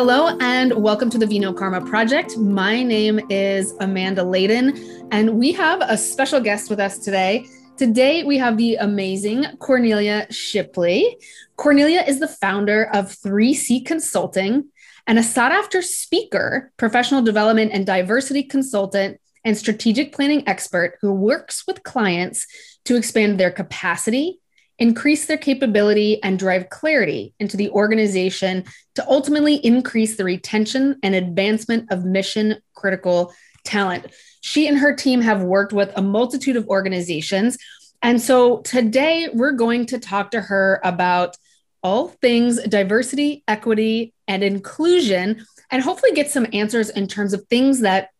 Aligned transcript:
Hello 0.00 0.38
and 0.40 0.72
welcome 0.74 1.10
to 1.10 1.18
the 1.18 1.26
VinoKarma 1.26 1.88
Project. 1.88 2.36
My 2.36 2.84
name 2.84 3.18
is 3.30 3.74
Amanda 3.80 4.22
Laden, 4.22 5.08
and 5.10 5.36
we 5.36 5.50
have 5.54 5.80
a 5.80 5.96
special 5.96 6.38
guest 6.38 6.70
with 6.70 6.78
us 6.78 7.00
today. 7.00 7.44
Today, 7.76 8.22
we 8.22 8.38
have 8.38 8.56
the 8.56 8.76
amazing 8.76 9.44
Cornelia 9.58 10.32
Shipley. 10.32 11.18
Cornelia 11.56 12.04
is 12.06 12.20
the 12.20 12.28
founder 12.28 12.88
of 12.94 13.06
3C 13.06 13.84
Consulting 13.84 14.68
and 15.08 15.18
a 15.18 15.22
sought 15.24 15.50
after 15.50 15.82
speaker, 15.82 16.70
professional 16.76 17.20
development 17.20 17.72
and 17.74 17.84
diversity 17.84 18.44
consultant, 18.44 19.20
and 19.44 19.58
strategic 19.58 20.12
planning 20.12 20.46
expert 20.46 20.96
who 21.00 21.12
works 21.12 21.66
with 21.66 21.82
clients 21.82 22.46
to 22.84 22.94
expand 22.94 23.40
their 23.40 23.50
capacity, 23.50 24.38
increase 24.78 25.26
their 25.26 25.36
capability, 25.38 26.22
and 26.22 26.38
drive 26.38 26.70
clarity 26.70 27.34
into 27.40 27.56
the 27.56 27.70
organization 27.70 28.64
to 28.94 29.08
ultimately 29.08 29.56
increase 29.56 30.16
the 30.16 30.24
retention 30.24 30.98
and 31.02 31.14
advancement 31.14 31.90
of 31.90 32.04
mission 32.04 32.56
critical 32.74 33.32
talent. 33.64 34.06
She 34.40 34.68
and 34.68 34.78
her 34.78 34.94
team 34.94 35.20
have 35.20 35.42
worked 35.42 35.72
with 35.72 35.90
a 35.96 36.02
multitude 36.02 36.56
of 36.56 36.68
organizations. 36.68 37.58
And 38.02 38.20
so 38.20 38.58
today 38.58 39.28
we're 39.32 39.52
going 39.52 39.86
to 39.86 39.98
talk 39.98 40.30
to 40.30 40.40
her 40.40 40.80
about 40.84 41.36
all 41.82 42.08
things 42.08 42.62
diversity, 42.62 43.44
equity, 43.48 44.12
and 44.26 44.42
inclusion, 44.42 45.44
and 45.70 45.82
hopefully 45.82 46.12
get 46.12 46.30
some 46.30 46.46
answers 46.52 46.90
in 46.90 47.06
terms 47.06 47.32
of 47.32 47.46
things 47.48 47.80
that 47.80 48.10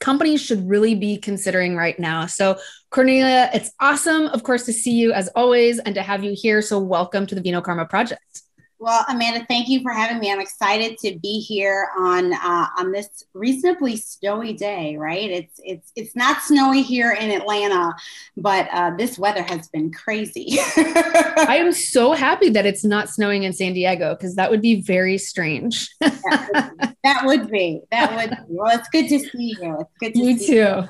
companies 0.00 0.40
should 0.40 0.68
really 0.68 0.94
be 0.94 1.16
considering 1.16 1.76
right 1.76 1.98
now. 1.98 2.26
So, 2.26 2.58
Cornelia, 2.90 3.50
it's 3.54 3.70
awesome, 3.78 4.26
of 4.26 4.42
course, 4.42 4.64
to 4.64 4.72
see 4.72 4.92
you 4.92 5.12
as 5.12 5.28
always 5.36 5.78
and 5.78 5.94
to 5.94 6.02
have 6.02 6.24
you 6.24 6.34
here. 6.34 6.60
So, 6.62 6.78
welcome 6.80 7.26
to 7.26 7.34
the 7.34 7.40
VinoKarma 7.40 7.88
Project. 7.88 8.42
Well, 8.80 9.04
Amanda, 9.10 9.44
thank 9.44 9.68
you 9.68 9.82
for 9.82 9.92
having 9.92 10.18
me. 10.20 10.32
I'm 10.32 10.40
excited 10.40 10.96
to 11.00 11.18
be 11.18 11.38
here 11.38 11.90
on 11.98 12.32
uh, 12.32 12.66
on 12.78 12.92
this 12.92 13.24
reasonably 13.34 13.98
snowy 13.98 14.54
day. 14.54 14.96
Right? 14.96 15.30
It's 15.30 15.60
it's 15.62 15.92
it's 15.96 16.16
not 16.16 16.40
snowy 16.40 16.80
here 16.80 17.12
in 17.12 17.30
Atlanta, 17.30 17.92
but 18.38 18.68
uh, 18.72 18.92
this 18.96 19.18
weather 19.18 19.42
has 19.42 19.68
been 19.68 19.92
crazy. 19.92 20.56
I 20.76 21.58
am 21.60 21.72
so 21.90 22.12
happy 22.12 22.48
that 22.48 22.64
it's 22.64 22.82
not 22.82 23.10
snowing 23.10 23.42
in 23.42 23.52
San 23.52 23.74
Diego 23.74 24.14
because 24.14 24.34
that 24.36 24.50
would 24.50 24.62
be 24.62 24.80
very 24.80 25.18
strange. 25.18 25.90
that, 26.00 27.20
would 27.24 27.50
be. 27.50 27.82
that 27.90 28.16
would 28.16 28.30
be. 28.30 28.36
Well, 28.48 28.74
it's 28.78 28.88
good 28.88 29.08
to 29.10 29.18
see 29.18 29.56
you. 29.60 29.80
It's 29.80 29.92
good 30.00 30.14
to 30.14 30.18
you 30.20 30.38
see 30.38 30.46
too. 30.46 30.54
You. 30.54 30.88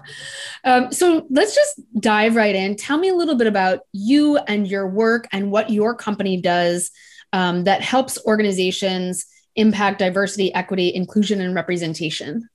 Um, 0.62 0.92
so 0.92 1.26
let's 1.28 1.56
just 1.56 1.80
dive 1.98 2.36
right 2.36 2.54
in. 2.54 2.76
Tell 2.76 2.98
me 2.98 3.08
a 3.08 3.16
little 3.16 3.34
bit 3.34 3.48
about 3.48 3.80
you 3.92 4.36
and 4.36 4.68
your 4.68 4.86
work 4.86 5.26
and 5.32 5.50
what 5.50 5.70
your 5.70 5.96
company 5.96 6.40
does 6.40 6.92
um, 7.32 7.64
that 7.64 7.82
helps 7.82 8.18
organizations 8.24 9.26
impact 9.56 9.98
diversity, 9.98 10.52
equity, 10.54 10.94
inclusion, 10.94 11.40
and 11.40 11.54
representation? 11.54 12.48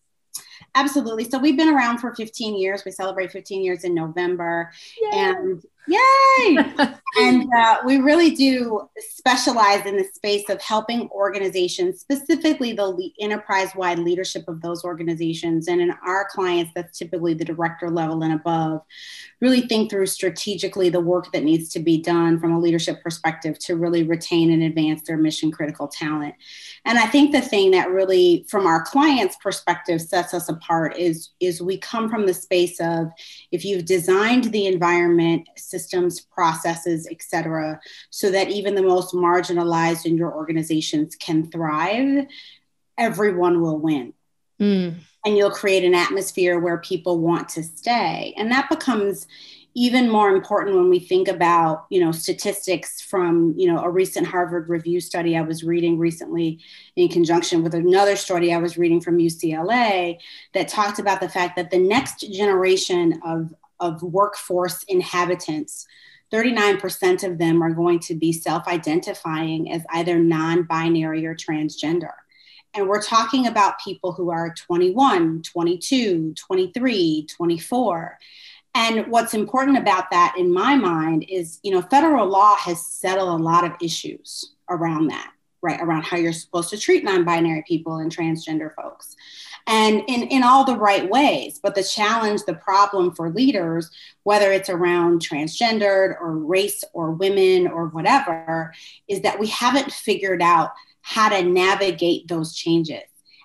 Absolutely. 0.76 1.23
So 1.30 1.40
we've 1.40 1.58
been 1.58 1.73
around 1.73 2.00
for 2.00 2.14
15 2.14 2.58
years. 2.58 2.84
We 2.84 2.92
celebrate 2.92 3.32
15 3.32 3.64
years 3.64 3.84
in 3.84 3.95
November. 3.95 4.72
Yay. 5.02 5.20
And 5.20 5.64
yay! 5.88 6.58
and 7.17 7.47
uh, 7.53 7.78
we 7.86 7.97
really 7.97 8.31
do 8.31 8.89
specialize 8.97 9.86
in 9.86 9.97
the 9.97 10.05
space 10.14 10.50
of 10.50 10.61
helping 10.61 11.09
organizations, 11.09 12.00
specifically 12.00 12.73
the 12.73 12.86
le- 12.86 13.09
enterprise 13.19 13.69
wide 13.75 14.00
leadership 14.00 14.44
of 14.47 14.61
those 14.61 14.83
organizations. 14.83 15.67
And 15.67 15.81
in 15.81 15.92
our 16.05 16.27
clients, 16.30 16.72
that's 16.75 16.97
typically 16.97 17.33
the 17.33 17.45
director 17.45 17.89
level 17.89 18.23
and 18.23 18.33
above, 18.33 18.81
really 19.42 19.61
think 19.61 19.89
through 19.89 20.08
strategically 20.08 20.89
the 20.89 21.00
work 21.00 21.31
that 21.31 21.44
needs 21.44 21.69
to 21.69 21.80
be 21.80 22.02
done 22.02 22.39
from 22.39 22.52
a 22.52 22.59
leadership 22.59 23.02
perspective 23.02 23.58
to 23.59 23.75
really 23.75 24.03
retain 24.03 24.52
and 24.52 24.64
advance 24.64 25.02
their 25.03 25.17
mission 25.17 25.52
critical 25.52 25.88
talent. 25.88 26.36
And 26.86 26.97
I 26.97 27.08
think 27.08 27.31
the 27.31 27.42
thing 27.42 27.72
that 27.72 27.89
really, 27.89 28.45
from 28.49 28.67
our 28.67 28.83
clients' 28.83 29.38
perspective, 29.42 30.02
sets 30.02 30.33
us 30.33 30.49
apart 30.49 30.98
is, 30.98 31.30
is 31.39 31.61
we 31.61 31.77
come 31.77 32.10
from 32.10 32.26
the 32.26 32.33
space 32.33 32.80
of 32.80 33.08
if 33.52 33.65
you've 33.65 33.86
designed 33.86 34.45
the 34.45 34.67
environment, 34.67 35.48
systems, 35.75 36.21
processes, 36.21 37.08
et 37.11 37.21
cetera, 37.21 37.80
so 38.09 38.31
that 38.31 38.49
even 38.49 38.75
the 38.75 38.81
most 38.81 39.13
marginalized 39.13 40.05
in 40.05 40.17
your 40.17 40.33
organizations 40.33 41.15
can 41.15 41.49
thrive, 41.52 42.25
everyone 42.97 43.61
will 43.61 43.80
win. 43.80 44.13
Mm. 44.59 44.95
And 45.25 45.37
you'll 45.37 45.52
create 45.52 45.83
an 45.83 45.95
atmosphere 45.95 46.59
where 46.59 46.77
people 46.77 47.19
want 47.19 47.49
to 47.49 47.63
stay. 47.63 48.33
And 48.37 48.52
that 48.52 48.69
becomes 48.69 49.27
even 49.77 50.09
more 50.09 50.30
important 50.30 50.77
when 50.77 50.89
we 50.89 50.99
think 50.99 51.27
about 51.27 51.86
you 51.89 51.99
know 51.99 52.11
statistics 52.11 53.02
from 53.02 53.53
you 53.57 53.71
know 53.71 53.83
a 53.83 53.89
recent 53.89 54.25
harvard 54.25 54.69
review 54.69 55.02
study 55.02 55.37
i 55.37 55.42
was 55.42 55.63
reading 55.63 55.99
recently 55.99 56.59
in 56.95 57.09
conjunction 57.09 57.61
with 57.61 57.75
another 57.75 58.15
study 58.15 58.53
i 58.53 58.57
was 58.57 58.77
reading 58.77 59.02
from 59.02 59.17
ucla 59.17 60.17
that 60.53 60.67
talked 60.69 60.97
about 60.97 61.19
the 61.19 61.30
fact 61.30 61.57
that 61.57 61.69
the 61.71 61.77
next 61.77 62.21
generation 62.31 63.19
of 63.25 63.53
of 63.80 64.02
workforce 64.02 64.83
inhabitants 64.83 65.86
39% 66.31 67.23
of 67.23 67.37
them 67.37 67.61
are 67.61 67.71
going 67.71 67.99
to 67.99 68.15
be 68.15 68.33
self 68.33 68.67
identifying 68.67 69.71
as 69.71 69.83
either 69.91 70.19
non 70.19 70.63
binary 70.63 71.25
or 71.25 71.36
transgender. 71.36 72.11
And 72.73 72.89
we're 72.89 73.02
talking 73.02 73.47
about 73.47 73.80
people 73.80 74.11
who 74.11 74.31
are 74.31 74.53
21, 74.53 75.43
22, 75.43 76.33
23, 76.33 77.27
24. 77.27 78.17
And 78.73 79.08
what's 79.08 79.33
important 79.33 79.77
about 79.77 80.11
that 80.11 80.36
in 80.37 80.52
my 80.52 80.75
mind 80.75 81.25
is, 81.30 81.59
you 81.63 81.71
know, 81.71 81.81
federal 81.81 82.27
law 82.27 82.55
has 82.57 82.86
settled 82.86 83.39
a 83.39 83.43
lot 83.43 83.63
of 83.63 83.71
issues 83.81 84.55
around 84.69 85.07
that, 85.07 85.31
right? 85.61 85.80
Around 85.80 86.03
how 86.03 86.17
you're 86.17 86.33
supposed 86.33 86.69
to 86.71 86.77
treat 86.77 87.05
non 87.05 87.23
binary 87.23 87.63
people 87.65 87.97
and 87.97 88.13
transgender 88.13 88.75
folks 88.75 89.15
and 89.67 90.03
in, 90.08 90.23
in 90.23 90.43
all 90.43 90.64
the 90.64 90.77
right 90.77 91.09
ways. 91.09 91.59
But 91.61 91.76
the 91.76 91.83
challenge, 91.83 92.43
the 92.43 92.55
problem 92.55 93.14
for 93.15 93.31
leaders, 93.31 93.89
whether 94.23 94.52
it's 94.52 94.70
around 94.70 95.21
transgendered 95.21 96.20
or 96.21 96.37
race 96.37 96.83
or 96.93 97.11
women 97.11 97.67
or 97.67 97.87
whatever, 97.87 98.73
is 99.08 99.21
that 99.21 99.39
we 99.39 99.48
haven't 99.48 99.92
figured 99.92 100.42
out 100.42 100.71
how 101.02 101.30
to 101.30 101.43
navigate 101.43 102.27
those 102.27 102.55
changes. 102.55 103.04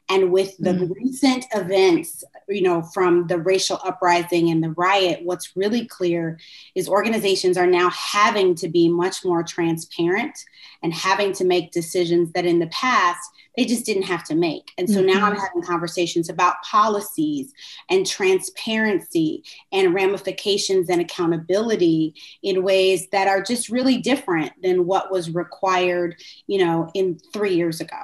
And 0.08 0.32
with 0.32 0.56
the 0.58 0.72
mm. 0.72 0.90
recent 0.94 1.44
events, 1.54 2.24
you 2.50 2.62
know, 2.62 2.82
from 2.82 3.26
the 3.28 3.38
racial 3.38 3.80
uprising 3.84 4.50
and 4.50 4.62
the 4.62 4.70
riot, 4.70 5.20
what's 5.22 5.56
really 5.56 5.86
clear 5.86 6.38
is 6.74 6.88
organizations 6.88 7.56
are 7.56 7.66
now 7.66 7.90
having 7.90 8.54
to 8.56 8.68
be 8.68 8.88
much 8.88 9.24
more 9.24 9.42
transparent 9.42 10.38
and 10.82 10.92
having 10.92 11.32
to 11.32 11.44
make 11.44 11.72
decisions 11.72 12.32
that 12.32 12.44
in 12.44 12.58
the 12.58 12.66
past 12.68 13.30
they 13.56 13.64
just 13.64 13.84
didn't 13.84 14.04
have 14.04 14.24
to 14.24 14.34
make. 14.34 14.70
And 14.78 14.88
so 14.88 14.98
mm-hmm. 14.98 15.06
now 15.06 15.26
I'm 15.26 15.32
mm-hmm. 15.32 15.40
having 15.40 15.62
conversations 15.62 16.28
about 16.28 16.62
policies 16.62 17.52
and 17.88 18.06
transparency 18.06 19.44
and 19.72 19.92
ramifications 19.92 20.88
and 20.88 21.00
accountability 21.00 22.14
in 22.42 22.62
ways 22.62 23.08
that 23.10 23.28
are 23.28 23.42
just 23.42 23.68
really 23.68 23.98
different 23.98 24.52
than 24.62 24.86
what 24.86 25.10
was 25.10 25.34
required, 25.34 26.16
you 26.46 26.64
know, 26.64 26.90
in 26.94 27.18
three 27.32 27.54
years 27.54 27.80
ago. 27.80 27.98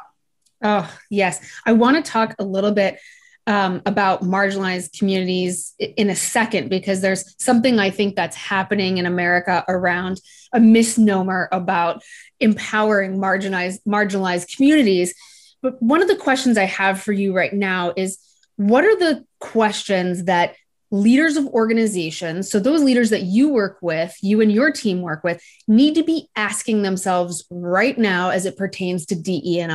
Oh, 0.63 0.93
yes. 1.11 1.41
I 1.65 1.73
want 1.75 2.05
to 2.05 2.11
talk 2.11 2.35
a 2.39 2.45
little 2.45 2.73
bit 2.73 2.99
um, 3.47 3.81
about 3.87 4.23
marginalized 4.23 4.99
communities 4.99 5.75
in 5.79 6.11
a 6.11 6.17
second 6.17 6.69
because 6.69 7.01
there's 7.01 7.35
something 7.39 7.79
I 7.79 7.91
think 7.91 8.17
that's 8.17 8.37
happening 8.37 8.99
in 8.99 9.07
America 9.07 9.65
around 9.69 10.21
a 10.53 10.61
misnomer 10.61 11.49
about 11.53 12.03
empowering 12.41 13.19
marginalized 13.19 13.79
marginalized 13.87 14.55
communities. 14.55 15.15
But 15.63 15.81
one 15.81 16.03
of 16.03 16.09
the 16.09 16.17
questions 16.17 16.59
I 16.59 16.65
have 16.65 17.01
for 17.01 17.13
you 17.13 17.35
right 17.35 17.53
now 17.53 17.93
is 17.97 18.19
what 18.57 18.85
are 18.85 18.97
the 18.97 19.25
questions 19.39 20.25
that 20.25 20.55
leaders 20.91 21.37
of 21.37 21.47
organizations, 21.49 22.51
so 22.51 22.61
those 22.61 22.83
leaders 22.83 23.11
that 23.11 23.23
you 23.23 23.53
work 23.53 23.79
with, 23.81 24.15
you 24.23 24.41
and 24.41 24.53
your 24.53 24.71
team 24.71 25.03
work 25.03 25.25
with, 25.25 25.43
need 25.67 25.95
to 25.95 26.05
be 26.05 26.29
asking 26.37 26.83
themselves 26.83 27.45
right 27.51 27.99
now 27.99 28.31
as 28.31 28.47
it 28.47 28.57
pertains 28.57 29.07
to 29.07 29.15
DE 29.15 29.61
and 29.61 29.73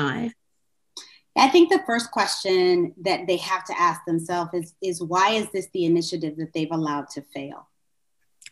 I? 1.37 1.47
Think 1.49 1.69
the 1.69 1.83
first 1.85 2.11
question 2.11 2.93
that 3.01 3.27
they 3.27 3.37
have 3.37 3.63
to 3.65 3.79
ask 3.79 4.03
themselves 4.05 4.51
is, 4.53 4.73
is 4.81 5.01
why 5.01 5.31
is 5.31 5.49
this 5.51 5.67
the 5.73 5.85
initiative 5.85 6.37
that 6.37 6.53
they've 6.53 6.71
allowed 6.71 7.09
to 7.11 7.21
fail? 7.33 7.67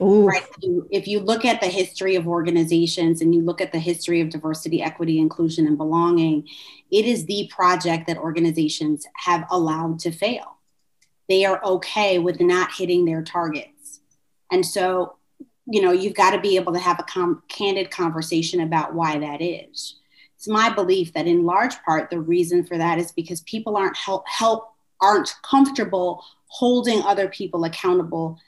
Ooh. 0.01 0.25
Right. 0.25 0.45
If 0.91 1.07
you 1.07 1.19
look 1.19 1.43
at 1.43 1.59
the 1.59 1.67
history 1.67 2.15
of 2.15 2.25
organizations 2.25 3.21
and 3.21 3.35
you 3.35 3.41
look 3.41 3.59
at 3.59 3.73
the 3.73 3.79
history 3.79 4.21
of 4.21 4.29
diversity, 4.29 4.81
equity, 4.81 5.19
inclusion, 5.19 5.67
and 5.67 5.77
belonging, 5.77 6.47
it 6.89 7.05
is 7.05 7.25
the 7.25 7.49
project 7.53 8.07
that 8.07 8.17
organizations 8.17 9.05
have 9.15 9.45
allowed 9.51 9.99
to 9.99 10.11
fail. 10.11 10.57
They 11.27 11.43
are 11.43 11.63
okay 11.63 12.17
with 12.17 12.39
not 12.39 12.71
hitting 12.71 13.03
their 13.03 13.21
targets. 13.21 13.99
And 14.51 14.65
so, 14.65 15.17
you 15.67 15.81
know, 15.81 15.91
you've 15.91 16.15
got 16.15 16.31
to 16.31 16.39
be 16.39 16.55
able 16.55 16.73
to 16.73 16.79
have 16.79 16.99
a 16.99 17.03
com- 17.03 17.43
candid 17.49 17.91
conversation 17.91 18.61
about 18.61 18.93
why 18.93 19.19
that 19.19 19.41
is 19.41 19.98
it's 20.39 20.47
my 20.47 20.69
belief 20.69 21.11
that 21.13 21.27
in 21.27 21.45
large 21.45 21.75
part 21.83 22.09
the 22.09 22.19
reason 22.19 22.63
for 22.63 22.77
that 22.77 22.97
is 22.97 23.11
because 23.11 23.41
people 23.41 23.75
aren't 23.75 23.97
help, 23.97 24.23
help 24.25 24.73
aren't 25.01 25.35
comfortable 25.43 26.23
holding 26.47 27.01
other 27.03 27.27
people 27.27 27.65
accountable 27.65 28.39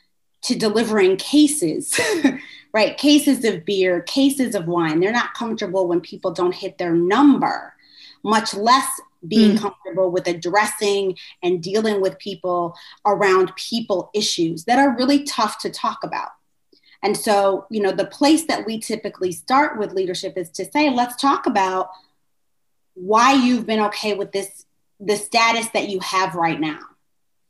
to 0.41 0.55
delivering 0.55 1.17
cases 1.17 1.99
right 2.73 2.97
cases 2.97 3.43
of 3.43 3.65
beer 3.65 4.01
cases 4.03 4.55
of 4.55 4.67
wine 4.67 5.01
they're 5.01 5.11
not 5.11 5.33
comfortable 5.33 5.87
when 5.87 5.99
people 5.99 6.31
don't 6.31 6.55
hit 6.55 6.77
their 6.77 6.95
number 6.95 7.73
much 8.23 8.53
less 8.53 8.87
being 9.27 9.57
mm. 9.57 9.59
comfortable 9.59 10.11
with 10.11 10.27
addressing 10.27 11.17
and 11.43 11.61
dealing 11.61 12.01
with 12.01 12.17
people 12.19 12.75
around 13.05 13.55
people 13.55 14.09
issues 14.13 14.65
that 14.65 14.79
are 14.79 14.95
really 14.97 15.23
tough 15.23 15.59
to 15.59 15.69
talk 15.69 15.99
about. 16.03 16.29
And 17.03 17.17
so, 17.17 17.65
you 17.69 17.81
know, 17.81 17.91
the 17.91 18.05
place 18.05 18.45
that 18.45 18.65
we 18.65 18.79
typically 18.79 19.31
start 19.31 19.79
with 19.79 19.93
leadership 19.93 20.37
is 20.37 20.49
to 20.51 20.65
say, 20.65 20.89
let's 20.89 21.15
talk 21.15 21.45
about 21.47 21.89
why 22.93 23.33
you've 23.33 23.65
been 23.65 23.79
okay 23.79 24.13
with 24.13 24.31
this 24.31 24.65
the 24.99 25.15
status 25.15 25.67
that 25.69 25.89
you 25.89 25.99
have 25.99 26.35
right 26.35 26.59
now. 26.59 26.79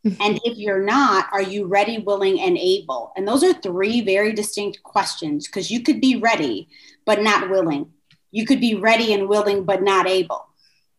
Mm-hmm. 0.06 0.22
And 0.22 0.40
if 0.46 0.58
you're 0.58 0.84
not, 0.84 1.28
are 1.32 1.42
you 1.42 1.68
ready, 1.68 1.98
willing, 2.00 2.40
and 2.40 2.58
able? 2.58 3.12
And 3.16 3.28
those 3.28 3.44
are 3.44 3.54
three 3.54 4.02
very 4.02 4.34
distinct 4.34 4.82
questions 4.84 5.48
because 5.48 5.70
you 5.70 5.84
could 5.84 6.00
be 6.00 6.16
ready, 6.16 6.70
but 7.06 7.22
not 7.22 7.50
willing. 7.50 7.92
You 8.32 8.46
could 8.46 8.62
be 8.62 8.76
ready 8.76 9.14
and 9.14 9.28
willing, 9.28 9.66
but 9.66 9.84
not 9.84 10.08
able. 10.08 10.48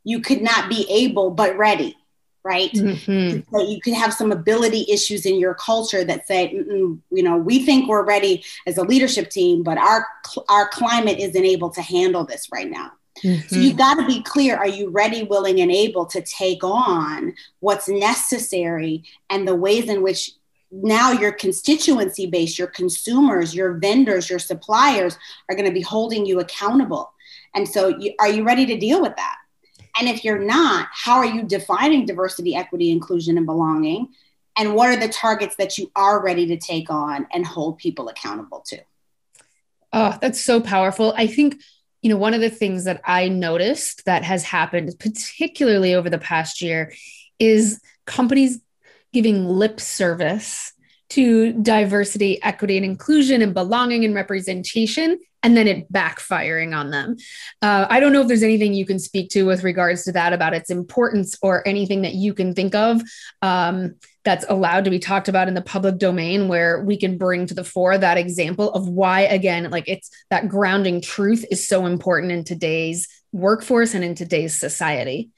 You 0.05 0.21
could 0.21 0.43
not 0.43 0.69
be 0.69 0.87
able, 0.91 1.31
but 1.31 1.57
ready, 1.57 1.97
right? 2.45 2.73
Mm-hmm. 2.73 3.55
So 3.55 3.63
you 3.63 3.81
could 3.81 3.95
have 3.95 4.13
some 4.13 4.33
ability 4.33 4.87
issues 4.91 5.27
in 5.27 5.39
your 5.39 5.55
culture 5.55 6.05
that 6.05 6.27
say, 6.27 6.51
you 6.53 7.01
know, 7.11 7.37
we 7.37 7.65
think 7.65 7.89
we're 7.89 8.05
ready 8.05 8.45
as 8.67 8.79
a 8.79 8.83
leadership 8.83 9.31
team, 9.31 9.63
but 9.63 9.79
our, 9.79 10.07
our 10.49 10.69
climate 10.69 11.19
isn't 11.19 11.45
able 11.45 11.71
to 11.71 11.83
handle 11.83 12.25
this 12.25 12.49
right 12.53 12.69
now. 12.69 12.93
Mm-hmm. 13.23 13.49
So 13.49 13.57
you've 13.57 13.77
got 13.77 13.95
to 13.95 14.07
be 14.07 14.23
clear 14.23 14.57
are 14.57 14.69
you 14.69 14.91
ready, 14.91 15.23
willing, 15.23 15.61
and 15.61 15.71
able 15.71 16.07
to 16.07 16.23
take 16.23 16.65
on 16.65 17.35
what's 17.61 17.89
necessary 17.89 19.05
and 19.31 19.47
the 19.47 19.55
ways 19.55 19.89
in 19.89 20.03
which 20.03 20.33
now 20.73 21.13
your 21.13 21.33
constituency 21.33 22.27
base, 22.27 22.59
your 22.59 22.69
consumers, 22.69 23.55
your 23.55 23.75
vendors, 23.75 24.31
your 24.31 24.39
suppliers 24.39 25.19
are 25.49 25.55
going 25.55 25.69
to 25.69 25.75
be 25.75 25.83
holding 25.83 26.25
you 26.25 26.41
accountable. 26.41 27.13
And 27.55 27.69
so, 27.69 27.89
you, 27.89 28.15
are 28.19 28.31
you 28.31 28.43
ready 28.43 28.65
to 28.67 28.79
deal 28.79 29.03
with 29.03 29.15
that? 29.17 29.37
And 29.99 30.09
if 30.09 30.25
you're 30.25 30.39
not, 30.39 30.89
how 30.93 31.19
are 31.19 31.25
you 31.25 31.43
defining 31.43 32.07
diversity, 32.07 32.55
equity, 32.55 32.91
inclusion, 32.91 33.37
and 33.37 33.47
belonging? 33.47 34.09
And 34.57 34.75
what 34.75 34.89
are 34.89 34.97
the 34.97 35.13
targets 35.13 35.57
that 35.57 35.79
you 35.79 35.91
are 35.97 36.23
ready 36.23 36.47
to 36.47 36.57
take 36.57 36.91
on 36.91 37.27
and 37.33 37.47
hold 37.47 37.79
people 37.79 38.09
accountable 38.09 38.63
to? 38.67 38.79
Oh, 39.93 40.17
that's 40.21 40.41
so 40.41 40.61
powerful. 40.61 41.13
I 41.17 41.27
think 41.27 41.61
you 42.03 42.09
know, 42.09 42.17
one 42.17 42.35
of 42.35 42.41
the 42.41 42.51
things 42.51 42.85
that 42.85 43.01
I 43.05 43.29
noticed 43.29 44.05
that 44.07 44.25
has 44.25 44.43
happened, 44.43 44.93
particularly 44.99 45.95
over 45.95 46.11
the 46.11 46.19
past 46.19 46.61
year, 46.61 46.93
is 47.39 47.81
companies 48.07 48.61
giving 49.13 49.47
lip 49.47 49.79
service 49.79 50.72
to 51.13 51.53
diversity, 51.53 52.43
equity, 52.43 52.79
and 52.79 52.87
inclusion, 52.87 53.43
and 53.43 53.53
belonging 53.53 54.05
and 54.05 54.15
representation, 54.15 55.19
and 55.43 55.55
then 55.55 55.69
it 55.69 55.93
backfiring 55.93 56.75
on 56.75 56.91
them. 56.91 57.17
Uh, 57.61 57.87
I 57.91 58.01
don't 58.01 58.15
know 58.15 58.23
if 58.23 58.29
there's 58.29 58.43
anything 58.43 58.73
you 58.73 58.87
can 58.87 58.99
speak 58.99 59.29
to 59.31 59.43
with 59.45 59.63
regards 59.63 60.05
to 60.05 60.13
that 60.13 60.33
about 60.33 60.55
its 60.55 60.71
importance 60.71 61.37
or 61.43 61.67
anything 61.69 62.01
that 62.03 62.15
you 62.15 62.33
can 62.33 62.55
think 62.55 62.75
of. 62.75 63.03
Um, 63.43 63.97
that's 64.25 64.47
allowed 64.49 64.85
to 64.85 64.91
be 64.91 64.99
talked 64.99 65.29
about 65.29 65.49
in 65.49 65.55
the 65.55 65.61
public 65.61 65.99
domain 65.99 66.49
where 66.49 66.83
we 66.83 66.97
can 66.97 67.19
bring 67.19 67.45
to 67.47 67.55
the 67.55 67.65
fore 67.65 67.99
that 67.99 68.17
example 68.17 68.73
of 68.73 68.89
why 68.89 69.23
again 69.23 69.69
like 69.71 69.89
it's 69.89 70.11
that 70.31 70.49
grounding 70.49 71.01
truth 71.01 71.45
is 71.51 71.67
so 71.67 71.87
important 71.87 72.31
in 72.31 72.45
today's 72.45 73.09
workforce 73.33 73.95
and 73.95 74.05
in 74.05 74.15
today's 74.15 74.59
society 74.59 75.31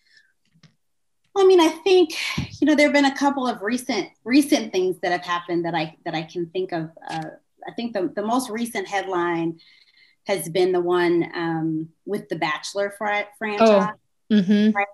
I 1.36 1.44
mean, 1.44 1.60
I 1.60 1.68
think 1.68 2.14
you 2.60 2.66
know 2.66 2.74
there 2.74 2.86
have 2.86 2.94
been 2.94 3.04
a 3.04 3.16
couple 3.16 3.46
of 3.46 3.62
recent 3.62 4.08
recent 4.24 4.72
things 4.72 4.98
that 5.00 5.12
have 5.12 5.24
happened 5.24 5.64
that 5.64 5.74
I 5.74 5.96
that 6.04 6.14
I 6.14 6.22
can 6.22 6.46
think 6.46 6.72
of. 6.72 6.90
Uh, 7.10 7.30
I 7.66 7.72
think 7.72 7.94
the, 7.94 8.12
the 8.14 8.22
most 8.22 8.50
recent 8.50 8.86
headline 8.86 9.58
has 10.26 10.48
been 10.48 10.72
the 10.72 10.80
one 10.80 11.30
um, 11.34 11.88
with 12.04 12.28
the 12.28 12.36
Bachelor 12.36 12.94
fr- 12.96 13.28
franchise, 13.38 13.88
oh. 14.30 14.34
mm-hmm. 14.34 14.76
right? 14.76 14.86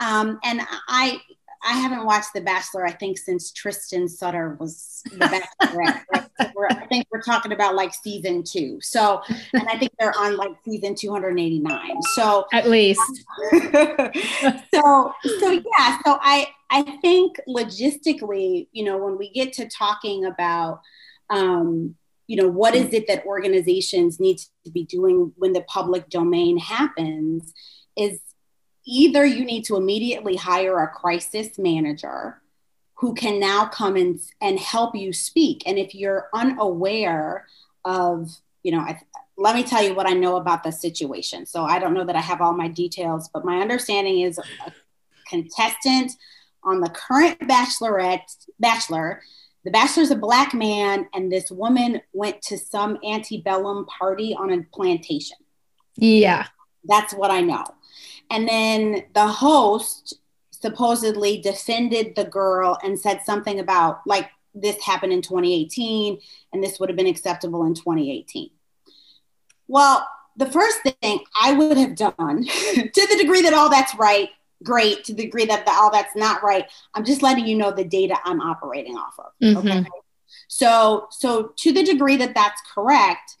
Um, 0.00 0.38
and 0.42 0.62
I 0.88 1.20
I 1.62 1.74
haven't 1.74 2.06
watched 2.06 2.32
The 2.34 2.40
Bachelor, 2.40 2.86
I 2.86 2.92
think, 2.92 3.18
since 3.18 3.52
Trista 3.52 4.08
Sutter 4.08 4.56
was 4.58 5.02
the 5.04 5.44
Bachelorette. 5.60 6.04
I 6.70 6.86
think 6.86 7.06
we're 7.10 7.20
talking 7.22 7.52
about 7.52 7.74
like 7.74 7.92
season 7.94 8.42
two. 8.42 8.78
So, 8.80 9.22
and 9.52 9.68
I 9.68 9.78
think 9.78 9.92
they're 9.98 10.16
on 10.18 10.36
like 10.36 10.52
season 10.64 10.94
289. 10.94 12.02
So, 12.14 12.46
at 12.52 12.68
least. 12.68 13.00
so, 14.72 15.14
so 15.38 15.50
yeah. 15.50 15.98
So, 16.04 16.18
I, 16.20 16.48
I 16.70 16.82
think 17.02 17.36
logistically, 17.46 18.68
you 18.72 18.84
know, 18.84 18.96
when 18.96 19.18
we 19.18 19.30
get 19.30 19.52
to 19.54 19.68
talking 19.68 20.24
about, 20.24 20.80
um, 21.28 21.94
you 22.26 22.36
know, 22.36 22.48
what 22.48 22.74
is 22.74 22.92
it 22.94 23.06
that 23.08 23.26
organizations 23.26 24.20
need 24.20 24.38
to 24.64 24.70
be 24.70 24.84
doing 24.84 25.32
when 25.36 25.52
the 25.52 25.62
public 25.62 26.08
domain 26.08 26.58
happens 26.58 27.52
is 27.96 28.20
either 28.90 29.24
you 29.24 29.44
need 29.44 29.64
to 29.64 29.76
immediately 29.76 30.36
hire 30.36 30.80
a 30.80 30.88
crisis 30.88 31.58
manager 31.58 32.42
who 32.94 33.14
can 33.14 33.38
now 33.38 33.66
come 33.66 33.96
in 33.96 34.20
and 34.40 34.58
help 34.58 34.94
you 34.94 35.12
speak. 35.12 35.62
And 35.64 35.78
if 35.78 35.94
you're 35.94 36.28
unaware 36.34 37.46
of, 37.84 38.30
you 38.62 38.72
know, 38.72 38.80
I, 38.80 39.00
let 39.38 39.54
me 39.54 39.62
tell 39.62 39.82
you 39.82 39.94
what 39.94 40.08
I 40.08 40.12
know 40.12 40.36
about 40.36 40.64
the 40.64 40.72
situation. 40.72 41.46
So 41.46 41.64
I 41.64 41.78
don't 41.78 41.94
know 41.94 42.04
that 42.04 42.16
I 42.16 42.20
have 42.20 42.42
all 42.42 42.52
my 42.52 42.68
details, 42.68 43.30
but 43.32 43.44
my 43.44 43.60
understanding 43.60 44.20
is 44.20 44.38
a 44.38 44.72
contestant 45.28 46.12
on 46.64 46.80
the 46.80 46.90
current 46.90 47.38
bachelorette 47.40 48.46
bachelor 48.58 49.22
the 49.64 49.70
bachelor's 49.70 50.10
a 50.10 50.16
black 50.16 50.52
man 50.52 51.06
and 51.14 51.30
this 51.30 51.50
woman 51.50 52.00
went 52.12 52.40
to 52.42 52.58
some 52.58 52.98
antebellum 53.06 53.86
party 53.86 54.34
on 54.34 54.52
a 54.52 54.62
plantation 54.74 55.36
yeah 55.96 56.46
that's 56.84 57.14
what 57.14 57.30
i 57.30 57.40
know 57.40 57.64
and 58.30 58.48
then 58.48 59.04
the 59.14 59.26
host 59.26 60.14
supposedly 60.50 61.40
defended 61.40 62.14
the 62.14 62.24
girl 62.24 62.78
and 62.82 62.98
said 62.98 63.22
something 63.24 63.60
about 63.60 64.00
like 64.06 64.30
this 64.54 64.82
happened 64.82 65.12
in 65.12 65.22
2018 65.22 66.18
and 66.52 66.62
this 66.62 66.78
would 66.78 66.88
have 66.88 66.96
been 66.96 67.06
acceptable 67.06 67.64
in 67.64 67.74
2018. 67.74 68.50
Well, 69.68 70.06
the 70.36 70.50
first 70.50 70.82
thing 70.82 71.20
I 71.40 71.52
would 71.52 71.76
have 71.76 71.94
done, 71.94 72.12
to 72.44 73.06
the 73.08 73.16
degree 73.18 73.42
that 73.42 73.54
all 73.54 73.70
that's 73.70 73.94
right, 73.94 74.28
great. 74.62 75.04
To 75.04 75.14
the 75.14 75.24
degree 75.24 75.46
that 75.46 75.64
the, 75.66 75.72
all 75.72 75.90
that's 75.90 76.16
not 76.16 76.42
right, 76.42 76.66
I'm 76.94 77.04
just 77.04 77.22
letting 77.22 77.46
you 77.46 77.56
know 77.56 77.70
the 77.70 77.84
data 77.84 78.16
I'm 78.24 78.40
operating 78.40 78.96
off 78.96 79.18
of. 79.18 79.32
Mm-hmm. 79.42 79.68
Okay. 79.68 79.88
So, 80.48 81.06
so 81.10 81.52
to 81.56 81.72
the 81.72 81.84
degree 81.84 82.16
that 82.16 82.34
that's 82.34 82.60
correct, 82.74 83.36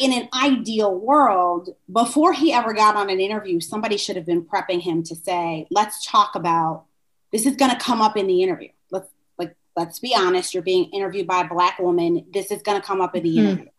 in 0.00 0.12
an 0.12 0.28
ideal 0.34 0.94
world, 0.94 1.70
before 1.92 2.32
he 2.32 2.52
ever 2.52 2.72
got 2.72 2.96
on 2.96 3.10
an 3.10 3.20
interview, 3.20 3.60
somebody 3.60 3.96
should 3.96 4.16
have 4.16 4.26
been 4.26 4.44
prepping 4.44 4.80
him 4.80 5.02
to 5.04 5.14
say, 5.14 5.66
let's 5.70 6.06
talk 6.06 6.34
about 6.34 6.84
this 7.32 7.46
is 7.46 7.56
going 7.56 7.70
to 7.70 7.76
come 7.78 8.00
up 8.00 8.16
in 8.16 8.26
the 8.26 8.42
interview. 8.42 8.70
Let's 8.90 9.08
like 9.38 9.54
let's 9.76 9.98
be 9.98 10.14
honest, 10.14 10.54
you're 10.54 10.62
being 10.62 10.90
interviewed 10.90 11.26
by 11.26 11.42
a 11.42 11.48
black 11.48 11.78
woman. 11.78 12.26
This 12.32 12.50
is 12.50 12.62
going 12.62 12.80
to 12.80 12.86
come 12.86 13.00
up 13.00 13.14
in 13.14 13.22
the 13.22 13.28
mm-hmm. 13.36 13.46
interview. 13.46 13.70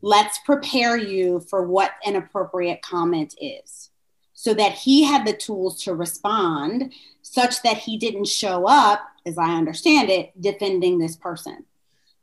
Let's 0.00 0.38
prepare 0.44 0.96
you 0.96 1.40
for 1.48 1.66
what 1.66 1.92
an 2.04 2.16
appropriate 2.16 2.82
comment 2.82 3.34
is. 3.40 3.90
So 4.34 4.54
that 4.54 4.72
he 4.72 5.02
had 5.02 5.26
the 5.26 5.32
tools 5.32 5.82
to 5.84 5.94
respond 5.94 6.92
such 7.22 7.62
that 7.62 7.76
he 7.76 7.98
didn't 7.98 8.28
show 8.28 8.66
up, 8.68 9.00
as 9.26 9.36
I 9.36 9.56
understand 9.56 10.10
it, 10.10 10.40
defending 10.40 10.98
this 10.98 11.16
person 11.16 11.64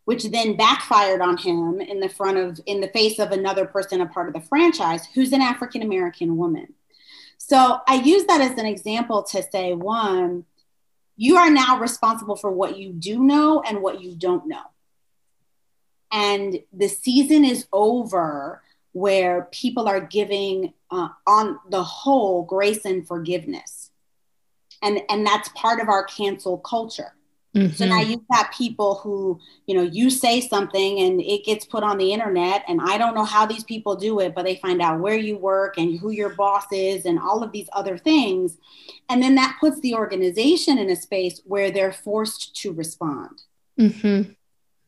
which 0.05 0.23
then 0.25 0.55
backfired 0.55 1.21
on 1.21 1.37
him 1.37 1.81
in 1.81 1.99
the 1.99 2.09
front 2.09 2.37
of 2.37 2.59
in 2.65 2.79
the 2.79 2.87
face 2.89 3.19
of 3.19 3.31
another 3.31 3.65
person 3.65 4.01
a 4.01 4.05
part 4.05 4.27
of 4.27 4.33
the 4.33 4.47
franchise 4.47 5.05
who's 5.13 5.33
an 5.33 5.41
african 5.41 5.81
american 5.81 6.37
woman. 6.37 6.73
So 7.37 7.79
i 7.87 7.95
use 7.95 8.25
that 8.25 8.41
as 8.41 8.57
an 8.57 8.65
example 8.65 9.23
to 9.23 9.43
say 9.43 9.73
one 9.73 10.45
you 11.17 11.37
are 11.37 11.49
now 11.49 11.79
responsible 11.79 12.35
for 12.35 12.51
what 12.51 12.77
you 12.77 12.91
do 12.91 13.19
know 13.19 13.61
and 13.61 13.81
what 13.81 14.01
you 14.01 14.15
don't 14.15 14.47
know. 14.47 14.63
And 16.11 16.59
the 16.73 16.87
season 16.87 17.45
is 17.45 17.67
over 17.71 18.61
where 18.91 19.47
people 19.51 19.87
are 19.87 19.99
giving 19.99 20.73
uh, 20.91 21.09
on 21.27 21.59
the 21.69 21.83
whole 21.83 22.43
grace 22.43 22.85
and 22.85 23.07
forgiveness. 23.07 23.91
And 24.81 25.01
and 25.09 25.25
that's 25.25 25.49
part 25.49 25.79
of 25.79 25.89
our 25.89 26.03
cancel 26.03 26.57
culture 26.57 27.15
Mm-hmm. 27.55 27.73
So 27.73 27.85
now 27.85 28.01
you've 28.01 28.27
got 28.31 28.53
people 28.53 28.95
who, 28.95 29.39
you 29.65 29.75
know, 29.75 29.83
you 29.83 30.09
say 30.09 30.41
something 30.41 30.99
and 30.99 31.21
it 31.21 31.45
gets 31.45 31.65
put 31.65 31.83
on 31.83 31.97
the 31.97 32.11
internet, 32.11 32.65
and 32.67 32.81
I 32.83 32.97
don't 32.97 33.15
know 33.15 33.23
how 33.23 33.45
these 33.45 33.63
people 33.63 33.95
do 33.95 34.19
it, 34.19 34.35
but 34.35 34.43
they 34.43 34.57
find 34.57 34.81
out 34.81 34.99
where 34.99 35.17
you 35.17 35.37
work 35.37 35.77
and 35.77 35.97
who 35.97 36.09
your 36.09 36.35
boss 36.35 36.65
is 36.71 37.05
and 37.05 37.17
all 37.17 37.43
of 37.43 37.51
these 37.51 37.69
other 37.71 37.97
things. 37.97 38.57
And 39.09 39.23
then 39.23 39.35
that 39.35 39.57
puts 39.59 39.79
the 39.79 39.95
organization 39.95 40.77
in 40.77 40.89
a 40.89 40.95
space 40.95 41.41
where 41.45 41.71
they're 41.71 41.93
forced 41.93 42.55
to 42.57 42.73
respond. 42.73 43.41
Mm-hmm 43.79 44.33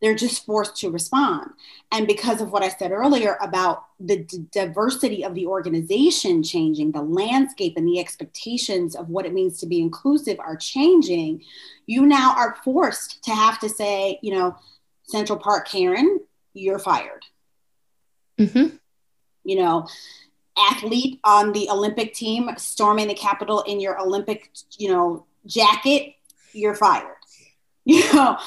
they're 0.01 0.15
just 0.15 0.45
forced 0.45 0.77
to 0.77 0.91
respond. 0.91 1.49
And 1.91 2.05
because 2.05 2.41
of 2.41 2.51
what 2.51 2.63
I 2.63 2.69
said 2.69 2.91
earlier 2.91 3.37
about 3.41 3.85
the 3.99 4.17
d- 4.17 4.45
diversity 4.51 5.23
of 5.23 5.33
the 5.33 5.47
organization 5.47 6.43
changing, 6.43 6.91
the 6.91 7.01
landscape 7.01 7.73
and 7.77 7.87
the 7.87 7.99
expectations 7.99 8.95
of 8.95 9.09
what 9.09 9.25
it 9.25 9.33
means 9.33 9.59
to 9.59 9.65
be 9.65 9.81
inclusive 9.81 10.39
are 10.39 10.55
changing, 10.55 11.43
you 11.85 12.05
now 12.05 12.35
are 12.37 12.57
forced 12.63 13.23
to 13.23 13.31
have 13.31 13.59
to 13.59 13.69
say, 13.69 14.19
you 14.21 14.33
know, 14.35 14.55
Central 15.03 15.39
Park 15.39 15.67
Karen, 15.67 16.19
you're 16.53 16.79
fired. 16.79 17.25
Mm-hmm. 18.37 18.75
You 19.43 19.55
know, 19.55 19.87
athlete 20.57 21.19
on 21.23 21.53
the 21.53 21.69
Olympic 21.69 22.13
team 22.13 22.49
storming 22.57 23.07
the 23.07 23.13
Capitol 23.13 23.61
in 23.61 23.79
your 23.79 23.99
Olympic, 23.99 24.51
you 24.77 24.91
know, 24.91 25.25
jacket, 25.45 26.15
you're 26.53 26.75
fired. 26.75 27.16
You 27.93 28.13
know, 28.13 28.37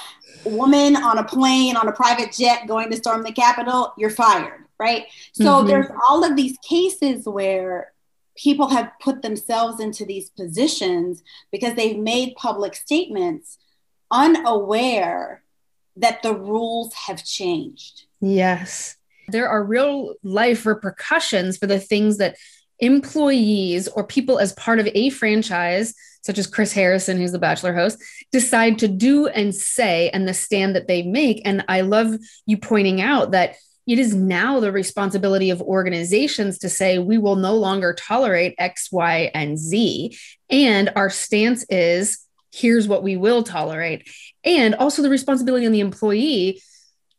woman 0.44 0.96
on 0.96 1.16
a 1.16 1.24
plane 1.24 1.74
on 1.74 1.88
a 1.88 1.92
private 1.92 2.30
jet 2.30 2.66
going 2.66 2.90
to 2.90 2.96
storm 2.96 3.22
the 3.22 3.32
Capitol, 3.32 3.94
you're 3.96 4.10
fired, 4.10 4.66
right? 4.78 5.06
So 5.32 5.44
mm-hmm. 5.44 5.68
there's 5.68 5.86
all 6.08 6.24
of 6.24 6.36
these 6.36 6.58
cases 6.58 7.24
where 7.26 7.92
people 8.36 8.68
have 8.68 8.92
put 9.00 9.22
themselves 9.22 9.80
into 9.80 10.04
these 10.04 10.28
positions 10.30 11.22
because 11.50 11.74
they've 11.74 11.98
made 11.98 12.34
public 12.36 12.74
statements 12.74 13.58
unaware 14.10 15.42
that 15.96 16.22
the 16.22 16.34
rules 16.34 16.92
have 16.94 17.24
changed. 17.24 18.04
Yes. 18.20 18.96
There 19.28 19.48
are 19.48 19.62
real 19.62 20.14
life 20.22 20.66
repercussions 20.66 21.56
for 21.56 21.66
the 21.66 21.80
things 21.80 22.18
that 22.18 22.36
employees 22.78 23.88
or 23.88 24.06
people 24.06 24.38
as 24.38 24.52
part 24.54 24.80
of 24.80 24.88
a 24.94 25.10
franchise, 25.10 25.94
such 26.22 26.38
as 26.38 26.46
Chris 26.46 26.72
Harrison, 26.72 27.16
who's 27.16 27.32
the 27.32 27.38
Bachelor 27.38 27.74
host, 27.74 28.02
decide 28.32 28.78
to 28.78 28.88
do 28.88 29.26
and 29.26 29.54
say 29.54 30.10
and 30.10 30.26
the 30.26 30.34
stand 30.34 30.76
that 30.76 30.88
they 30.88 31.02
make. 31.02 31.42
And 31.44 31.64
I 31.68 31.80
love 31.82 32.14
you 32.46 32.58
pointing 32.58 33.00
out 33.00 33.30
that 33.32 33.56
it 33.86 33.98
is 33.98 34.14
now 34.14 34.60
the 34.60 34.70
responsibility 34.70 35.50
of 35.50 35.60
organizations 35.62 36.58
to 36.58 36.68
say 36.68 36.98
we 36.98 37.18
will 37.18 37.36
no 37.36 37.54
longer 37.54 37.94
tolerate 37.94 38.54
X, 38.58 38.92
Y, 38.92 39.30
and 39.34 39.58
Z. 39.58 40.16
And 40.48 40.90
our 40.94 41.10
stance 41.10 41.64
is 41.68 42.24
here's 42.52 42.86
what 42.86 43.02
we 43.02 43.16
will 43.16 43.42
tolerate. 43.42 44.08
And 44.44 44.74
also 44.74 45.02
the 45.02 45.10
responsibility 45.10 45.66
on 45.66 45.72
the 45.72 45.80
employee 45.80 46.62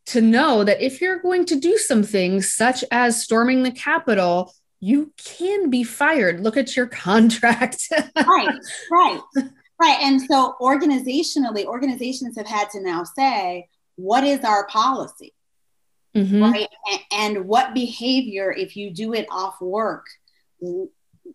to 0.08 0.22
know 0.22 0.63
that 0.63 0.81
if 0.81 1.01
you're 1.01 1.20
going 1.20 1.46
to 1.46 1.60
do 1.60 1.77
some 1.77 2.03
things, 2.03 2.53
such 2.53 2.84
as 2.91 3.22
storming 3.22 3.63
the 3.63 3.72
Capitol, 3.72 4.53
you 4.81 5.13
can 5.15 5.69
be 5.69 5.83
fired. 5.83 6.41
Look 6.41 6.57
at 6.57 6.75
your 6.75 6.88
contract. 6.88 7.88
right, 8.27 8.59
right, 8.91 9.21
right. 9.79 9.97
And 10.01 10.19
so, 10.21 10.55
organizationally, 10.59 11.65
organizations 11.65 12.35
have 12.38 12.47
had 12.47 12.69
to 12.71 12.81
now 12.81 13.03
say, 13.03 13.69
what 13.95 14.23
is 14.23 14.43
our 14.43 14.67
policy? 14.67 15.33
Mm-hmm. 16.15 16.43
Right. 16.43 16.67
And, 16.91 17.38
and 17.38 17.45
what 17.45 17.73
behavior, 17.73 18.51
if 18.51 18.75
you 18.75 18.91
do 18.91 19.13
it 19.13 19.27
off 19.29 19.61
work, 19.61 20.07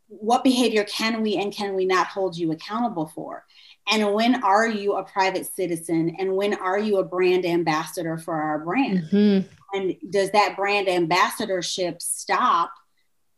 what 0.08 0.44
behavior 0.44 0.84
can 0.84 1.22
we 1.22 1.36
and 1.36 1.52
can 1.52 1.74
we 1.74 1.86
not 1.86 2.08
hold 2.08 2.36
you 2.36 2.52
accountable 2.52 3.06
for? 3.14 3.44
And 3.90 4.12
when 4.12 4.42
are 4.42 4.66
you 4.66 4.94
a 4.94 5.04
private 5.04 5.46
citizen? 5.46 6.16
And 6.18 6.34
when 6.34 6.54
are 6.54 6.78
you 6.78 6.98
a 6.98 7.04
brand 7.04 7.46
ambassador 7.46 8.18
for 8.18 8.34
our 8.34 8.58
brand? 8.58 9.04
Mm-hmm. 9.10 9.48
And 9.72 9.96
does 10.10 10.30
that 10.32 10.56
brand 10.56 10.88
ambassadorship 10.88 12.02
stop, 12.02 12.72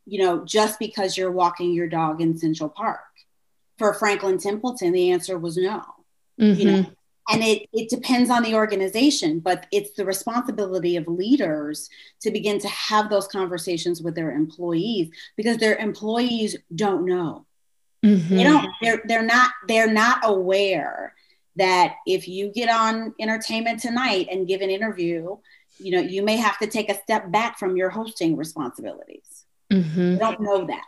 you 0.09 0.19
know, 0.19 0.45
just 0.45 0.79
because 0.79 1.17
you're 1.17 1.31
walking 1.31 1.73
your 1.73 1.89
dog 1.89 2.21
in 2.21 2.37
Central 2.37 2.69
Park? 2.69 3.01
For 3.77 3.95
Franklin 3.95 4.39
Templeton, 4.39 4.93
the 4.93 5.13
answer 5.13 5.39
was 5.39 5.57
no. 5.57 5.83
Mm-hmm. 6.41 6.61
You 6.61 6.67
know, 6.67 6.87
and 7.29 7.43
it, 7.43 7.69
it 7.73 7.91
depends 7.91 8.31
on 8.31 8.43
the 8.43 8.55
organization 8.55 9.41
but 9.41 9.67
it's 9.71 9.93
the 9.93 10.05
responsibility 10.05 10.97
of 10.97 11.07
leaders 11.07 11.89
to 12.21 12.31
begin 12.31 12.59
to 12.59 12.69
have 12.69 13.11
those 13.11 13.29
conversations 13.29 14.03
with 14.03 14.15
their 14.15 14.33
employees 14.33 15.11
because 15.37 15.59
their 15.59 15.77
employees 15.77 16.57
don't 16.75 17.05
know 17.05 17.47
mm-hmm. 18.05 18.37
they 18.37 18.43
don't 18.43 18.69
they're, 18.83 19.03
they're 19.07 19.23
not 19.23 19.51
they're 19.67 19.93
not 19.93 20.21
aware 20.25 21.15
that 21.57 21.97
if 22.07 22.29
you 22.29 22.51
get 22.53 22.69
on 22.69 23.15
entertainment 23.21 23.81
tonight 23.81 24.29
and 24.31 24.49
give 24.49 24.61
an 24.61 24.71
interview 24.71 25.37
you 25.79 25.93
know 25.93 26.01
you 26.01 26.23
may 26.23 26.37
have 26.37 26.59
to 26.59 26.67
take 26.67 26.91
a 26.91 27.01
step 27.03 27.31
back 27.31 27.59
from 27.59 27.77
your 27.77 27.91
hosting 27.91 28.37
responsibilities 28.37 29.45
mm-hmm. 29.73 30.13
they 30.13 30.19
don't 30.19 30.41
know 30.41 30.67
that 30.67 30.83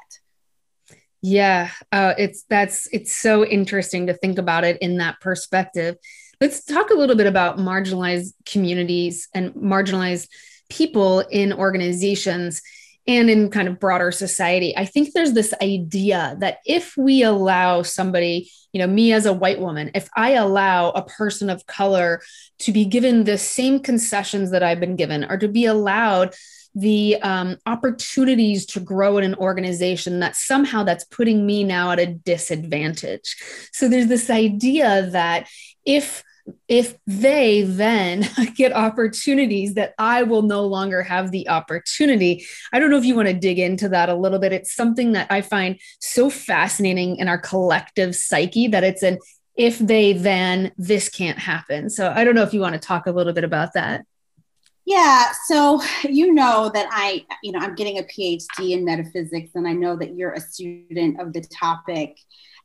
yeah 1.22 1.70
uh, 1.92 2.14
it's 2.16 2.44
that's 2.44 2.88
it's 2.92 3.14
so 3.14 3.44
interesting 3.44 4.06
to 4.06 4.14
think 4.14 4.38
about 4.38 4.64
it 4.64 4.78
in 4.80 4.98
that 4.98 5.20
perspective 5.20 5.96
Let's 6.40 6.64
talk 6.64 6.88
a 6.88 6.94
little 6.94 7.16
bit 7.16 7.26
about 7.26 7.58
marginalized 7.58 8.32
communities 8.46 9.28
and 9.34 9.52
marginalized 9.52 10.26
people 10.70 11.20
in 11.20 11.52
organizations 11.52 12.62
and 13.06 13.28
in 13.28 13.50
kind 13.50 13.68
of 13.68 13.78
broader 13.78 14.10
society. 14.10 14.74
I 14.74 14.86
think 14.86 15.12
there's 15.12 15.34
this 15.34 15.52
idea 15.60 16.36
that 16.38 16.60
if 16.64 16.96
we 16.96 17.24
allow 17.24 17.82
somebody, 17.82 18.50
you 18.72 18.78
know, 18.78 18.86
me 18.86 19.12
as 19.12 19.26
a 19.26 19.34
white 19.34 19.60
woman, 19.60 19.90
if 19.94 20.08
I 20.16 20.30
allow 20.30 20.92
a 20.92 21.04
person 21.04 21.50
of 21.50 21.66
color 21.66 22.22
to 22.60 22.72
be 22.72 22.86
given 22.86 23.24
the 23.24 23.36
same 23.36 23.78
concessions 23.78 24.50
that 24.52 24.62
I've 24.62 24.80
been 24.80 24.96
given 24.96 25.24
or 25.24 25.36
to 25.36 25.48
be 25.48 25.66
allowed 25.66 26.34
the 26.74 27.20
um, 27.22 27.56
opportunities 27.66 28.64
to 28.64 28.80
grow 28.80 29.18
in 29.18 29.24
an 29.24 29.34
organization 29.36 30.20
that 30.20 30.36
somehow 30.36 30.84
that's 30.84 31.04
putting 31.04 31.44
me 31.44 31.64
now 31.64 31.90
at 31.90 31.98
a 31.98 32.06
disadvantage 32.06 33.36
so 33.72 33.88
there's 33.88 34.08
this 34.08 34.30
idea 34.30 35.08
that 35.10 35.48
if 35.84 36.22
if 36.68 36.96
they 37.06 37.62
then 37.62 38.28
get 38.56 38.72
opportunities 38.72 39.74
that 39.74 39.94
I 39.98 40.22
will 40.22 40.42
no 40.42 40.64
longer 40.66 41.02
have 41.02 41.30
the 41.30 41.48
opportunity. 41.48 42.46
I 42.72 42.78
don't 42.78 42.90
know 42.90 42.98
if 42.98 43.04
you 43.04 43.14
want 43.14 43.28
to 43.28 43.34
dig 43.34 43.58
into 43.58 43.88
that 43.90 44.08
a 44.08 44.14
little 44.14 44.38
bit. 44.38 44.52
It's 44.52 44.74
something 44.74 45.12
that 45.12 45.26
I 45.30 45.40
find 45.40 45.78
so 46.00 46.30
fascinating 46.30 47.16
in 47.16 47.28
our 47.28 47.38
collective 47.38 48.16
psyche 48.16 48.68
that 48.68 48.84
it's 48.84 49.02
an 49.02 49.18
if 49.56 49.78
they 49.78 50.12
then 50.12 50.72
this 50.78 51.08
can't 51.08 51.38
happen. 51.38 51.90
So 51.90 52.10
I 52.14 52.24
don't 52.24 52.34
know 52.34 52.42
if 52.42 52.54
you 52.54 52.60
want 52.60 52.74
to 52.74 52.80
talk 52.80 53.06
a 53.06 53.12
little 53.12 53.32
bit 53.32 53.44
about 53.44 53.74
that. 53.74 54.06
Yeah, 54.90 55.30
so 55.46 55.80
you 56.02 56.34
know 56.34 56.68
that 56.74 56.88
I, 56.90 57.24
you 57.42 57.52
know, 57.52 57.60
I'm 57.60 57.76
getting 57.76 57.98
a 57.98 58.02
PhD 58.02 58.72
in 58.72 58.84
metaphysics, 58.84 59.52
and 59.54 59.66
I 59.66 59.72
know 59.72 59.96
that 59.96 60.16
you're 60.16 60.32
a 60.32 60.40
student 60.40 61.20
of 61.20 61.32
the 61.32 61.42
topic. 61.42 62.18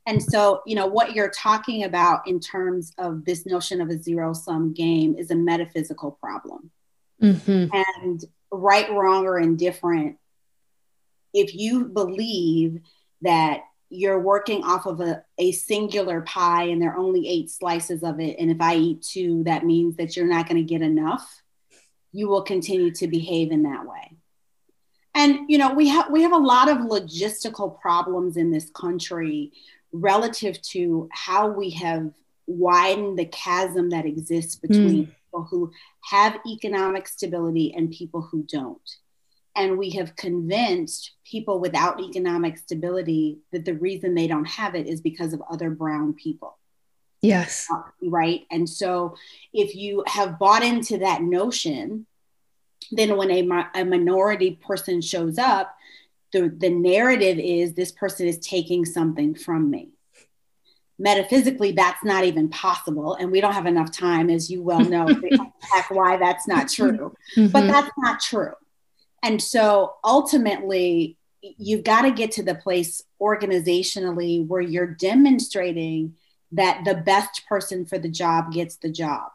And 0.08 0.22
so, 0.22 0.62
you 0.66 0.74
know, 0.76 0.86
what 0.86 1.14
you're 1.14 1.30
talking 1.30 1.84
about 1.84 2.26
in 2.28 2.38
terms 2.38 2.92
of 2.98 3.24
this 3.24 3.44
notion 3.44 3.80
of 3.80 3.88
a 3.88 4.00
zero 4.00 4.32
sum 4.32 4.72
game 4.72 5.16
is 5.16 5.30
a 5.30 5.36
metaphysical 5.36 6.12
problem. 6.12 6.70
Mm-hmm. 7.20 7.66
And 7.72 8.24
right, 8.52 8.90
wrong, 8.90 9.26
or 9.26 9.38
indifferent, 9.38 10.16
if 11.32 11.54
you 11.54 11.86
believe 11.86 12.80
that 13.22 13.62
you're 13.88 14.20
working 14.20 14.62
off 14.62 14.86
of 14.86 15.00
a, 15.00 15.24
a 15.38 15.50
singular 15.52 16.20
pie 16.22 16.64
and 16.64 16.80
there 16.80 16.92
are 16.92 16.98
only 16.98 17.28
eight 17.28 17.50
slices 17.50 18.04
of 18.04 18.20
it, 18.20 18.36
and 18.38 18.50
if 18.50 18.60
I 18.60 18.76
eat 18.76 19.02
two, 19.02 19.42
that 19.44 19.64
means 19.64 19.96
that 19.96 20.16
you're 20.16 20.26
not 20.26 20.48
going 20.48 20.56
to 20.56 20.62
get 20.62 20.82
enough, 20.82 21.42
you 22.16 22.28
will 22.28 22.42
continue 22.42 22.90
to 22.90 23.06
behave 23.06 23.52
in 23.52 23.64
that 23.64 23.86
way. 23.86 24.16
And 25.14 25.50
you 25.50 25.58
know, 25.58 25.74
we 25.74 25.88
have 25.88 26.10
we 26.10 26.22
have 26.22 26.32
a 26.32 26.38
lot 26.38 26.70
of 26.70 26.78
logistical 26.78 27.78
problems 27.78 28.38
in 28.38 28.50
this 28.50 28.70
country 28.70 29.52
relative 29.92 30.60
to 30.62 31.08
how 31.12 31.48
we 31.48 31.70
have 31.70 32.10
widened 32.46 33.18
the 33.18 33.26
chasm 33.26 33.90
that 33.90 34.06
exists 34.06 34.56
between 34.56 35.06
mm. 35.06 35.10
people 35.24 35.46
who 35.50 35.70
have 36.04 36.38
economic 36.46 37.06
stability 37.06 37.74
and 37.76 37.90
people 37.90 38.22
who 38.22 38.44
don't. 38.44 38.90
And 39.54 39.78
we 39.78 39.90
have 39.90 40.16
convinced 40.16 41.12
people 41.24 41.60
without 41.60 42.00
economic 42.00 42.56
stability 42.56 43.38
that 43.52 43.64
the 43.64 43.74
reason 43.74 44.14
they 44.14 44.26
don't 44.26 44.48
have 44.48 44.74
it 44.74 44.86
is 44.86 45.00
because 45.00 45.32
of 45.32 45.42
other 45.50 45.70
brown 45.70 46.14
people. 46.14 46.58
Yes. 47.22 47.68
Right. 48.02 48.46
And 48.50 48.68
so 48.68 49.16
if 49.52 49.74
you 49.74 50.04
have 50.06 50.38
bought 50.38 50.62
into 50.62 50.98
that 50.98 51.22
notion, 51.22 52.06
then 52.92 53.16
when 53.16 53.30
a, 53.30 53.70
a 53.74 53.84
minority 53.84 54.60
person 54.64 55.00
shows 55.00 55.38
up, 55.38 55.74
the, 56.32 56.54
the 56.56 56.70
narrative 56.70 57.38
is 57.38 57.74
this 57.74 57.92
person 57.92 58.26
is 58.26 58.38
taking 58.38 58.84
something 58.84 59.34
from 59.34 59.70
me. 59.70 59.90
Metaphysically, 60.98 61.72
that's 61.72 62.02
not 62.04 62.24
even 62.24 62.48
possible. 62.48 63.14
And 63.14 63.30
we 63.30 63.40
don't 63.40 63.52
have 63.52 63.66
enough 63.66 63.92
time, 63.92 64.30
as 64.30 64.50
you 64.50 64.62
well 64.62 64.80
know, 64.80 65.06
to 65.06 65.14
unpack 65.30 65.90
why 65.90 66.16
that's 66.16 66.48
not 66.48 66.68
true. 66.68 67.14
Mm-hmm. 67.36 67.48
But 67.48 67.66
that's 67.66 67.90
not 67.98 68.20
true. 68.20 68.52
And 69.22 69.42
so 69.42 69.94
ultimately, 70.04 71.18
you've 71.42 71.84
got 71.84 72.02
to 72.02 72.10
get 72.10 72.32
to 72.32 72.42
the 72.42 72.54
place 72.54 73.02
organizationally 73.20 74.46
where 74.46 74.60
you're 74.60 74.86
demonstrating 74.86 76.14
that 76.52 76.84
the 76.84 76.94
best 76.94 77.46
person 77.48 77.86
for 77.86 77.98
the 77.98 78.08
job 78.08 78.52
gets 78.52 78.76
the 78.76 78.90
job. 78.90 79.30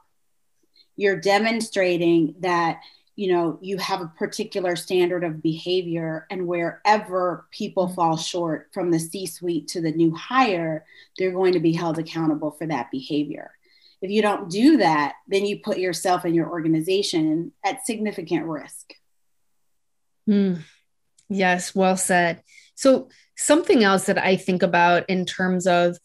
You're 0.95 1.19
demonstrating 1.19 2.35
that 2.39 2.81
you 3.15 3.31
know 3.31 3.59
you 3.61 3.77
have 3.77 4.01
a 4.01 4.11
particular 4.17 4.75
standard 4.75 5.23
of 5.23 5.43
behavior 5.43 6.25
and 6.29 6.47
wherever 6.47 7.45
people 7.51 7.85
mm-hmm. 7.85 7.95
fall 7.95 8.17
short 8.17 8.69
from 8.73 8.91
the 8.91 8.99
c 8.99 9.25
suite 9.25 9.67
to 9.67 9.81
the 9.81 9.91
new 9.91 10.15
hire 10.15 10.85
they're 11.17 11.31
going 11.31 11.53
to 11.53 11.59
be 11.59 11.73
held 11.73 11.99
accountable 11.99 12.51
for 12.51 12.65
that 12.65 12.89
behavior 12.91 13.51
if 14.01 14.09
you 14.09 14.21
don't 14.21 14.49
do 14.49 14.77
that 14.77 15.13
then 15.27 15.45
you 15.45 15.59
put 15.59 15.77
yourself 15.77 16.25
and 16.25 16.35
your 16.35 16.49
organization 16.49 17.51
at 17.65 17.85
significant 17.85 18.45
risk 18.45 18.93
mm. 20.27 20.59
yes 21.29 21.75
well 21.75 21.97
said 21.97 22.41
so 22.75 23.09
something 23.35 23.83
else 23.83 24.05
that 24.05 24.17
i 24.17 24.35
think 24.35 24.63
about 24.63 25.07
in 25.09 25.25
terms 25.25 25.67
of 25.67 25.97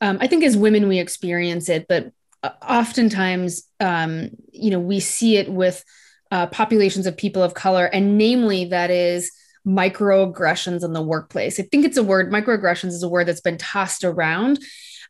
um, 0.00 0.18
i 0.20 0.26
think 0.26 0.44
as 0.44 0.56
women 0.56 0.88
we 0.88 0.98
experience 0.98 1.68
it 1.68 1.86
but 1.88 2.12
uh, 2.42 2.50
oftentimes 2.62 3.64
um, 3.80 4.30
you 4.52 4.70
know 4.70 4.80
we 4.80 5.00
see 5.00 5.36
it 5.36 5.50
with 5.50 5.84
uh, 6.30 6.46
populations 6.46 7.06
of 7.06 7.16
people 7.16 7.42
of 7.42 7.54
color, 7.54 7.86
and 7.86 8.16
namely, 8.16 8.66
that 8.66 8.90
is 8.90 9.32
microaggressions 9.66 10.84
in 10.84 10.92
the 10.92 11.02
workplace. 11.02 11.60
I 11.60 11.64
think 11.64 11.84
it's 11.84 11.96
a 11.96 12.02
word, 12.02 12.30
microaggressions 12.30 12.88
is 12.88 13.02
a 13.02 13.08
word 13.08 13.26
that's 13.26 13.40
been 13.40 13.58
tossed 13.58 14.04
around. 14.04 14.58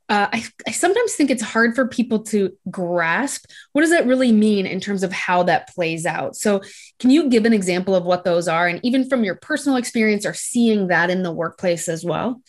Uh, 0.09 0.27
I, 0.33 0.45
I 0.67 0.73
sometimes 0.73 1.15
think 1.15 1.31
it's 1.31 1.43
hard 1.43 1.77
for 1.77 1.87
people 1.87 2.25
to 2.25 2.51
grasp 2.69 3.45
what 3.73 3.83
does 3.83 3.91
that 3.91 4.09
really 4.09 4.33
mean 4.33 4.67
in 4.67 4.81
terms 4.81 5.05
of 5.05 5.13
how 5.13 5.45
that 5.45 5.69
plays 5.69 6.05
out. 6.05 6.35
So, 6.35 6.63
can 6.99 7.11
you 7.11 7.29
give 7.29 7.45
an 7.45 7.53
example 7.53 7.95
of 7.95 8.05
what 8.05 8.25
those 8.25 8.49
are, 8.49 8.67
and 8.67 8.81
even 8.83 9.09
from 9.09 9.23
your 9.23 9.37
personal 9.37 9.77
experience 9.77 10.27
or 10.27 10.35
seeing 10.35 10.89
that 10.89 11.11
in 11.11 11.23
the 11.23 11.33
workplace 11.33 11.89
as 11.89 12.05
well? 12.05 12.43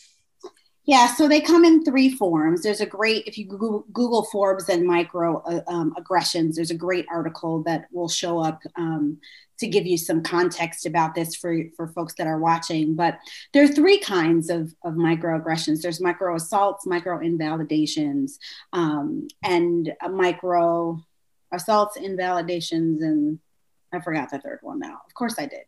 Yeah, 0.86 1.14
so 1.14 1.28
they 1.28 1.42
come 1.42 1.64
in 1.64 1.84
three 1.84 2.10
forms. 2.10 2.64
There's 2.64 2.82
a 2.82 2.88
great, 2.88 3.28
if 3.28 3.38
you 3.38 3.46
Google, 3.46 3.86
Google 3.94 4.26
Forbes 4.26 4.68
and 4.68 4.86
micro 4.86 5.42
uh, 5.44 5.62
um, 5.68 5.94
aggressions, 5.96 6.56
there's 6.56 6.72
a 6.72 6.76
great 6.76 7.06
article 7.12 7.62
that 7.64 7.86
will 7.92 8.10
show 8.10 8.40
up 8.40 8.62
um, 8.76 9.20
to 9.60 9.68
give 9.68 9.86
you 9.86 9.96
some 9.96 10.24
context 10.24 10.88
about 10.88 11.14
this 11.14 11.36
for, 11.36 11.56
for 11.78 11.88
folks 11.90 12.16
that 12.16 12.26
are 12.26 12.40
watching. 12.40 12.96
But 12.96 13.20
there 13.54 13.64
are 13.64 13.68
three 13.68 14.00
kinds 14.00 14.50
of, 14.50 14.74
of 14.84 14.96
microaggressions 14.96 15.82
there's 15.82 16.02
micro 16.02 16.36
assaults, 16.36 16.88
micro 16.88 17.22
invalidations, 17.22 18.40
um, 18.74 19.28
and 19.44 19.94
micro 20.10 21.00
assaults, 21.52 21.96
invalidations, 21.96 23.04
and 23.04 23.38
I 23.94 24.00
forgot 24.00 24.32
the 24.32 24.40
third 24.40 24.60
one 24.64 24.80
now. 24.80 25.02
Of 25.06 25.14
course 25.14 25.36
I 25.38 25.46
did. 25.46 25.66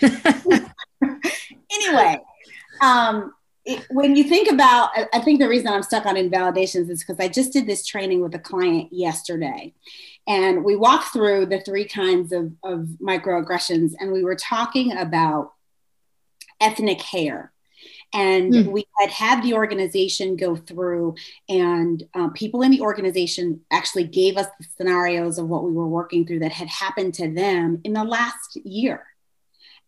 anyway, 1.72 2.20
um, 2.80 3.32
it, 3.64 3.86
when 3.90 4.16
you 4.16 4.24
think 4.24 4.50
about, 4.50 4.90
I 5.12 5.20
think 5.20 5.40
the 5.40 5.48
reason 5.48 5.68
I'm 5.68 5.82
stuck 5.82 6.06
on 6.06 6.16
invalidations 6.16 6.90
is 6.90 7.04
because 7.04 7.24
I 7.24 7.28
just 7.28 7.52
did 7.52 7.66
this 7.66 7.86
training 7.86 8.20
with 8.20 8.34
a 8.34 8.38
client 8.38 8.92
yesterday. 8.92 9.72
And 10.26 10.64
we 10.64 10.76
walked 10.76 11.12
through 11.12 11.46
the 11.46 11.60
three 11.60 11.84
kinds 11.84 12.32
of, 12.32 12.52
of 12.64 12.88
microaggressions, 13.00 13.94
and 13.98 14.12
we 14.12 14.24
were 14.24 14.36
talking 14.36 14.96
about 14.96 15.52
ethnic 16.60 17.00
hair. 17.00 17.52
And 18.14 18.52
mm. 18.52 18.66
we 18.70 18.86
had 19.00 19.10
had 19.10 19.42
the 19.42 19.54
organization 19.54 20.36
go 20.36 20.54
through, 20.54 21.14
and 21.48 22.02
um, 22.14 22.32
people 22.34 22.62
in 22.62 22.70
the 22.70 22.82
organization 22.82 23.62
actually 23.70 24.04
gave 24.04 24.36
us 24.36 24.48
the 24.60 24.66
scenarios 24.76 25.38
of 25.38 25.48
what 25.48 25.64
we 25.64 25.72
were 25.72 25.88
working 25.88 26.26
through 26.26 26.40
that 26.40 26.52
had 26.52 26.68
happened 26.68 27.14
to 27.14 27.32
them 27.32 27.80
in 27.84 27.94
the 27.94 28.04
last 28.04 28.56
year. 28.64 29.06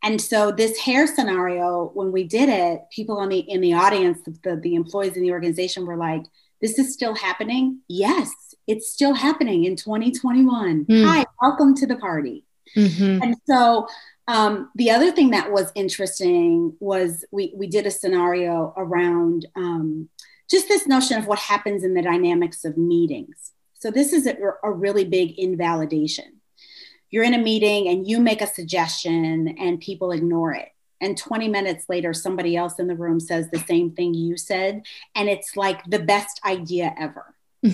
And 0.04 0.20
so 0.20 0.52
this 0.52 0.78
hair 0.78 1.06
scenario, 1.06 1.90
when 1.94 2.12
we 2.12 2.24
did 2.24 2.50
it, 2.50 2.82
people 2.90 3.16
on 3.16 3.30
the 3.30 3.38
in 3.38 3.62
the 3.62 3.72
audience, 3.72 4.20
the, 4.42 4.56
the 4.56 4.74
employees 4.74 5.16
in 5.16 5.22
the 5.22 5.32
organization 5.32 5.86
were 5.86 5.96
like, 5.96 6.24
this 6.60 6.78
is 6.78 6.92
still 6.92 7.14
happening? 7.14 7.80
Yes, 7.88 8.30
it's 8.66 8.90
still 8.90 9.14
happening 9.14 9.64
in 9.64 9.76
2021. 9.76 10.84
Mm. 10.84 11.06
Hi, 11.06 11.24
welcome 11.40 11.74
to 11.76 11.86
the 11.86 11.96
party. 11.96 12.44
Mm-hmm. 12.76 13.22
And 13.22 13.36
so 13.46 13.88
um, 14.28 14.70
the 14.74 14.90
other 14.90 15.10
thing 15.10 15.30
that 15.30 15.50
was 15.50 15.72
interesting 15.74 16.76
was 16.80 17.24
we, 17.30 17.54
we 17.56 17.66
did 17.66 17.86
a 17.86 17.90
scenario 17.90 18.74
around 18.76 19.46
um, 19.56 20.10
just 20.50 20.68
this 20.68 20.86
notion 20.86 21.18
of 21.18 21.26
what 21.26 21.38
happens 21.38 21.82
in 21.82 21.94
the 21.94 22.02
dynamics 22.02 22.66
of 22.66 22.76
meetings. 22.76 23.52
So 23.78 23.90
this 23.90 24.12
is 24.12 24.26
a, 24.26 24.36
a 24.62 24.70
really 24.70 25.04
big 25.04 25.38
invalidation 25.38 26.33
you're 27.14 27.22
in 27.22 27.32
a 27.32 27.38
meeting 27.38 27.86
and 27.86 28.08
you 28.08 28.18
make 28.18 28.42
a 28.42 28.46
suggestion 28.46 29.56
and 29.56 29.80
people 29.80 30.10
ignore 30.10 30.52
it. 30.52 30.70
And 31.00 31.16
20 31.16 31.46
minutes 31.46 31.88
later 31.88 32.12
somebody 32.12 32.56
else 32.56 32.80
in 32.80 32.88
the 32.88 32.96
room 32.96 33.20
says 33.20 33.48
the 33.48 33.60
same 33.60 33.92
thing 33.92 34.14
you 34.14 34.36
said. 34.36 34.82
And 35.14 35.28
it's 35.28 35.56
like 35.56 35.84
the 35.84 36.00
best 36.00 36.40
idea 36.44 36.92
ever. 36.98 37.32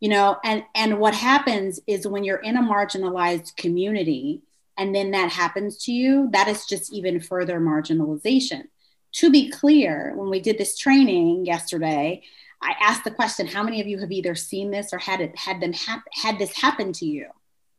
You 0.00 0.10
know 0.10 0.36
and 0.44 0.64
and 0.74 0.98
what 0.98 1.14
happens 1.14 1.80
is 1.86 2.06
when 2.06 2.24
you're 2.24 2.36
in 2.36 2.58
a 2.58 2.62
marginalized 2.62 3.56
community 3.56 4.42
and 4.76 4.94
then 4.94 5.12
that 5.12 5.32
happens 5.32 5.78
to 5.84 5.92
you 5.92 6.28
that 6.32 6.46
is 6.46 6.66
just 6.66 6.92
even 6.92 7.20
further 7.20 7.58
marginalization. 7.58 8.64
To 9.12 9.30
be 9.30 9.48
clear 9.48 10.12
when 10.14 10.28
we 10.28 10.40
did 10.40 10.58
this 10.58 10.76
training 10.76 11.46
yesterday 11.46 12.22
i 12.60 12.74
asked 12.82 13.04
the 13.04 13.12
question 13.12 13.46
how 13.46 13.62
many 13.62 13.80
of 13.80 13.86
you 13.86 13.98
have 14.00 14.12
either 14.12 14.34
seen 14.34 14.70
this 14.70 14.92
or 14.92 14.98
had 14.98 15.22
it 15.22 15.34
had 15.38 15.62
them 15.62 15.72
hap- 15.72 16.12
had 16.12 16.38
this 16.38 16.52
happen 16.54 16.92
to 16.92 17.06
you 17.06 17.30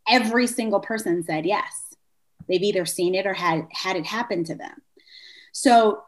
every 0.07 0.47
single 0.47 0.79
person 0.79 1.23
said 1.23 1.45
yes. 1.45 1.95
They've 2.47 2.61
either 2.61 2.85
seen 2.85 3.15
it 3.15 3.25
or 3.25 3.33
had 3.33 3.67
had 3.71 3.95
it 3.95 4.05
happen 4.05 4.43
to 4.45 4.55
them. 4.55 4.81
So 5.51 6.03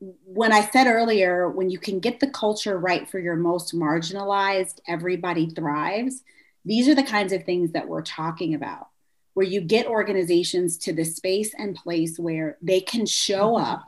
when 0.00 0.52
I 0.52 0.60
said 0.60 0.86
earlier, 0.86 1.48
when 1.48 1.70
you 1.70 1.78
can 1.78 1.98
get 1.98 2.20
the 2.20 2.30
culture 2.30 2.78
right 2.78 3.08
for 3.08 3.18
your 3.18 3.36
most 3.36 3.74
marginalized, 3.74 4.80
everybody 4.86 5.50
thrives. 5.50 6.22
These 6.64 6.88
are 6.88 6.94
the 6.94 7.02
kinds 7.02 7.32
of 7.32 7.44
things 7.44 7.72
that 7.72 7.88
we're 7.88 8.02
talking 8.02 8.54
about, 8.54 8.88
where 9.34 9.46
you 9.46 9.60
get 9.60 9.86
organizations 9.86 10.78
to 10.78 10.92
the 10.92 11.04
space 11.04 11.52
and 11.58 11.74
place 11.74 12.18
where 12.18 12.58
they 12.62 12.80
can 12.80 13.06
show 13.06 13.54
mm-hmm. 13.54 13.64
up, 13.64 13.86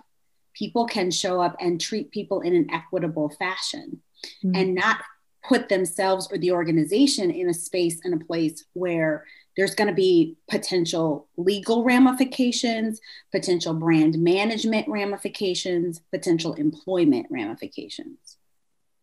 people 0.55 0.87
can 0.87 1.11
show 1.11 1.41
up 1.41 1.57
and 1.61 1.81
treat 1.81 2.11
people 2.11 2.41
in 2.41 2.55
an 2.55 2.71
equitable 2.73 3.29
fashion 3.29 4.03
mm-hmm. 4.45 4.55
and 4.55 4.75
not 4.75 4.99
put 5.43 5.69
themselves 5.69 6.29
or 6.31 6.39
the 6.39 6.53
organization 6.53 7.31
in 7.31 7.49
a 7.49 7.55
space 7.55 8.01
and 8.05 8.15
a 8.15 8.25
place 8.25 8.65
where 8.73 9.25
there's 9.57 9.75
going 9.75 9.89
to 9.89 9.95
be 9.95 10.37
potential 10.49 11.29
legal 11.37 11.85
ramifications, 11.85 13.01
potential 13.33 13.75
brand 13.75 14.19
management 14.19 14.89
ramifications, 14.89 16.01
potential 16.11 16.55
employment 16.55 17.27
ramifications. 17.31 18.37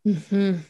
Mm-hmm. 0.06 0.60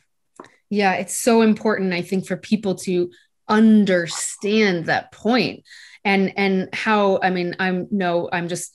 Yeah, 0.70 0.94
it's 0.94 1.14
so 1.14 1.42
important, 1.42 1.92
I 1.92 2.02
think, 2.02 2.26
for 2.26 2.36
people 2.36 2.74
to 2.76 3.10
understand 3.48 4.86
that 4.86 5.10
point 5.10 5.64
and 6.04 6.32
and 6.36 6.68
how 6.74 7.18
i 7.22 7.30
mean 7.30 7.56
i'm 7.58 7.88
no 7.90 8.28
i'm 8.32 8.48
just 8.48 8.74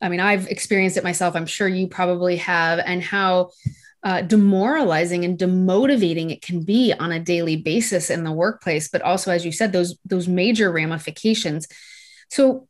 i 0.00 0.08
mean 0.08 0.20
i've 0.20 0.48
experienced 0.48 0.96
it 0.96 1.04
myself 1.04 1.36
i'm 1.36 1.46
sure 1.46 1.68
you 1.68 1.86
probably 1.86 2.36
have 2.36 2.78
and 2.78 3.02
how 3.02 3.50
uh, 4.04 4.20
demoralizing 4.20 5.24
and 5.24 5.38
demotivating 5.38 6.30
it 6.30 6.42
can 6.42 6.62
be 6.62 6.92
on 6.92 7.10
a 7.10 7.18
daily 7.18 7.56
basis 7.56 8.10
in 8.10 8.22
the 8.22 8.32
workplace 8.32 8.88
but 8.88 9.02
also 9.02 9.32
as 9.32 9.44
you 9.44 9.50
said 9.50 9.72
those 9.72 9.98
those 10.04 10.28
major 10.28 10.70
ramifications. 10.70 11.66
So 12.30 12.68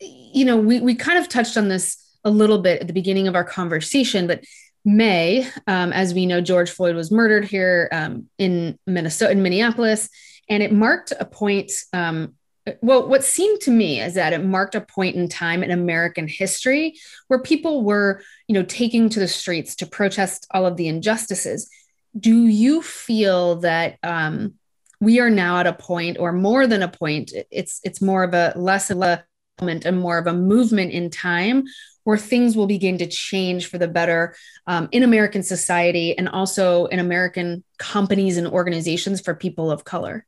you 0.00 0.44
know 0.44 0.56
we, 0.56 0.80
we 0.80 0.94
kind 0.94 1.18
of 1.18 1.28
touched 1.28 1.56
on 1.56 1.68
this 1.68 1.96
a 2.24 2.30
little 2.30 2.58
bit 2.58 2.80
at 2.80 2.86
the 2.86 2.92
beginning 2.92 3.28
of 3.28 3.34
our 3.34 3.44
conversation 3.44 4.26
but 4.26 4.44
may 4.84 5.46
um, 5.66 5.92
as 5.92 6.14
we 6.14 6.26
know 6.26 6.40
george 6.40 6.70
floyd 6.70 6.96
was 6.96 7.10
murdered 7.10 7.44
here 7.44 7.88
um, 7.92 8.26
in 8.38 8.78
minnesota 8.86 9.32
in 9.32 9.42
minneapolis 9.42 10.08
and 10.48 10.62
it 10.62 10.72
marked 10.72 11.12
a 11.20 11.24
point 11.24 11.70
um, 11.92 12.34
well, 12.82 13.08
what 13.08 13.24
seemed 13.24 13.60
to 13.62 13.70
me 13.70 14.00
is 14.00 14.14
that 14.14 14.32
it 14.32 14.44
marked 14.44 14.74
a 14.74 14.80
point 14.80 15.16
in 15.16 15.28
time 15.28 15.62
in 15.62 15.70
American 15.70 16.28
history 16.28 16.98
where 17.28 17.40
people 17.40 17.82
were, 17.82 18.22
you 18.48 18.54
know, 18.54 18.62
taking 18.62 19.08
to 19.08 19.20
the 19.20 19.28
streets 19.28 19.74
to 19.76 19.86
protest 19.86 20.46
all 20.50 20.66
of 20.66 20.76
the 20.76 20.88
injustices. 20.88 21.70
Do 22.18 22.46
you 22.46 22.82
feel 22.82 23.56
that 23.56 23.98
um, 24.02 24.54
we 25.00 25.20
are 25.20 25.30
now 25.30 25.58
at 25.58 25.66
a 25.66 25.72
point, 25.72 26.18
or 26.18 26.32
more 26.32 26.66
than 26.66 26.82
a 26.82 26.88
point? 26.88 27.32
It's 27.50 27.80
it's 27.82 28.02
more 28.02 28.24
of 28.24 28.34
a 28.34 28.52
less 28.56 28.90
of 28.90 29.00
a 29.00 29.24
moment 29.60 29.84
and 29.84 29.98
more 29.98 30.18
of 30.18 30.26
a 30.26 30.32
movement 30.32 30.92
in 30.92 31.10
time 31.10 31.64
where 32.04 32.18
things 32.18 32.56
will 32.56 32.66
begin 32.66 32.98
to 32.98 33.06
change 33.06 33.66
for 33.66 33.78
the 33.78 33.88
better 33.88 34.34
um, 34.66 34.88
in 34.90 35.02
American 35.02 35.42
society 35.42 36.16
and 36.16 36.28
also 36.28 36.86
in 36.86 36.98
American 36.98 37.62
companies 37.78 38.36
and 38.36 38.46
organizations 38.46 39.20
for 39.20 39.34
people 39.34 39.70
of 39.70 39.84
color. 39.84 40.26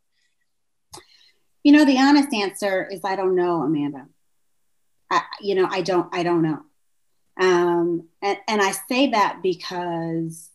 You 1.62 1.72
know, 1.72 1.84
the 1.84 1.98
honest 1.98 2.32
answer 2.32 2.88
is 2.90 3.00
I 3.04 3.16
don't 3.16 3.36
know, 3.36 3.62
Amanda. 3.62 4.06
I, 5.10 5.22
you 5.40 5.54
know, 5.54 5.68
I 5.70 5.82
don't, 5.82 6.08
I 6.12 6.22
don't 6.22 6.42
know. 6.42 6.62
Um, 7.36 8.08
and, 8.20 8.38
and 8.48 8.62
I 8.62 8.72
say 8.72 9.10
that 9.10 9.40
because, 9.42 10.48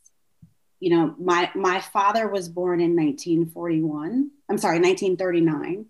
you 0.79 0.89
know, 0.89 1.15
my, 1.19 1.49
my 1.55 1.79
father 1.79 2.27
was 2.27 2.49
born 2.49 2.79
in 2.79 2.95
1941. 2.95 4.31
I'm 4.49 4.57
sorry, 4.57 4.79
1939. 4.79 5.85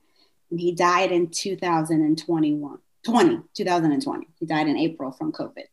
And 0.51 0.59
he 0.59 0.71
died 0.73 1.11
in 1.11 1.29
2021, 1.29 2.77
20, 3.05 3.39
2020. 3.53 4.27
He 4.39 4.45
died 4.45 4.67
in 4.67 4.77
April 4.77 5.11
from 5.11 5.31
COVID. 5.31 5.65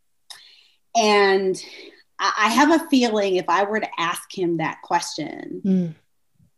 And 0.96 1.60
I 2.18 2.48
have 2.48 2.70
a 2.70 2.88
feeling 2.88 3.36
if 3.36 3.48
I 3.48 3.64
were 3.64 3.80
to 3.80 4.00
ask 4.00 4.36
him 4.36 4.58
that 4.58 4.82
question, 4.82 5.62
mm. 5.64 5.94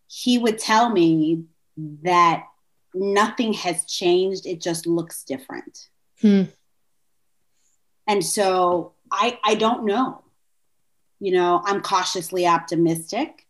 he 0.06 0.36
would 0.36 0.58
tell 0.58 0.90
me 0.90 1.44
that 2.02 2.44
nothing 2.96 3.52
has 3.52 3.84
changed. 3.84 4.46
It 4.46 4.60
just 4.60 4.86
looks 4.86 5.24
different. 5.24 5.88
Hmm. 6.20 6.44
And 8.06 8.24
so 8.24 8.92
I, 9.10 9.38
I 9.44 9.54
don't 9.54 9.84
know. 9.84 10.22
You 11.20 11.32
know, 11.32 11.62
I'm 11.64 11.80
cautiously 11.80 12.46
optimistic. 12.46 13.46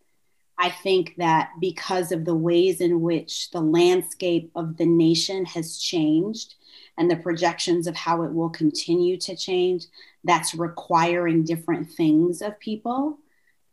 I 0.59 0.71
think 0.71 1.15
that 1.19 1.51
because 1.61 2.13
of 2.13 2.25
the 2.25 2.35
ways 2.35 2.81
in 2.81 3.03
which 3.03 3.51
the 3.51 3.61
landscape 3.61 4.51
of 4.55 4.77
the 4.79 4.87
nation 4.87 5.45
has 5.47 5.79
changed 5.79 6.55
and 6.97 7.11
the 7.11 7.17
projections 7.17 7.87
of 7.87 7.95
how 7.95 8.23
it 8.23 8.33
will 8.33 8.49
continue 8.49 9.19
to 9.19 9.37
change, 9.37 9.85
that's 10.25 10.55
requiring 10.55 11.45
different 11.45 11.91
things 11.91 12.41
of 12.41 12.59
people. 12.59 13.19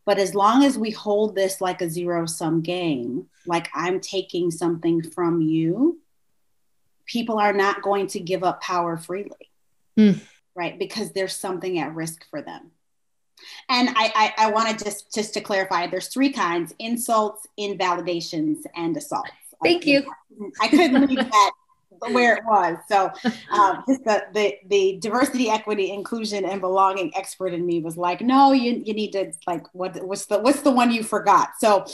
But 0.05 0.17
as 0.17 0.35
long 0.35 0.63
as 0.63 0.77
we 0.77 0.91
hold 0.91 1.35
this 1.35 1.61
like 1.61 1.81
a 1.81 1.89
zero 1.89 2.25
sum 2.25 2.61
game, 2.61 3.27
like 3.45 3.69
I'm 3.73 3.99
taking 3.99 4.51
something 4.51 5.01
from 5.01 5.41
you, 5.41 5.99
people 7.05 7.39
are 7.39 7.53
not 7.53 7.81
going 7.81 8.07
to 8.07 8.19
give 8.19 8.43
up 8.43 8.61
power 8.61 8.97
freely. 8.97 9.51
Mm. 9.97 10.19
right? 10.55 10.77
Because 10.77 11.11
there's 11.11 11.35
something 11.35 11.79
at 11.79 11.93
risk 11.93 12.25
for 12.29 12.41
them. 12.41 12.71
And 13.69 13.89
I, 13.89 14.33
I, 14.37 14.45
I 14.47 14.51
want 14.51 14.77
to 14.77 14.83
just 14.83 15.13
just 15.13 15.33
to 15.33 15.41
clarify, 15.41 15.87
there's 15.87 16.07
three 16.07 16.31
kinds: 16.31 16.73
insults, 16.79 17.45
invalidations, 17.57 18.65
and 18.75 18.95
assaults. 18.95 19.31
Thank 19.63 19.85
you. 19.85 20.03
I 20.61 20.67
couldn't 20.67 21.07
leave 21.07 21.17
that 21.17 21.51
where 22.12 22.36
it 22.36 22.43
was. 22.45 22.77
So 22.89 23.12
um, 23.51 23.84
just 23.88 24.03
the, 24.03 24.25
the 24.34 24.56
the 24.67 24.97
diversity, 25.01 25.49
equity, 25.49 25.91
inclusion, 25.91 26.45
and 26.45 26.62
belonging 26.62 27.12
expert 27.15 27.53
in 27.53 27.65
me 27.65 27.82
was 27.82 27.97
like, 27.97 28.21
no, 28.21 28.51
you 28.51 28.82
you 28.86 28.93
need 28.93 29.12
to 29.13 29.32
like 29.47 29.65
what 29.73 30.03
what's 30.06 30.25
the 30.25 30.39
what's 30.39 30.62
the 30.62 30.71
one 30.71 30.91
you 30.91 31.03
forgot? 31.03 31.51
So 31.60 31.86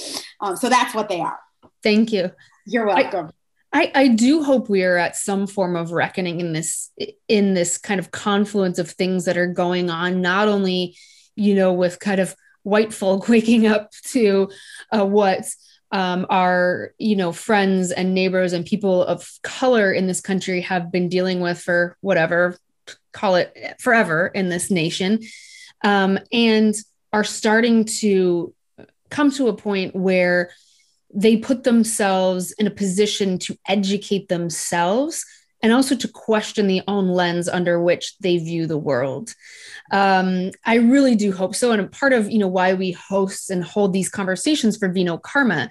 um, 0.41 0.55
so 0.55 0.69
that's 0.69 0.93
what 0.93 1.09
they 1.09 1.19
are. 1.19 1.39
Thank 1.83 2.12
you. 2.12 2.31
You're 2.65 2.85
welcome. 2.85 3.27
I, 3.27 3.31
I, 3.71 3.91
I 3.95 4.07
do 4.09 4.43
hope 4.43 4.69
we 4.69 4.83
are 4.83 4.97
at 4.97 5.15
some 5.15 5.45
form 5.45 5.75
of 5.75 5.91
reckoning 5.91 6.39
in 6.39 6.53
this 6.53 6.91
in 7.27 7.53
this 7.53 7.77
kind 7.77 7.99
of 7.99 8.12
confluence 8.12 8.79
of 8.79 8.89
things 8.91 9.25
that 9.25 9.38
are 9.38 9.47
going 9.47 9.89
on, 9.89 10.21
not 10.21 10.47
only 10.47 10.97
you 11.35 11.55
know 11.55 11.73
with 11.73 11.99
kind 11.99 12.19
of 12.19 12.35
white 12.63 12.93
folk 12.93 13.29
waking 13.29 13.67
up 13.67 13.91
to 14.05 14.49
uh, 14.91 15.05
what 15.05 15.45
um, 15.91 16.25
our 16.30 16.93
you 16.97 17.15
know 17.15 17.32
friends 17.32 17.91
and 17.91 18.13
neighbors 18.13 18.54
and 18.54 18.65
people 18.65 19.04
of 19.04 19.30
color 19.41 19.91
in 19.91 20.08
this 20.08 20.21
country 20.21 20.62
have 20.62 20.91
been 20.91 21.10
dealing 21.10 21.39
with 21.39 21.60
for 21.60 21.97
whatever 22.02 22.58
call 23.12 23.36
it 23.36 23.75
forever 23.80 24.28
in 24.28 24.49
this 24.49 24.69
nation. 24.71 25.19
Um, 25.84 26.19
and 26.32 26.75
are 27.13 27.23
starting 27.23 27.86
to 27.86 28.54
come 29.10 29.32
to 29.32 29.47
a 29.47 29.56
point 29.56 29.95
where 29.95 30.52
they 31.13 31.38
put 31.38 31.63
themselves 31.63 32.52
in 32.54 32.67
a 32.67 32.71
position 32.71 33.39
to 33.39 33.58
educate 33.67 34.28
themselves 34.28 35.25
and 35.61 35.73
also 35.73 35.95
to 35.95 36.07
question 36.07 36.67
the 36.67 36.81
own 36.87 37.09
lens 37.09 37.49
under 37.49 37.81
which 37.81 38.17
they 38.19 38.37
view 38.37 38.65
the 38.67 38.77
world. 38.77 39.33
Um, 39.91 40.51
i 40.65 40.75
really 40.75 41.15
do 41.15 41.31
hope 41.31 41.55
so. 41.55 41.71
And 41.71 41.91
part 41.91 42.13
of 42.13 42.29
you 42.29 42.39
know 42.39 42.47
why 42.47 42.73
we 42.73 42.91
host 42.91 43.49
and 43.49 43.63
hold 43.63 43.93
these 43.93 44.09
conversations 44.09 44.77
for 44.77 44.91
vino 44.91 45.17
karma 45.17 45.69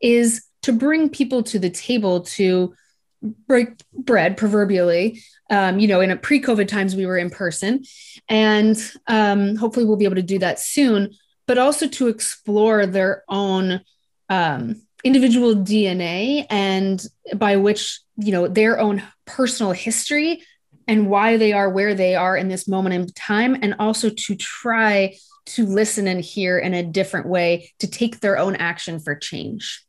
is 0.00 0.44
to 0.62 0.72
bring 0.72 1.08
people 1.08 1.42
to 1.44 1.58
the 1.58 1.70
table 1.70 2.22
to 2.22 2.74
break 3.22 3.68
bread 3.92 4.38
proverbially 4.38 5.22
um, 5.50 5.78
you 5.78 5.86
know 5.86 6.00
in 6.00 6.10
a 6.10 6.16
pre-covid 6.16 6.68
times 6.68 6.96
we 6.96 7.06
were 7.06 7.18
in 7.18 7.30
person. 7.30 7.84
And 8.28 8.76
um, 9.06 9.56
hopefully 9.56 9.84
we'll 9.84 9.96
be 9.96 10.04
able 10.04 10.16
to 10.16 10.22
do 10.22 10.38
that 10.38 10.58
soon 10.58 11.10
but 11.50 11.58
also 11.58 11.88
to 11.88 12.06
explore 12.06 12.86
their 12.86 13.24
own 13.28 13.80
um, 14.28 14.80
individual 15.02 15.56
dna 15.56 16.46
and 16.48 17.04
by 17.34 17.56
which 17.56 17.98
you 18.20 18.32
know 18.32 18.48
their 18.48 18.78
own 18.78 19.02
personal 19.26 19.72
history 19.72 20.42
and 20.88 21.08
why 21.08 21.36
they 21.36 21.52
are 21.52 21.70
where 21.70 21.94
they 21.94 22.14
are 22.14 22.36
in 22.36 22.48
this 22.48 22.66
moment 22.66 22.94
in 22.94 23.06
time 23.12 23.56
and 23.62 23.74
also 23.78 24.10
to 24.10 24.34
try 24.34 25.16
to 25.46 25.66
listen 25.66 26.06
and 26.06 26.20
hear 26.20 26.58
in 26.58 26.74
a 26.74 26.82
different 26.82 27.26
way 27.26 27.72
to 27.78 27.86
take 27.86 28.20
their 28.20 28.38
own 28.38 28.56
action 28.56 29.00
for 29.00 29.14
change. 29.14 29.84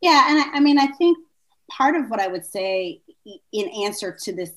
Yeah 0.00 0.30
and 0.30 0.38
I, 0.38 0.56
I 0.58 0.60
mean 0.60 0.78
i 0.78 0.86
think 0.86 1.18
part 1.70 1.96
of 1.96 2.08
what 2.08 2.20
i 2.20 2.28
would 2.28 2.46
say 2.46 3.02
in 3.52 3.68
answer 3.84 4.16
to 4.22 4.32
this 4.32 4.52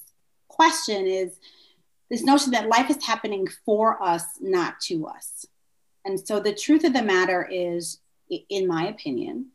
question 0.48 1.08
is 1.08 1.40
this 2.12 2.24
notion 2.24 2.52
that 2.52 2.68
life 2.68 2.90
is 2.90 3.04
happening 3.04 3.48
for 3.66 4.02
us 4.04 4.24
not 4.42 4.80
to 4.82 5.08
us. 5.08 5.46
And 6.04 6.20
so 6.20 6.40
the 6.40 6.54
truth 6.54 6.84
of 6.84 6.94
the 6.94 7.02
matter 7.02 7.48
is 7.50 8.00
in 8.50 8.68
my 8.68 8.88
opinion 8.88 9.48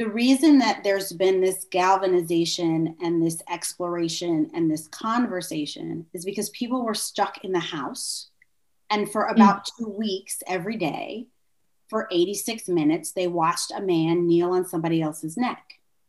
the 0.00 0.08
reason 0.08 0.56
that 0.60 0.82
there's 0.82 1.12
been 1.12 1.42
this 1.42 1.66
galvanization 1.70 2.96
and 3.02 3.22
this 3.22 3.42
exploration 3.50 4.50
and 4.54 4.70
this 4.70 4.88
conversation 4.88 6.06
is 6.14 6.24
because 6.24 6.48
people 6.50 6.86
were 6.86 6.94
stuck 6.94 7.44
in 7.44 7.52
the 7.52 7.60
house. 7.60 8.30
And 8.88 9.12
for 9.12 9.26
mm. 9.26 9.32
about 9.32 9.66
mm. 9.66 9.70
two 9.76 9.90
weeks 9.90 10.42
every 10.46 10.78
day, 10.78 11.26
for 11.90 12.08
86 12.10 12.66
minutes, 12.68 13.12
they 13.12 13.26
watched 13.26 13.72
a 13.76 13.82
man 13.82 14.26
kneel 14.26 14.52
on 14.52 14.66
somebody 14.66 15.02
else's 15.02 15.36
neck. 15.36 15.62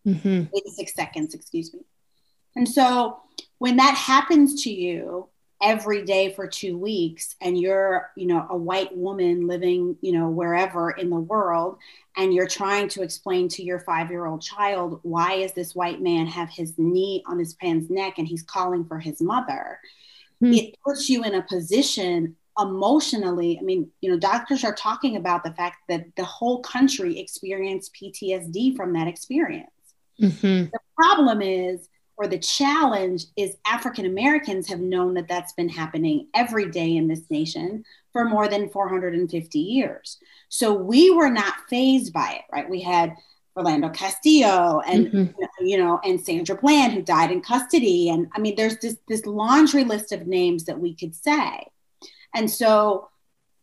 Mm-hmm. 0.08 0.56
86 0.56 0.94
seconds, 0.94 1.34
excuse 1.34 1.74
me. 1.74 1.82
And 2.56 2.70
so 2.70 3.20
when 3.58 3.76
that 3.76 3.96
happens 3.96 4.64
to 4.64 4.72
you, 4.72 5.28
every 5.62 6.04
day 6.04 6.34
for 6.34 6.48
two 6.48 6.78
weeks 6.78 7.36
and 7.40 7.58
you're 7.58 8.10
you 8.16 8.26
know 8.26 8.48
a 8.50 8.58
white 8.58 8.96
woman 8.98 9.48
living 9.48 9.96
you 10.02 10.12
know 10.12 10.28
wherever 10.28 10.92
in 10.92 11.10
the 11.10 11.20
world 11.20 11.78
and 12.18 12.34
you're 12.34 12.48
trying 12.48 12.88
to 12.88 13.04
explain 13.04 13.48
to 13.48 13.64
your 13.64 13.80
five 13.80 14.10
year 14.10 14.26
old 14.26 14.42
child 14.42 15.00
why 15.04 15.34
is 15.34 15.54
this 15.54 15.76
white 15.76 16.02
man 16.02 16.26
have 16.26 16.50
his 16.50 16.78
knee 16.80 17.24
on 17.28 17.38
his 17.38 17.56
man's 17.62 17.90
neck 17.90 18.18
and 18.18 18.28
he's 18.28 18.42
calling 18.42 18.84
for 18.86 19.00
his 19.00 19.22
mother 19.22 19.80
mm. 20.44 20.56
it 20.56 20.76
puts 20.84 21.10
you 21.10 21.24
in 21.24 21.36
a 21.36 21.44
position 21.44 22.36
emotionally 22.60 23.58
i 23.60 23.62
mean 23.62 23.88
you 24.02 24.10
know 24.10 24.18
doctors 24.18 24.64
are 24.64 24.76
talking 24.76 25.16
about 25.16 25.44
the 25.44 25.54
fact 25.54 25.78
that 25.88 26.06
the 26.16 26.26
whole 26.26 26.60
country 26.62 27.20
experienced 27.20 27.96
ptsd 27.96 28.76
from 28.76 28.94
that 28.94 29.08
experience 29.08 29.70
mm-hmm. 30.20 30.66
the 30.72 30.80
problem 30.98 31.42
is 31.42 31.88
or 32.22 32.28
the 32.28 32.38
challenge 32.38 33.26
is 33.36 33.58
African 33.66 34.06
Americans 34.06 34.70
have 34.70 34.80
known 34.80 35.16
that 35.16 35.28
that's 35.28 35.54
been 35.54 35.68
happening 35.68 36.28
every 36.36 36.70
day 36.70 36.96
in 36.96 37.08
this 37.08 37.24
nation 37.32 37.84
for 38.14 38.26
more 38.26 38.48
than 38.48 38.70
450 38.70 39.58
years. 39.58 40.20
So 40.48 40.72
we 40.72 41.10
were 41.10 41.32
not 41.32 41.68
fazed 41.68 42.14
by 42.14 42.34
it, 42.34 42.44
right? 42.54 42.70
We 42.70 42.80
had 42.80 43.16
Philando 43.58 43.92
Castile 43.92 44.84
and 44.86 45.08
mm-hmm. 45.08 45.66
you 45.66 45.80
know 45.80 46.00
and 46.04 46.22
Sandra 46.22 46.56
Bland 46.56 46.94
who 46.94 47.02
died 47.02 47.32
in 47.32 47.42
custody 47.42 48.10
and 48.10 48.30
I 48.34 48.40
mean 48.40 48.56
there's 48.56 48.78
this 48.78 48.98
this 49.08 49.26
laundry 49.26 49.84
list 49.84 50.12
of 50.12 50.28
names 50.28 50.66
that 50.66 50.80
we 50.80 50.94
could 50.94 51.16
say. 51.16 51.66
And 52.36 52.52
so 52.52 53.10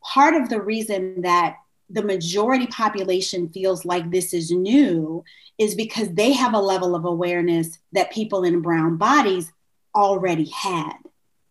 part 0.02 0.34
of 0.34 0.48
the 0.48 0.60
reason 0.60 1.22
that 1.22 1.58
the 1.88 2.02
majority 2.02 2.66
population 2.66 3.50
feels 3.50 3.84
like 3.84 4.10
this 4.10 4.34
is 4.34 4.50
new 4.50 5.22
is 5.58 5.74
because 5.74 6.08
they 6.14 6.32
have 6.32 6.54
a 6.54 6.60
level 6.60 6.94
of 6.94 7.04
awareness 7.04 7.78
that 7.92 8.12
people 8.12 8.44
in 8.44 8.62
brown 8.62 8.96
bodies 8.96 9.52
already 9.94 10.48
had. 10.50 10.94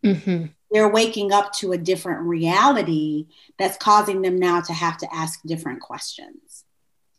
Mm-hmm. 0.04 0.46
They're 0.72 0.90
waking 0.90 1.32
up 1.32 1.54
to 1.54 1.74
a 1.74 1.78
different 1.78 2.22
reality 2.22 3.28
that's 3.58 3.78
causing 3.78 4.22
them 4.22 4.38
now 4.40 4.62
to 4.62 4.74
have 4.74 4.98
to 4.98 5.14
ask 5.14 5.42
different 5.46 5.82
questions. 5.82 6.64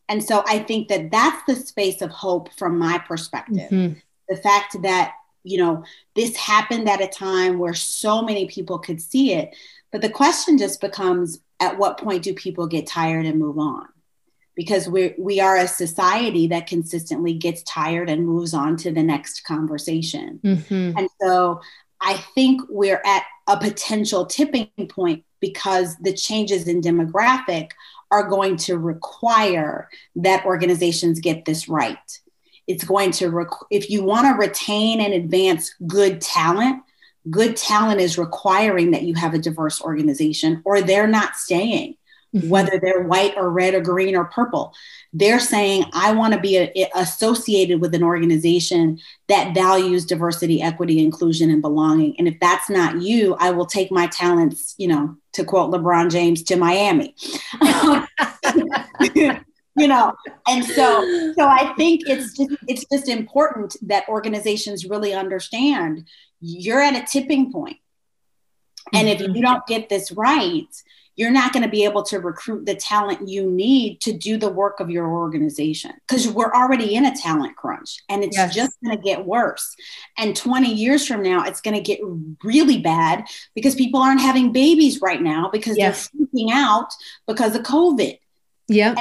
And 0.09 0.25
so 0.25 0.43
I 0.47 0.61
think 0.61 0.89
that 0.89 1.11
that's 1.11 1.43
the 1.47 1.57
space 1.57 2.01
of 2.01 2.11
hope 2.11 2.53
from 2.55 2.79
my 2.79 2.99
perspective. 2.99 3.71
Mm-hmm. 3.71 3.99
The 4.29 4.37
fact 4.37 4.81
that, 4.83 5.15
you 5.45 5.59
know, 5.59 5.85
this 6.15 6.37
happened 6.37 6.89
at 6.89 7.03
a 7.03 7.09
time 7.09 7.59
where 7.59 7.75
so 7.75 8.23
many 8.23 8.47
people 8.47 8.79
could 8.79 9.01
see 9.01 9.35
it. 9.35 9.55
But 9.93 10.03
the 10.03 10.11
question 10.11 10.59
just 10.59 10.81
becomes 10.81 11.41
at 11.61 11.79
what 11.79 11.99
point 11.99 12.23
do 12.23 12.35
people 12.35 12.67
get 12.67 12.87
tired 12.87 13.27
and 13.27 13.39
move 13.39 13.59
on? 13.59 13.89
Because 14.59 14.89
we 14.89 15.15
we 15.17 15.39
are 15.41 15.57
a 15.57 15.69
society 15.69 16.49
that 16.49 16.67
consistently 16.67 17.33
gets 17.33 17.63
tired 17.63 18.11
and 18.11 18.27
moves 18.27 18.53
on 18.53 18.77
to 18.79 18.91
the 18.91 19.05
next 19.05 19.45
conversation. 19.45 20.41
Mm-hmm. 20.43 20.99
And 20.99 21.09
so 21.23 21.61
I 22.01 22.15
think 22.35 22.63
we're 22.69 23.01
at 23.05 23.23
a 23.47 23.57
potential 23.57 24.27
tipping 24.27 24.69
point 24.89 25.25
because 25.39 25.97
the 25.99 26.13
changes 26.13 26.67
in 26.67 26.81
demographic 26.81 27.71
are 28.11 28.29
going 28.29 28.57
to 28.57 28.79
require 28.79 29.89
that 30.17 30.45
organizations 30.45 31.21
get 31.21 31.45
this 31.45 31.69
right. 31.69 32.21
It's 32.67 32.85
going 32.85 33.13
to, 33.13 33.31
rec- 33.31 33.49
if 33.71 33.89
you 33.91 34.03
want 34.03 34.27
to 34.27 34.41
retain 34.41 35.01
and 35.01 35.15
advance 35.15 35.75
good 35.87 36.21
talent, 36.21 36.83
good 37.31 37.57
talent 37.57 38.01
is 38.01 38.19
requiring 38.19 38.91
that 38.91 39.03
you 39.03 39.15
have 39.15 39.35
a 39.35 39.39
diverse 39.39 39.81
organization 39.81 40.63
or 40.65 40.81
they're 40.81 41.07
not 41.07 41.37
staying. 41.37 41.97
Whether 42.45 42.79
they're 42.79 43.03
white 43.03 43.35
or 43.37 43.51
red 43.51 43.75
or 43.75 43.81
green 43.81 44.17
or 44.17 44.27
purple. 44.27 44.75
They're 45.13 45.41
saying 45.41 45.85
i 45.93 46.13
want 46.13 46.35
to 46.35 46.41
be 46.41 46.57
a, 46.57 46.91
associated 46.95 47.81
with 47.81 47.95
an 47.95 48.03
organization 48.03 49.01
that 49.29 49.55
values 49.55 50.05
diversity 50.05 50.63
equity 50.63 51.03
inclusion 51.03 51.51
and 51.51 51.63
belonging. 51.63 52.15
And 52.19 52.29
if 52.29 52.39
that's 52.41 52.69
not 52.71 53.01
you 53.03 53.35
i 53.41 53.51
will 53.51 53.67
take 53.67 53.91
my 53.91 54.07
talents 54.09 54.75
you 54.79 54.89
know 54.89 55.17
to 55.33 55.45
quote 55.45 55.71
lebron 55.71 56.11
james 56.11 56.43
to 56.45 56.57
miami. 56.57 57.15
You 59.81 59.87
know 59.87 60.13
and 60.49 60.65
so 60.65 61.33
so 61.39 61.47
i 61.47 61.73
think 61.77 62.01
it's 62.09 62.37
just 62.37 62.51
it's 62.67 62.85
just 62.91 63.09
important 63.09 63.77
that 63.83 64.09
organizations 64.09 64.87
really 64.87 65.15
understand 65.15 66.05
you're 66.41 66.81
at 66.81 66.95
a 66.95 67.07
tipping 67.07 67.53
point. 67.53 67.79
And 68.93 69.09
if 69.09 69.21
you 69.21 69.29
mm-hmm. 69.29 69.43
don't 69.43 69.67
get 69.67 69.89
this 69.89 70.13
right 70.13 70.67
you're 71.19 71.33
not 71.33 71.53
going 71.53 71.65
to 71.65 71.69
be 71.69 71.85
able 71.85 72.05
to 72.05 72.21
recruit 72.21 72.65
the 72.65 72.77
talent 72.77 73.29
you 73.29 73.51
need 73.51 74.01
to 74.01 74.13
do 74.13 74.39
the 74.39 74.49
work 74.49 74.79
of 74.79 74.89
your 74.89 75.09
organization 75.09 75.91
because 76.07 76.29
we're 76.29 76.53
already 76.53 76.95
in 76.95 77.07
a 77.07 77.17
talent 77.17 77.57
crunch 77.57 77.99
and 78.09 78.23
it's 78.23 78.37
yes. 78.37 78.55
just 78.55 78.79
going 78.85 78.97
to 78.97 79.03
get 79.03 79.27
worse. 79.27 79.75
And 80.17 80.37
20 80.37 80.73
years 80.73 81.05
from 81.05 81.25
now, 81.25 81.43
it's 81.43 81.61
going 81.61 81.75
to 81.75 81.81
get 81.81 81.99
really 82.45 82.79
bad 82.79 83.25
because 83.57 83.75
people 83.75 84.01
aren't 84.01 84.21
having 84.21 84.53
babies 84.53 85.01
right 85.01 85.21
now 85.21 85.51
because 85.53 85.77
yes. 85.77 86.09
they're 86.15 86.29
freaking 86.29 86.53
out 86.53 86.89
because 87.27 87.57
of 87.57 87.63
COVID. 87.63 88.17
Yeah. 88.69 88.95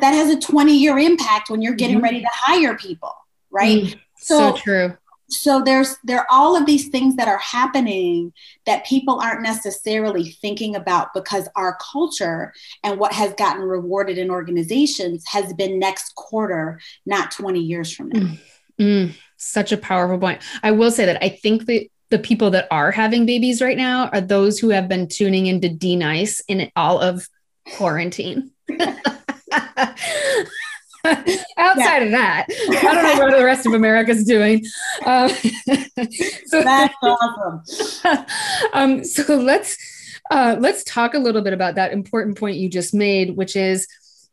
That 0.00 0.14
has 0.14 0.34
a 0.34 0.40
20 0.40 0.74
year 0.74 0.96
impact 0.96 1.50
when 1.50 1.60
you're 1.60 1.74
getting 1.74 1.96
mm-hmm. 1.96 2.04
ready 2.04 2.20
to 2.22 2.30
hire 2.32 2.78
people, 2.78 3.14
right? 3.50 3.82
Mm, 3.82 4.00
so, 4.16 4.38
so 4.38 4.56
true. 4.56 4.96
So 5.30 5.62
there's 5.62 5.96
there 6.04 6.20
are 6.20 6.26
all 6.30 6.56
of 6.56 6.64
these 6.64 6.88
things 6.88 7.16
that 7.16 7.28
are 7.28 7.38
happening 7.38 8.32
that 8.66 8.86
people 8.86 9.20
aren't 9.20 9.42
necessarily 9.42 10.30
thinking 10.30 10.74
about 10.74 11.12
because 11.12 11.48
our 11.54 11.76
culture 11.92 12.52
and 12.82 12.98
what 12.98 13.12
has 13.12 13.34
gotten 13.34 13.62
rewarded 13.62 14.16
in 14.16 14.30
organizations 14.30 15.24
has 15.28 15.52
been 15.52 15.78
next 15.78 16.14
quarter 16.14 16.80
not 17.04 17.30
20 17.30 17.60
years 17.60 17.92
from 17.92 18.08
now. 18.08 18.20
Mm, 18.20 18.38
mm, 18.80 19.14
such 19.36 19.72
a 19.72 19.76
powerful 19.76 20.18
point. 20.18 20.40
I 20.62 20.70
will 20.70 20.90
say 20.90 21.04
that 21.04 21.22
i 21.22 21.28
think 21.28 21.66
that 21.66 21.86
the 22.10 22.18
people 22.18 22.50
that 22.50 22.66
are 22.70 22.90
having 22.90 23.26
babies 23.26 23.60
right 23.60 23.76
now 23.76 24.08
are 24.08 24.20
those 24.20 24.58
who 24.58 24.70
have 24.70 24.88
been 24.88 25.08
tuning 25.08 25.46
into 25.46 25.68
D-Nice 25.68 26.40
in 26.48 26.70
all 26.74 27.00
of 27.00 27.28
quarantine 27.76 28.50
Outside 31.56 31.98
yeah. 31.98 32.04
of 32.04 32.10
that, 32.10 32.46
I 32.48 32.94
don't 32.94 33.02
know 33.02 33.24
what 33.24 33.36
the 33.36 33.44
rest 33.44 33.66
of 33.66 33.72
America's 33.72 34.24
doing. 34.24 34.64
Um, 35.04 35.28
so 36.46 36.62
that's 36.62 36.94
awesome. 37.02 38.26
Um, 38.72 39.04
so 39.04 39.36
let's 39.36 39.76
uh, 40.30 40.56
let's 40.58 40.84
talk 40.84 41.14
a 41.14 41.18
little 41.18 41.42
bit 41.42 41.52
about 41.52 41.76
that 41.76 41.92
important 41.92 42.38
point 42.38 42.56
you 42.56 42.68
just 42.68 42.92
made, 42.92 43.36
which 43.36 43.56
is, 43.56 43.86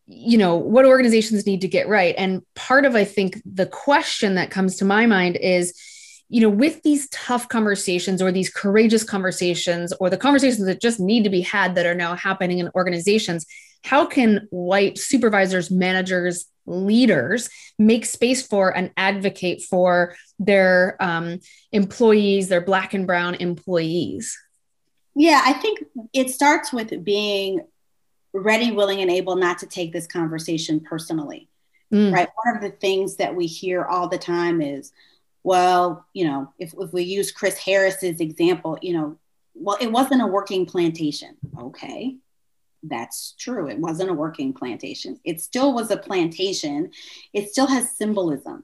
you 0.08 0.38
know, 0.38 0.56
what 0.56 0.86
organizations 0.86 1.46
need 1.46 1.62
to 1.62 1.68
get 1.68 1.88
right. 1.88 2.16
And 2.18 2.42
part 2.54 2.86
of, 2.86 2.96
I 2.96 3.06
think, 3.06 3.42
the 3.46 3.66
question 3.66 4.36
that 4.36 4.52
comes 4.52 4.78
to 4.78 4.86
my 4.86 5.06
mind 5.06 5.38
is, 5.38 5.74
you 6.28 6.42
know, 6.42 6.50
with 6.50 6.82
these 6.84 7.08
tough 7.10 7.48
conversations 7.48 8.22
or 8.22 8.32
these 8.32 8.50
courageous 8.50 9.04
conversations 9.04 9.94
or 10.00 10.10
the 10.10 10.18
conversations 10.18 10.66
that 10.66 10.82
just 10.82 11.00
need 11.00 11.24
to 11.24 11.30
be 11.30 11.42
had 11.42 11.76
that 11.76 11.86
are 11.86 11.96
now 11.96 12.16
happening 12.16 12.60
in 12.60 12.70
organizations, 12.76 13.46
how 13.84 14.06
can 14.06 14.48
white 14.50 14.98
supervisors, 14.98 15.72
managers, 15.72 16.48
leaders 16.66 17.50
make 17.78 18.06
space 18.06 18.46
for 18.46 18.76
and 18.76 18.92
advocate 18.98 19.62
for 19.64 20.16
their 20.40 20.98
um, 21.00 21.40
employees, 21.72 22.48
their 22.48 22.62
black 22.62 22.94
and 22.94 23.08
brown 23.08 23.36
employees? 23.36 24.38
Yeah, 25.16 25.42
I 25.46 25.54
think 25.54 25.86
it 26.14 26.30
starts 26.30 26.74
with 26.74 27.04
being 27.04 27.62
ready, 28.34 28.72
willing, 28.72 29.02
and 29.02 29.10
able 29.10 29.36
not 29.36 29.60
to 29.60 29.68
take 29.68 29.94
this 29.94 30.08
conversation 30.08 30.82
personally. 30.82 31.48
Mm. 31.94 32.12
Right. 32.12 32.28
One 32.44 32.56
of 32.56 32.62
the 32.62 32.72
things 32.78 33.18
that 33.18 33.36
we 33.36 33.46
hear 33.46 33.86
all 33.86 34.10
the 34.10 34.18
time 34.18 34.62
is, 34.62 34.92
well, 35.44 36.06
you 36.14 36.26
know, 36.26 36.52
if, 36.60 36.74
if 36.78 36.92
we 36.92 37.04
use 37.04 37.32
Chris 37.32 37.58
Harrison's 37.58 38.20
example, 38.20 38.78
you 38.82 38.94
know, 38.94 39.18
well, 39.54 39.78
it 39.80 39.92
wasn't 39.92 40.22
a 40.22 40.28
working 40.28 40.66
plantation. 40.66 41.38
Okay 41.58 42.18
that's 42.88 43.34
true. 43.38 43.68
It 43.68 43.80
wasn't 43.80 44.10
a 44.10 44.14
working 44.14 44.54
plantation. 44.54 45.20
It 45.24 45.42
still 45.42 45.74
was 45.74 45.92
a 45.92 45.98
plantation. 45.98 46.92
It 47.34 47.50
still 47.50 47.68
has 47.68 47.96
symbolism, 47.96 48.64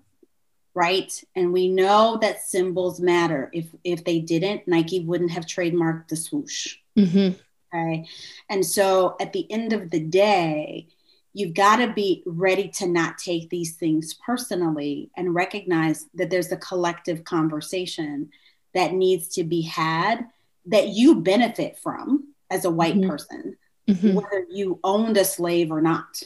right? 0.74 1.12
And 1.36 1.54
we 1.54 1.68
know 1.68 2.18
that 2.22 2.44
symbols 2.44 3.00
matter. 3.00 3.50
If 3.54 3.68
if 3.84 4.04
they 4.04 4.20
didn't, 4.20 4.68
Nike 4.68 5.02
wouldn't 5.02 5.32
have 5.32 5.46
trademarked 5.46 6.10
the 6.10 6.16
swoosh. 6.16 6.78
Mm-hmm. 6.98 7.40
Okay. 7.74 8.06
And 8.50 8.66
so 8.66 9.16
at 9.20 9.34
the 9.34 9.50
end 9.52 9.74
of 9.74 9.92
the 9.92 10.00
day, 10.00 10.88
you've 11.34 11.54
got 11.54 11.78
to 11.78 11.94
be 11.94 12.24
ready 12.26 12.68
to 12.68 12.88
not 12.88 13.18
take 13.18 13.50
these 13.50 13.76
things 13.76 14.14
personally 14.14 15.10
and 15.16 15.34
recognize 15.34 16.08
that 16.16 16.30
there's 16.30 16.52
a 16.52 16.58
collective 16.58 17.24
conversation 17.24 18.30
that 18.74 18.94
needs 18.94 19.30
to 19.30 19.44
be 19.44 19.62
had 19.62 20.26
that 20.66 20.90
you 20.90 21.22
benefit 21.22 21.78
from 21.78 22.34
as 22.50 22.66
a 22.66 22.70
white 22.70 22.96
mm-hmm. 22.96 23.10
person 23.10 23.58
mm-hmm. 23.96 24.14
whether 24.14 24.46
you 24.50 24.80
owned 24.84 25.18
a 25.18 25.26
slave 25.26 25.72
or 25.72 25.82
not, 25.82 26.22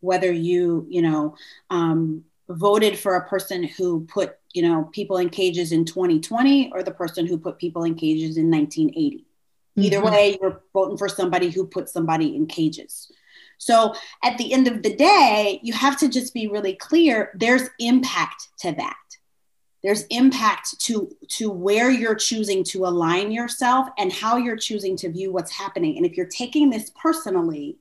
whether 0.00 0.32
you, 0.32 0.86
you 0.88 1.02
know, 1.02 1.36
um, 1.70 2.24
voted 2.48 2.98
for 2.98 3.16
a 3.16 3.28
person 3.28 3.62
who 3.62 4.04
put, 4.06 4.36
you 4.52 4.62
know, 4.62 4.88
people 4.92 5.16
in 5.16 5.30
cages 5.30 5.72
in 5.72 5.84
2020 5.84 6.72
or 6.72 6.82
the 6.82 6.90
person 6.90 7.26
who 7.26 7.38
put 7.38 7.58
people 7.58 7.84
in 7.84 7.94
cages 7.94 8.36
in 8.36 8.50
1980. 8.50 9.16
Mm-hmm. 9.16 9.82
Either 9.82 10.02
way, 10.02 10.38
you're 10.40 10.62
voting 10.72 10.98
for 10.98 11.08
somebody 11.08 11.50
who 11.50 11.66
put 11.66 11.88
somebody 11.88 12.36
in 12.36 12.46
cages. 12.46 13.10
So 13.58 13.94
at 14.22 14.36
the 14.36 14.52
end 14.52 14.68
of 14.68 14.82
the 14.82 14.94
day, 14.94 15.60
you 15.62 15.72
have 15.72 15.98
to 16.00 16.08
just 16.08 16.34
be 16.34 16.48
really 16.48 16.74
clear 16.74 17.30
there's 17.34 17.68
impact 17.78 18.48
to 18.58 18.72
that 18.72 18.96
there's 19.84 20.04
impact 20.04 20.80
to 20.80 21.14
to 21.28 21.50
where 21.50 21.90
you're 21.90 22.16
choosing 22.16 22.64
to 22.64 22.86
align 22.86 23.30
yourself 23.30 23.86
and 23.98 24.12
how 24.12 24.36
you're 24.36 24.56
choosing 24.56 24.96
to 24.96 25.12
view 25.12 25.30
what's 25.30 25.52
happening. 25.52 25.96
And 25.96 26.04
if 26.04 26.16
you're 26.16 26.26
taking 26.26 26.70
this 26.70 26.90
personally 27.00 27.76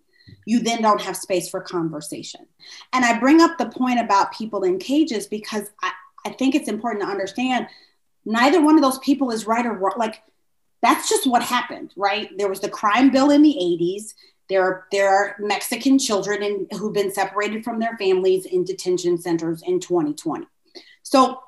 you 0.45 0.61
then 0.61 0.81
don't 0.81 1.01
have 1.01 1.17
space 1.17 1.49
for 1.49 1.59
conversation. 1.59 2.45
And 2.93 3.03
i 3.03 3.19
bring 3.19 3.41
up 3.41 3.57
the 3.57 3.65
point 3.65 3.99
about 3.99 4.33
people 4.33 4.63
in 4.63 4.77
cages 4.77 5.25
because 5.27 5.71
i, 5.81 5.91
I 6.25 6.29
think 6.29 6.53
it's 6.53 6.69
important 6.69 7.03
to 7.03 7.09
understand 7.09 7.67
neither 8.25 8.61
one 8.63 8.75
of 8.75 8.81
those 8.81 8.99
people 8.99 9.31
is 9.31 9.47
right 9.47 9.65
or 9.65 9.73
wrong. 9.73 9.95
Like 9.97 10.21
that's 10.81 11.09
just 11.09 11.25
what 11.25 11.41
happened 11.41 11.93
right? 11.95 12.29
There 12.37 12.49
was 12.49 12.59
the 12.59 12.69
crime 12.69 13.09
bill 13.09 13.31
in 13.31 13.41
the 13.41 13.57
80s 13.59 14.13
there, 14.49 14.87
there 14.91 15.09
are 15.09 15.35
Mexican 15.39 15.97
children 15.97 16.43
in, 16.43 16.67
who've 16.73 16.93
been 16.93 17.13
separated 17.13 17.63
from 17.63 17.79
their 17.79 17.97
families 17.97 18.45
in 18.45 18.65
detention 18.65 19.17
centers 19.17 19.63
in 19.63 19.79
2020. 19.79 20.45
So 21.01 21.41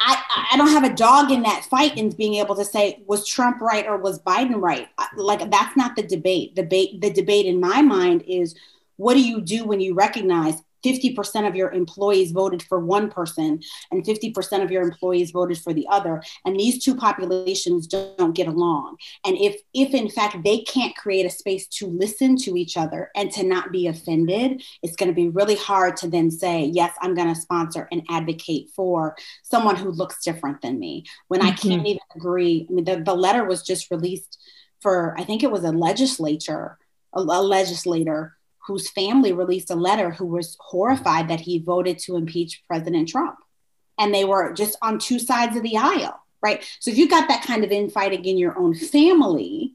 I, 0.00 0.48
I 0.52 0.56
don't 0.56 0.70
have 0.70 0.84
a 0.84 0.94
dog 0.94 1.30
in 1.30 1.42
that 1.42 1.64
fight 1.64 1.96
in 1.96 2.10
being 2.10 2.34
able 2.34 2.56
to 2.56 2.64
say 2.64 3.02
was 3.06 3.26
Trump 3.26 3.60
right 3.60 3.86
or 3.86 3.96
was 3.96 4.20
Biden 4.20 4.60
right. 4.60 4.88
Like 5.16 5.50
that's 5.50 5.76
not 5.76 5.96
the 5.96 6.02
debate. 6.02 6.54
The 6.56 6.62
debate 6.62 7.00
the 7.00 7.12
debate 7.12 7.46
in 7.46 7.60
my 7.60 7.82
mind 7.82 8.22
is 8.26 8.54
what 8.96 9.14
do 9.14 9.22
you 9.22 9.40
do 9.40 9.64
when 9.64 9.80
you 9.80 9.94
recognize 9.94 10.62
50% 10.84 11.48
of 11.48 11.56
your 11.56 11.72
employees 11.72 12.32
voted 12.32 12.62
for 12.62 12.78
one 12.78 13.10
person 13.10 13.60
and 13.90 14.04
50% 14.04 14.62
of 14.62 14.70
your 14.70 14.82
employees 14.82 15.30
voted 15.30 15.58
for 15.58 15.72
the 15.72 15.86
other 15.88 16.22
and 16.44 16.58
these 16.58 16.82
two 16.82 16.94
populations 16.94 17.86
don't 17.86 18.34
get 18.34 18.48
along 18.48 18.96
and 19.24 19.36
if 19.38 19.56
if 19.74 19.94
in 19.94 20.08
fact 20.08 20.36
they 20.44 20.60
can't 20.60 20.96
create 20.96 21.26
a 21.26 21.30
space 21.30 21.66
to 21.66 21.86
listen 21.86 22.36
to 22.36 22.56
each 22.56 22.76
other 22.76 23.10
and 23.14 23.30
to 23.30 23.42
not 23.42 23.72
be 23.72 23.86
offended 23.86 24.62
it's 24.82 24.96
going 24.96 25.08
to 25.08 25.14
be 25.14 25.28
really 25.28 25.56
hard 25.56 25.96
to 25.96 26.08
then 26.08 26.30
say 26.30 26.64
yes 26.64 26.92
i'm 27.00 27.14
going 27.14 27.32
to 27.32 27.40
sponsor 27.40 27.88
and 27.90 28.02
advocate 28.10 28.68
for 28.74 29.16
someone 29.42 29.76
who 29.76 29.90
looks 29.90 30.22
different 30.24 30.60
than 30.62 30.78
me 30.78 31.04
when 31.28 31.40
mm-hmm. 31.40 31.48
i 31.48 31.52
can't 31.52 31.82
mm-hmm. 31.82 31.86
even 31.86 32.00
agree 32.14 32.66
i 32.68 32.72
mean 32.72 32.84
the, 32.84 32.96
the 32.96 33.14
letter 33.14 33.44
was 33.44 33.62
just 33.62 33.90
released 33.90 34.38
for 34.80 35.14
i 35.18 35.24
think 35.24 35.42
it 35.42 35.50
was 35.50 35.64
a 35.64 35.72
legislature 35.72 36.78
a, 37.14 37.20
a 37.20 37.42
legislator 37.42 38.36
whose 38.66 38.90
family 38.90 39.32
released 39.32 39.70
a 39.70 39.76
letter 39.76 40.10
who 40.10 40.26
was 40.26 40.56
horrified 40.60 41.28
that 41.28 41.40
he 41.40 41.58
voted 41.58 41.98
to 42.00 42.16
impeach 42.16 42.62
President 42.66 43.08
Trump. 43.08 43.36
And 43.98 44.12
they 44.12 44.24
were 44.24 44.52
just 44.52 44.76
on 44.82 44.98
two 44.98 45.18
sides 45.18 45.56
of 45.56 45.62
the 45.62 45.76
aisle, 45.76 46.20
right? 46.42 46.64
So 46.80 46.90
if 46.90 46.98
you 46.98 47.08
got 47.08 47.28
that 47.28 47.44
kind 47.44 47.64
of 47.64 47.70
infighting 47.70 48.24
in 48.24 48.38
your 48.38 48.58
own 48.58 48.74
family, 48.74 49.74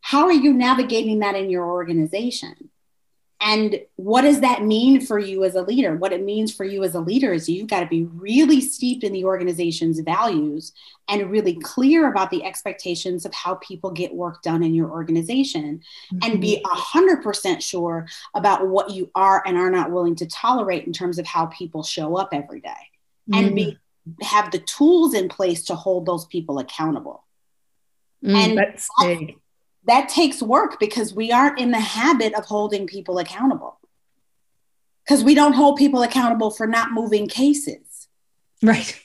how 0.00 0.24
are 0.26 0.32
you 0.32 0.52
navigating 0.52 1.20
that 1.20 1.34
in 1.34 1.50
your 1.50 1.64
organization? 1.64 2.70
And 3.46 3.80
what 3.94 4.22
does 4.22 4.40
that 4.40 4.64
mean 4.64 5.00
for 5.00 5.20
you 5.20 5.44
as 5.44 5.54
a 5.54 5.62
leader? 5.62 5.94
What 5.94 6.12
it 6.12 6.24
means 6.24 6.52
for 6.52 6.64
you 6.64 6.82
as 6.82 6.96
a 6.96 7.00
leader 7.00 7.32
is 7.32 7.48
you've 7.48 7.68
got 7.68 7.78
to 7.78 7.86
be 7.86 8.02
really 8.02 8.60
steeped 8.60 9.04
in 9.04 9.12
the 9.12 9.24
organization's 9.24 10.00
values 10.00 10.72
and 11.08 11.30
really 11.30 11.54
clear 11.54 12.10
about 12.10 12.30
the 12.30 12.42
expectations 12.42 13.24
of 13.24 13.32
how 13.32 13.54
people 13.56 13.92
get 13.92 14.12
work 14.12 14.42
done 14.42 14.64
in 14.64 14.74
your 14.74 14.90
organization 14.90 15.80
mm-hmm. 16.12 16.18
and 16.28 16.40
be 16.40 16.60
100% 16.64 17.22
mm-hmm. 17.22 17.58
sure 17.60 18.08
about 18.34 18.66
what 18.66 18.90
you 18.90 19.12
are 19.14 19.44
and 19.46 19.56
are 19.56 19.70
not 19.70 19.92
willing 19.92 20.16
to 20.16 20.26
tolerate 20.26 20.84
in 20.84 20.92
terms 20.92 21.16
of 21.16 21.24
how 21.24 21.46
people 21.46 21.84
show 21.84 22.16
up 22.16 22.30
every 22.32 22.60
day 22.60 22.68
mm-hmm. 23.30 23.44
and 23.44 23.54
be 23.54 23.78
mm. 24.08 24.24
have 24.26 24.50
the 24.50 24.58
tools 24.58 25.14
in 25.14 25.28
place 25.28 25.62
to 25.66 25.76
hold 25.76 26.04
those 26.04 26.26
people 26.26 26.58
accountable. 26.58 27.22
Mm, 28.24 28.34
and 28.34 28.58
that's 28.58 28.88
big 29.00 29.36
that 29.86 30.08
takes 30.08 30.42
work 30.42 30.78
because 30.80 31.14
we 31.14 31.32
aren't 31.32 31.58
in 31.58 31.70
the 31.70 31.80
habit 31.80 32.34
of 32.34 32.44
holding 32.44 32.86
people 32.86 33.18
accountable. 33.18 33.78
Because 35.04 35.22
we 35.22 35.34
don't 35.34 35.52
hold 35.52 35.76
people 35.76 36.02
accountable 36.02 36.50
for 36.50 36.66
not 36.66 36.92
moving 36.92 37.28
cases. 37.28 38.08
Right. 38.62 39.00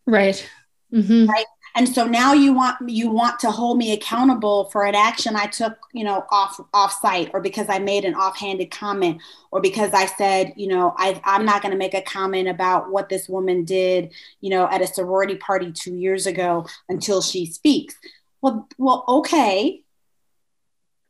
Right. 0.06 0.48
Mm-hmm. 0.90 1.26
right? 1.26 1.44
And 1.74 1.88
so 1.88 2.06
now 2.06 2.32
you 2.32 2.52
want 2.54 2.76
you 2.88 3.10
want 3.10 3.38
to 3.40 3.50
hold 3.50 3.78
me 3.78 3.92
accountable 3.92 4.68
for 4.70 4.84
an 4.84 4.96
action 4.96 5.36
i 5.36 5.46
took 5.46 5.78
you 5.92 6.02
know 6.02 6.24
off 6.30 6.58
off 6.74 6.92
site 7.00 7.30
or 7.32 7.40
because 7.40 7.68
i 7.68 7.78
made 7.78 8.04
an 8.04 8.14
offhanded 8.14 8.72
comment 8.72 9.22
or 9.52 9.60
because 9.60 9.94
i 9.94 10.06
said 10.06 10.52
you 10.56 10.66
know 10.66 10.92
I, 10.96 11.20
i'm 11.24 11.44
not 11.44 11.62
going 11.62 11.70
to 11.70 11.78
make 11.78 11.94
a 11.94 12.02
comment 12.02 12.48
about 12.48 12.90
what 12.90 13.08
this 13.08 13.28
woman 13.28 13.64
did 13.64 14.12
you 14.40 14.50
know 14.50 14.68
at 14.68 14.82
a 14.82 14.88
sorority 14.88 15.36
party 15.36 15.70
two 15.70 15.94
years 15.94 16.26
ago 16.26 16.66
until 16.88 17.22
she 17.22 17.46
speaks 17.46 17.94
well, 18.42 18.68
well, 18.78 19.04
okay. 19.08 19.82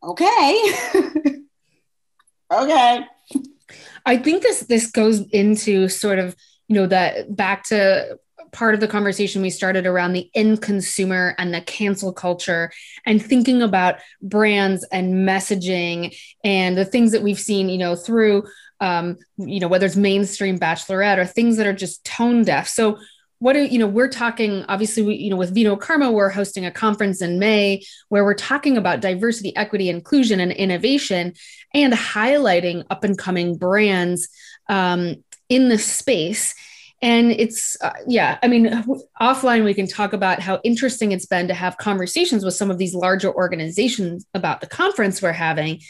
Okay. 0.02 0.74
okay. 2.52 3.06
I 4.06 4.16
think 4.16 4.42
this 4.42 4.60
this 4.60 4.90
goes 4.90 5.20
into 5.30 5.88
sort 5.88 6.18
of, 6.18 6.36
you 6.68 6.76
know, 6.76 6.86
that 6.86 7.34
back 7.34 7.64
to 7.64 8.18
part 8.52 8.74
of 8.74 8.80
the 8.80 8.88
conversation 8.88 9.42
we 9.42 9.50
started 9.50 9.86
around 9.86 10.14
the 10.14 10.30
end 10.34 10.62
consumer 10.62 11.34
and 11.38 11.52
the 11.52 11.60
cancel 11.60 12.12
culture 12.12 12.70
and 13.04 13.22
thinking 13.22 13.60
about 13.60 13.96
brands 14.22 14.86
and 14.90 15.28
messaging 15.28 16.16
and 16.44 16.76
the 16.76 16.84
things 16.84 17.12
that 17.12 17.22
we've 17.22 17.38
seen, 17.38 17.68
you 17.68 17.76
know, 17.76 17.94
through 17.94 18.44
um, 18.80 19.18
you 19.36 19.60
know, 19.60 19.68
whether 19.68 19.86
it's 19.86 19.96
mainstream 19.96 20.58
bachelorette 20.58 21.18
or 21.18 21.26
things 21.26 21.56
that 21.56 21.66
are 21.66 21.72
just 21.72 22.04
tone 22.04 22.44
deaf. 22.44 22.68
So 22.68 22.98
what 23.40 23.52
do 23.52 23.64
you 23.64 23.78
know 23.78 23.86
we're 23.86 24.08
talking 24.08 24.64
obviously 24.68 25.02
we, 25.02 25.14
you 25.14 25.30
know 25.30 25.36
with 25.36 25.54
vino 25.54 25.76
karma 25.76 26.10
we're 26.10 26.28
hosting 26.28 26.66
a 26.66 26.70
conference 26.70 27.22
in 27.22 27.38
may 27.38 27.82
where 28.08 28.24
we're 28.24 28.34
talking 28.34 28.76
about 28.76 29.00
diversity 29.00 29.54
equity 29.56 29.88
inclusion 29.88 30.40
and 30.40 30.52
innovation 30.52 31.32
and 31.74 31.92
highlighting 31.92 32.84
up 32.90 33.04
and 33.04 33.18
coming 33.18 33.56
brands 33.56 34.28
um, 34.68 35.16
in 35.48 35.68
the 35.68 35.78
space. 35.78 36.54
And 37.00 37.30
it's 37.30 37.76
uh, 37.80 37.92
yeah 38.08 38.38
i 38.42 38.48
mean 38.48 38.66
offline 39.20 39.64
we 39.64 39.74
can 39.74 39.86
talk 39.86 40.12
about 40.12 40.40
how 40.40 40.60
interesting 40.64 41.12
it's 41.12 41.26
been 41.26 41.46
to 41.46 41.54
have 41.54 41.76
conversations 41.76 42.44
with 42.44 42.54
some 42.54 42.72
of 42.72 42.78
these 42.78 42.92
larger 42.92 43.32
organizations 43.32 44.26
about 44.34 44.60
the 44.60 44.66
conference 44.66 45.22
we're 45.22 45.32
having. 45.32 45.80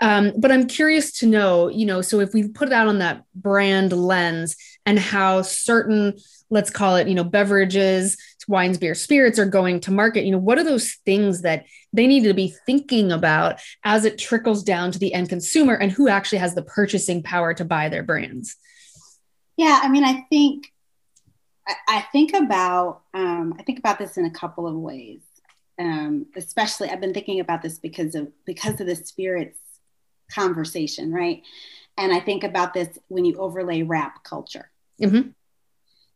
Um, 0.00 0.32
but 0.38 0.52
i'm 0.52 0.68
curious 0.68 1.12
to 1.18 1.26
know 1.26 1.68
you 1.68 1.84
know 1.84 2.00
so 2.00 2.20
if 2.20 2.32
we 2.32 2.46
put 2.46 2.68
it 2.68 2.74
out 2.74 2.86
on 2.86 3.00
that 3.00 3.24
brand 3.34 3.92
lens 3.92 4.56
and 4.86 4.98
how 4.98 5.42
certain 5.42 6.18
let's 6.50 6.70
call 6.70 6.96
it 6.96 7.08
you 7.08 7.14
know 7.14 7.24
beverages 7.24 8.16
wines 8.48 8.78
beer 8.78 8.94
spirits 8.94 9.38
are 9.38 9.46
going 9.46 9.80
to 9.80 9.90
market. 9.90 10.24
You 10.24 10.32
know 10.32 10.38
what 10.38 10.58
are 10.58 10.64
those 10.64 10.94
things 11.04 11.42
that 11.42 11.66
they 11.92 12.06
need 12.06 12.24
to 12.24 12.34
be 12.34 12.54
thinking 12.66 13.12
about 13.12 13.60
as 13.84 14.04
it 14.04 14.18
trickles 14.18 14.62
down 14.62 14.92
to 14.92 14.98
the 14.98 15.14
end 15.14 15.28
consumer 15.28 15.74
and 15.74 15.92
who 15.92 16.08
actually 16.08 16.38
has 16.38 16.54
the 16.54 16.62
purchasing 16.62 17.22
power 17.22 17.54
to 17.54 17.64
buy 17.64 17.88
their 17.88 18.02
brands? 18.02 18.56
Yeah 19.56 19.80
i 19.82 19.88
mean 19.88 20.04
i 20.04 20.24
think 20.30 20.72
i, 21.88 22.04
think 22.12 22.34
about 22.34 23.02
um, 23.14 23.54
i 23.58 23.62
think 23.62 23.78
about 23.78 23.98
this 23.98 24.16
in 24.16 24.24
a 24.24 24.30
couple 24.30 24.66
of 24.66 24.74
ways. 24.74 25.20
Um, 25.78 26.26
especially 26.36 26.90
i've 26.90 27.00
been 27.00 27.14
thinking 27.14 27.40
about 27.40 27.62
this 27.62 27.78
because 27.78 28.14
of 28.14 28.28
because 28.44 28.80
of 28.80 28.86
the 28.86 28.96
spirits 28.96 29.58
conversation 30.30 31.12
right? 31.12 31.42
And 31.96 32.12
i 32.12 32.20
think 32.20 32.44
about 32.44 32.74
this 32.74 32.98
when 33.08 33.24
you 33.24 33.36
overlay 33.36 33.82
rap 33.82 34.24
culture 34.24 34.71
mm-hmm. 35.00 35.28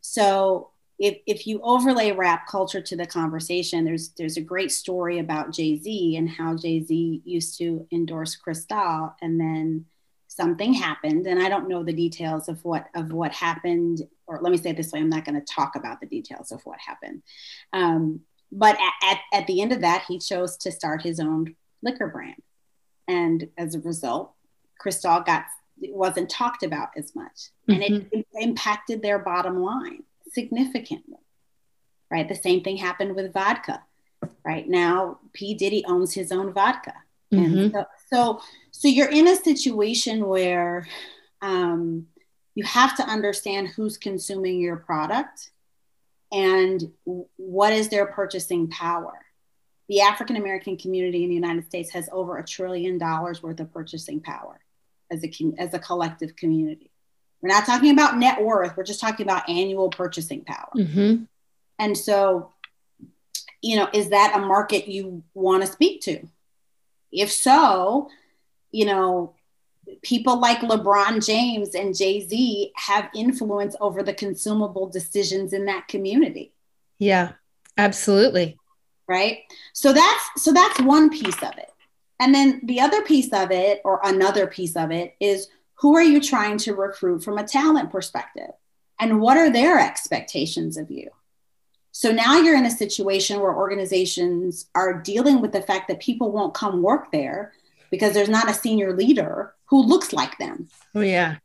So 0.00 0.70
if, 0.98 1.18
if 1.26 1.46
you 1.46 1.60
overlay 1.62 2.12
rap 2.12 2.46
culture 2.46 2.80
to 2.80 2.96
the 2.96 3.06
conversation, 3.06 3.84
there's 3.84 4.10
there's 4.16 4.36
a 4.36 4.42
great 4.42 4.72
story 4.72 5.18
about 5.18 5.52
Jay 5.52 5.78
Z 5.78 6.16
and 6.16 6.28
how 6.28 6.56
Jay 6.56 6.82
Z 6.82 7.22
used 7.24 7.58
to 7.58 7.86
endorse 7.92 8.36
Cristal, 8.36 9.14
and 9.20 9.38
then 9.38 9.86
something 10.28 10.72
happened, 10.72 11.26
and 11.26 11.42
I 11.42 11.48
don't 11.48 11.68
know 11.68 11.82
the 11.82 11.92
details 11.92 12.48
of 12.48 12.64
what 12.64 12.86
of 12.94 13.12
what 13.12 13.32
happened. 13.32 14.02
Or 14.26 14.40
let 14.40 14.50
me 14.50 14.58
say 14.58 14.70
it 14.70 14.76
this 14.76 14.92
way: 14.92 15.00
I'm 15.00 15.10
not 15.10 15.24
going 15.24 15.40
to 15.40 15.52
talk 15.52 15.76
about 15.76 16.00
the 16.00 16.06
details 16.06 16.50
of 16.50 16.62
what 16.62 16.78
happened. 16.80 17.22
Um, 17.72 18.20
but 18.52 18.76
at, 18.76 18.92
at, 19.10 19.18
at 19.40 19.46
the 19.48 19.60
end 19.60 19.72
of 19.72 19.80
that, 19.80 20.04
he 20.06 20.18
chose 20.18 20.56
to 20.58 20.70
start 20.70 21.02
his 21.02 21.20
own 21.20 21.56
liquor 21.82 22.08
brand, 22.08 22.42
and 23.06 23.48
as 23.58 23.74
a 23.74 23.80
result, 23.80 24.32
Cristal 24.78 25.20
got 25.20 25.44
it 25.80 25.94
wasn't 25.94 26.30
talked 26.30 26.62
about 26.62 26.88
as 26.96 27.14
much. 27.14 27.50
And 27.68 27.82
mm-hmm. 27.82 28.06
it, 28.12 28.26
impacted 28.34 29.02
their 29.02 29.18
bottom 29.18 29.62
line 29.62 30.02
significantly 30.32 31.18
right? 32.10 32.28
The 32.28 32.36
same 32.36 32.62
thing 32.62 32.76
happened 32.76 33.16
with 33.16 33.32
vodka 33.32 33.82
right? 34.44 34.68
Now 34.68 35.18
p. 35.32 35.54
Diddy 35.54 35.84
owns 35.86 36.12
his 36.14 36.32
own 36.32 36.52
vodka. 36.52 36.94
Mm-hmm. 37.32 37.58
and 37.58 37.72
so, 37.72 37.84
so 38.10 38.40
so 38.70 38.88
you're 38.88 39.10
in 39.10 39.26
a 39.26 39.36
situation 39.36 40.26
where 40.26 40.86
um, 41.42 42.06
you 42.54 42.64
have 42.64 42.96
to 42.96 43.02
understand 43.02 43.68
who's 43.68 43.98
consuming 43.98 44.60
your 44.60 44.76
product 44.76 45.50
and 46.32 46.92
what 47.36 47.72
is 47.72 47.88
their 47.88 48.06
purchasing 48.06 48.68
power. 48.68 49.12
The 49.88 50.00
african 50.00 50.36
american 50.36 50.76
community 50.76 51.22
in 51.22 51.28
the 51.28 51.36
united 51.36 51.64
states 51.66 51.90
has 51.90 52.08
over 52.10 52.38
a 52.38 52.44
trillion 52.44 52.98
dollars 52.98 53.40
worth 53.40 53.60
of 53.60 53.72
purchasing 53.72 54.20
power 54.20 54.58
as 55.10 55.24
a 55.24 55.30
as 55.58 55.74
a 55.74 55.78
collective 55.78 56.36
community. 56.36 56.90
We're 57.40 57.50
not 57.50 57.66
talking 57.66 57.92
about 57.92 58.18
net 58.18 58.42
worth. 58.42 58.76
We're 58.76 58.84
just 58.84 59.00
talking 59.00 59.24
about 59.24 59.48
annual 59.48 59.90
purchasing 59.90 60.44
power. 60.44 60.70
Mm-hmm. 60.74 61.24
And 61.78 61.96
so, 61.96 62.52
you 63.62 63.76
know, 63.76 63.88
is 63.92 64.10
that 64.10 64.32
a 64.34 64.40
market 64.40 64.88
you 64.88 65.22
want 65.34 65.62
to 65.62 65.70
speak 65.70 66.00
to? 66.02 66.26
If 67.12 67.30
so, 67.30 68.08
you 68.72 68.86
know, 68.86 69.34
people 70.02 70.40
like 70.40 70.58
LeBron 70.60 71.24
James 71.24 71.74
and 71.74 71.96
Jay 71.96 72.26
Z 72.26 72.72
have 72.74 73.08
influence 73.14 73.76
over 73.80 74.02
the 74.02 74.14
consumable 74.14 74.88
decisions 74.88 75.52
in 75.52 75.66
that 75.66 75.88
community. 75.88 76.52
Yeah, 76.98 77.32
absolutely. 77.76 78.58
Right. 79.08 79.40
So 79.72 79.92
that's 79.92 80.42
so 80.42 80.52
that's 80.52 80.80
one 80.80 81.10
piece 81.10 81.42
of 81.42 81.56
it. 81.58 81.70
And 82.18 82.34
then 82.34 82.60
the 82.64 82.80
other 82.80 83.02
piece 83.02 83.32
of 83.32 83.50
it, 83.50 83.80
or 83.84 84.00
another 84.02 84.46
piece 84.46 84.76
of 84.76 84.90
it, 84.90 85.14
is 85.20 85.48
who 85.74 85.96
are 85.96 86.02
you 86.02 86.20
trying 86.20 86.58
to 86.58 86.74
recruit 86.74 87.22
from 87.22 87.38
a 87.38 87.46
talent 87.46 87.90
perspective? 87.90 88.50
And 88.98 89.20
what 89.20 89.36
are 89.36 89.50
their 89.50 89.78
expectations 89.78 90.76
of 90.76 90.90
you? 90.90 91.10
So 91.92 92.12
now 92.12 92.38
you're 92.38 92.56
in 92.56 92.66
a 92.66 92.70
situation 92.70 93.40
where 93.40 93.54
organizations 93.54 94.66
are 94.74 95.00
dealing 95.00 95.40
with 95.40 95.52
the 95.52 95.62
fact 95.62 95.88
that 95.88 96.00
people 96.00 96.32
won't 96.32 96.54
come 96.54 96.82
work 96.82 97.12
there 97.12 97.52
because 97.90 98.14
there's 98.14 98.28
not 98.28 98.50
a 98.50 98.54
senior 98.54 98.94
leader 98.94 99.54
who 99.66 99.82
looks 99.82 100.12
like 100.12 100.36
them. 100.38 100.68
Oh, 100.94 101.00
yeah 101.00 101.36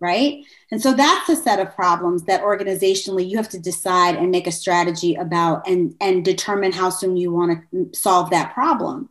right? 0.00 0.44
And 0.70 0.80
so 0.80 0.94
that's 0.94 1.28
a 1.28 1.36
set 1.36 1.58
of 1.58 1.74
problems 1.74 2.24
that 2.24 2.42
organizationally 2.42 3.28
you 3.28 3.36
have 3.36 3.50
to 3.50 3.58
decide 3.58 4.16
and 4.16 4.30
make 4.30 4.46
a 4.46 4.52
strategy 4.52 5.14
about 5.14 5.68
and, 5.68 5.94
and 6.00 6.24
determine 6.24 6.72
how 6.72 6.88
soon 6.88 7.18
you 7.18 7.32
want 7.32 7.62
to 7.70 7.90
solve 7.92 8.30
that 8.30 8.54
problem. 8.54 9.10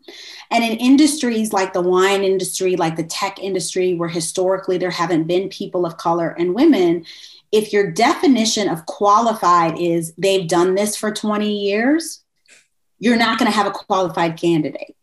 And 0.50 0.64
in 0.64 0.78
industries 0.78 1.54
like 1.54 1.74
the 1.74 1.82
wine 1.82 2.24
industry, 2.24 2.76
like 2.76 2.96
the 2.96 3.04
tech 3.04 3.40
industry, 3.40 3.94
where 3.94 4.10
historically 4.10 4.80
there 4.80 4.90
haven't 4.90 5.28
been 5.28 5.50
people 5.50 5.86
of 5.86 5.98
color 5.98 6.30
and 6.30 6.56
women, 6.56 7.06
if 7.52 7.72
your 7.72 7.92
definition 7.92 8.68
of 8.68 8.86
qualified 8.86 9.80
is 9.80 10.14
they've 10.18 10.48
done 10.48 10.76
this 10.76 10.96
for 10.96 11.12
20 11.12 11.66
years, 11.66 12.24
you're 13.00 13.18
not 13.18 13.38
going 13.38 13.50
to 13.50 13.56
have 13.56 13.68
a 13.68 13.72
qualified 13.72 14.38
candidate. 14.38 14.96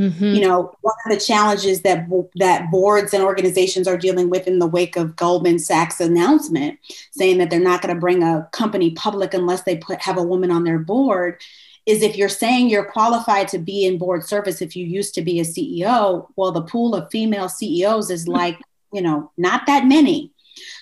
Mm-hmm. 0.00 0.24
You 0.24 0.40
know, 0.40 0.74
one 0.80 0.94
of 1.04 1.12
the 1.12 1.20
challenges 1.20 1.82
that 1.82 2.08
that 2.36 2.70
boards 2.70 3.12
and 3.12 3.22
organizations 3.22 3.86
are 3.86 3.98
dealing 3.98 4.30
with 4.30 4.46
in 4.46 4.58
the 4.58 4.66
wake 4.66 4.96
of 4.96 5.14
Goldman 5.14 5.58
Sachs' 5.58 6.00
announcement, 6.00 6.78
saying 7.10 7.36
that 7.36 7.50
they're 7.50 7.60
not 7.60 7.82
going 7.82 7.94
to 7.94 8.00
bring 8.00 8.22
a 8.22 8.48
company 8.52 8.92
public 8.92 9.34
unless 9.34 9.64
they 9.64 9.76
put 9.76 10.00
have 10.00 10.16
a 10.16 10.22
woman 10.22 10.50
on 10.50 10.64
their 10.64 10.78
board, 10.78 11.42
is 11.84 12.02
if 12.02 12.16
you're 12.16 12.30
saying 12.30 12.70
you're 12.70 12.90
qualified 12.90 13.48
to 13.48 13.58
be 13.58 13.84
in 13.84 13.98
board 13.98 14.24
service 14.24 14.62
if 14.62 14.74
you 14.74 14.86
used 14.86 15.14
to 15.16 15.22
be 15.22 15.38
a 15.38 15.44
CEO, 15.44 16.28
well, 16.34 16.50
the 16.50 16.62
pool 16.62 16.94
of 16.94 17.10
female 17.10 17.50
CEOs 17.50 18.10
is 18.10 18.22
mm-hmm. 18.22 18.32
like 18.32 18.58
you 18.94 19.02
know 19.02 19.30
not 19.36 19.66
that 19.66 19.84
many. 19.84 20.32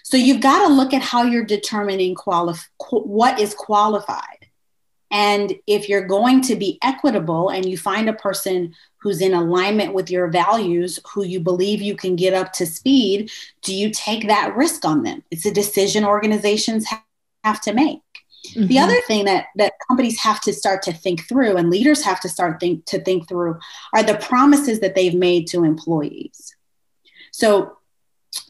So 0.04 0.16
you've 0.16 0.40
got 0.40 0.66
to 0.66 0.72
look 0.72 0.94
at 0.94 1.02
how 1.02 1.24
you're 1.24 1.44
determining 1.44 2.14
qualif- 2.14 2.68
what 2.90 3.40
is 3.40 3.52
qualified. 3.52 4.37
And 5.10 5.54
if 5.66 5.88
you're 5.88 6.06
going 6.06 6.42
to 6.42 6.56
be 6.56 6.78
equitable 6.82 7.48
and 7.48 7.68
you 7.68 7.78
find 7.78 8.08
a 8.08 8.14
person 8.14 8.74
who's 8.98 9.20
in 9.20 9.32
alignment 9.32 9.94
with 9.94 10.10
your 10.10 10.28
values, 10.28 10.98
who 11.12 11.24
you 11.24 11.40
believe 11.40 11.80
you 11.80 11.96
can 11.96 12.16
get 12.16 12.34
up 12.34 12.52
to 12.54 12.66
speed, 12.66 13.30
do 13.62 13.74
you 13.74 13.90
take 13.90 14.26
that 14.26 14.56
risk 14.56 14.84
on 14.84 15.02
them? 15.02 15.22
It's 15.30 15.46
a 15.46 15.52
decision 15.52 16.04
organizations 16.04 16.86
have 17.44 17.60
to 17.62 17.72
make. 17.72 18.00
Mm-hmm. 18.48 18.66
The 18.66 18.78
other 18.78 19.00
thing 19.02 19.24
that 19.24 19.46
that 19.56 19.72
companies 19.88 20.20
have 20.20 20.40
to 20.42 20.52
start 20.52 20.82
to 20.82 20.92
think 20.92 21.26
through 21.28 21.56
and 21.56 21.70
leaders 21.70 22.02
have 22.04 22.20
to 22.20 22.28
start 22.28 22.60
think 22.60 22.84
to 22.86 23.00
think 23.00 23.28
through 23.28 23.58
are 23.92 24.02
the 24.02 24.16
promises 24.16 24.80
that 24.80 24.94
they've 24.94 25.14
made 25.14 25.48
to 25.48 25.64
employees. 25.64 26.54
So 27.32 27.77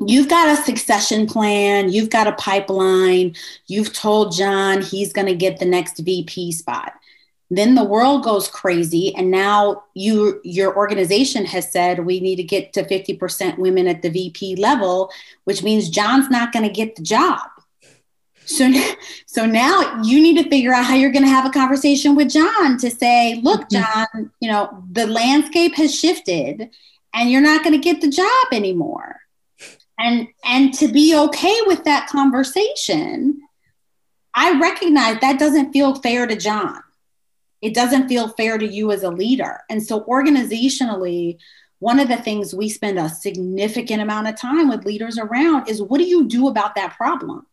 you've 0.06 0.28
got 0.28 0.48
a 0.48 0.62
succession 0.62 1.26
plan, 1.26 1.90
you've 1.90 2.10
got 2.10 2.26
a 2.26 2.32
pipeline, 2.32 3.34
you've 3.66 3.92
told 3.92 4.36
John 4.36 4.82
he's 4.82 5.12
going 5.12 5.26
to 5.26 5.34
get 5.34 5.58
the 5.58 5.64
next 5.64 5.98
VP 5.98 6.52
spot. 6.52 6.92
Then 7.50 7.74
the 7.74 7.84
world 7.84 8.24
goes 8.24 8.48
crazy 8.48 9.14
and 9.14 9.30
now 9.30 9.84
you 9.94 10.40
your 10.44 10.76
organization 10.76 11.46
has 11.46 11.70
said 11.72 12.04
we 12.04 12.20
need 12.20 12.36
to 12.36 12.42
get 12.42 12.74
to 12.74 12.82
50% 12.84 13.56
women 13.56 13.88
at 13.88 14.02
the 14.02 14.10
vp 14.10 14.56
level 14.56 15.10
which 15.44 15.62
means 15.62 15.88
john's 15.88 16.28
not 16.28 16.52
going 16.52 16.66
to 16.66 16.72
get 16.72 16.94
the 16.94 17.02
job. 17.02 17.40
So 18.44 18.70
so 19.26 19.46
now 19.46 20.02
you 20.02 20.20
need 20.20 20.42
to 20.42 20.50
figure 20.50 20.74
out 20.74 20.84
how 20.84 20.94
you're 20.94 21.12
going 21.12 21.24
to 21.24 21.30
have 21.30 21.46
a 21.46 21.50
conversation 21.50 22.14
with 22.14 22.28
john 22.28 22.76
to 22.78 22.90
say 22.90 23.40
look 23.42 23.68
mm-hmm. 23.70 23.82
john 23.82 24.30
you 24.40 24.50
know 24.50 24.84
the 24.92 25.06
landscape 25.06 25.74
has 25.76 25.98
shifted 25.98 26.68
and 27.14 27.30
you're 27.30 27.40
not 27.40 27.64
going 27.64 27.74
to 27.74 27.82
get 27.82 28.02
the 28.02 28.10
job 28.10 28.46
anymore 28.52 29.22
and 29.98 30.28
and 30.44 30.74
to 30.74 30.88
be 30.88 31.16
okay 31.16 31.60
with 31.66 31.84
that 31.84 32.08
conversation 32.08 33.40
i 34.34 34.58
recognize 34.58 35.18
that 35.20 35.38
doesn't 35.38 35.72
feel 35.72 35.94
fair 35.96 36.26
to 36.26 36.36
john 36.36 36.80
it 37.60 37.74
doesn't 37.74 38.08
feel 38.08 38.28
fair 38.28 38.56
to 38.56 38.66
you 38.66 38.92
as 38.92 39.02
a 39.02 39.10
leader. 39.10 39.60
And 39.68 39.82
so, 39.82 40.02
organizationally, 40.04 41.38
one 41.80 41.98
of 41.98 42.08
the 42.08 42.16
things 42.16 42.54
we 42.54 42.68
spend 42.68 42.98
a 42.98 43.08
significant 43.08 44.02
amount 44.02 44.28
of 44.28 44.36
time 44.36 44.68
with 44.68 44.84
leaders 44.84 45.18
around 45.18 45.68
is 45.68 45.82
what 45.82 45.98
do 45.98 46.04
you 46.04 46.26
do 46.26 46.48
about 46.48 46.74
that 46.74 46.96
problem? 46.96 47.46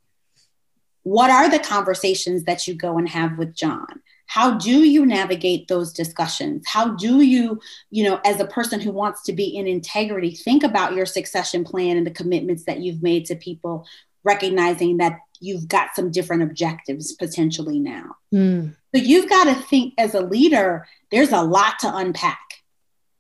What 1.04 1.30
are 1.30 1.50
the 1.50 1.60
conversations 1.60 2.44
that 2.44 2.68
you 2.68 2.74
go 2.74 2.98
and 2.98 3.08
have 3.10 3.38
with 3.38 3.56
John? 3.56 4.02
How 4.28 4.58
do 4.58 4.84
you 4.84 5.06
navigate 5.06 5.68
those 5.68 5.94
discussions? 5.94 6.66
How 6.68 6.90
do 6.90 7.22
you 7.22 7.60
you 7.90 8.04
know 8.04 8.20
as 8.26 8.40
a 8.40 8.48
person 8.48 8.80
who 8.80 8.92
wants 8.92 9.24
to 9.24 9.34
be 9.34 9.46
in 9.46 9.68
integrity 9.68 10.32
think 10.32 10.64
about 10.64 10.94
your 10.94 11.06
succession 11.06 11.64
plan 11.64 11.98
and 11.98 12.06
the 12.06 12.12
commitments 12.12 12.66
that 12.66 12.80
you've 12.80 13.04
made 13.04 13.26
to 13.26 13.36
people 13.36 13.86
recognizing 14.24 14.98
that 14.98 15.20
you've 15.40 15.68
got 15.68 15.96
some 15.96 16.12
different 16.12 16.44
objectives 16.44 17.14
potentially 17.14 17.80
now? 17.80 18.16
Mm. 18.34 18.76
so 18.94 19.02
you've 19.02 19.30
got 19.30 19.46
to 19.46 19.56
think 19.56 19.94
as 19.98 20.14
a 20.14 20.22
leader 20.22 20.88
there's 21.12 21.32
a 21.32 21.42
lot 21.42 21.80
to 21.80 21.96
unpack. 21.96 22.40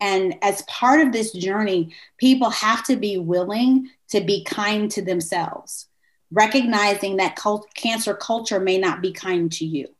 And 0.01 0.36
as 0.41 0.62
part 0.64 0.99
of 0.99 1.14
this 1.14 1.32
journey 1.32 1.93
people 2.18 2.49
have 2.49 2.84
to 2.86 2.95
be 2.95 3.18
willing 3.18 3.89
to 4.10 4.22
be 4.22 4.43
kind 4.43 4.91
to 4.91 5.01
themselves 5.01 5.88
recognizing 6.32 7.18
that 7.18 7.36
cult- 7.36 7.74
cancel 7.76 8.16
culture 8.16 8.60
may 8.60 8.78
not 8.78 9.01
be 9.01 9.12
kind 9.12 9.51
to 9.51 9.66
you 9.66 9.94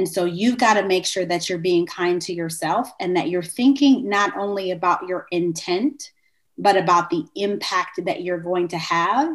and 0.00 0.08
so 0.08 0.24
you've 0.24 0.56
got 0.56 0.80
to 0.80 0.86
make 0.86 1.04
sure 1.04 1.26
that 1.26 1.46
you're 1.46 1.58
being 1.58 1.84
kind 1.84 2.22
to 2.22 2.32
yourself 2.32 2.90
and 3.00 3.14
that 3.18 3.28
you're 3.28 3.42
thinking 3.42 4.08
not 4.08 4.34
only 4.34 4.70
about 4.70 5.06
your 5.06 5.26
intent, 5.30 6.12
but 6.56 6.74
about 6.74 7.10
the 7.10 7.26
impact 7.36 8.02
that 8.06 8.22
you're 8.22 8.40
going 8.40 8.68
to 8.68 8.78
have 8.78 9.28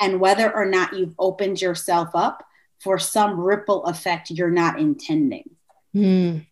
and 0.00 0.18
whether 0.18 0.52
or 0.52 0.66
not 0.66 0.92
you've 0.92 1.14
opened 1.20 1.62
yourself 1.62 2.08
up 2.14 2.44
for 2.80 2.98
some 2.98 3.38
ripple 3.38 3.84
effect 3.84 4.30
you're 4.30 4.50
not 4.50 4.80
intending. 4.80 5.48
Mm. 5.94 6.46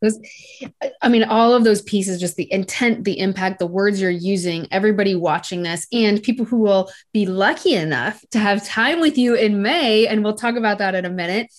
Those, 0.00 0.18
I 1.02 1.10
mean, 1.10 1.24
all 1.24 1.52
of 1.52 1.64
those 1.64 1.82
pieces, 1.82 2.18
just 2.18 2.36
the 2.36 2.50
intent, 2.50 3.04
the 3.04 3.18
impact, 3.18 3.58
the 3.58 3.66
words 3.66 4.00
you're 4.00 4.10
using, 4.10 4.68
everybody 4.70 5.14
watching 5.14 5.64
this, 5.64 5.86
and 5.92 6.22
people 6.22 6.46
who 6.46 6.60
will 6.60 6.90
be 7.12 7.26
lucky 7.26 7.74
enough 7.74 8.24
to 8.30 8.38
have 8.38 8.66
time 8.66 9.00
with 9.00 9.18
you 9.18 9.34
in 9.34 9.60
May. 9.60 10.06
And 10.06 10.24
we'll 10.24 10.34
talk 10.34 10.56
about 10.56 10.78
that 10.78 10.94
in 10.94 11.04
a 11.04 11.10
minute 11.10 11.52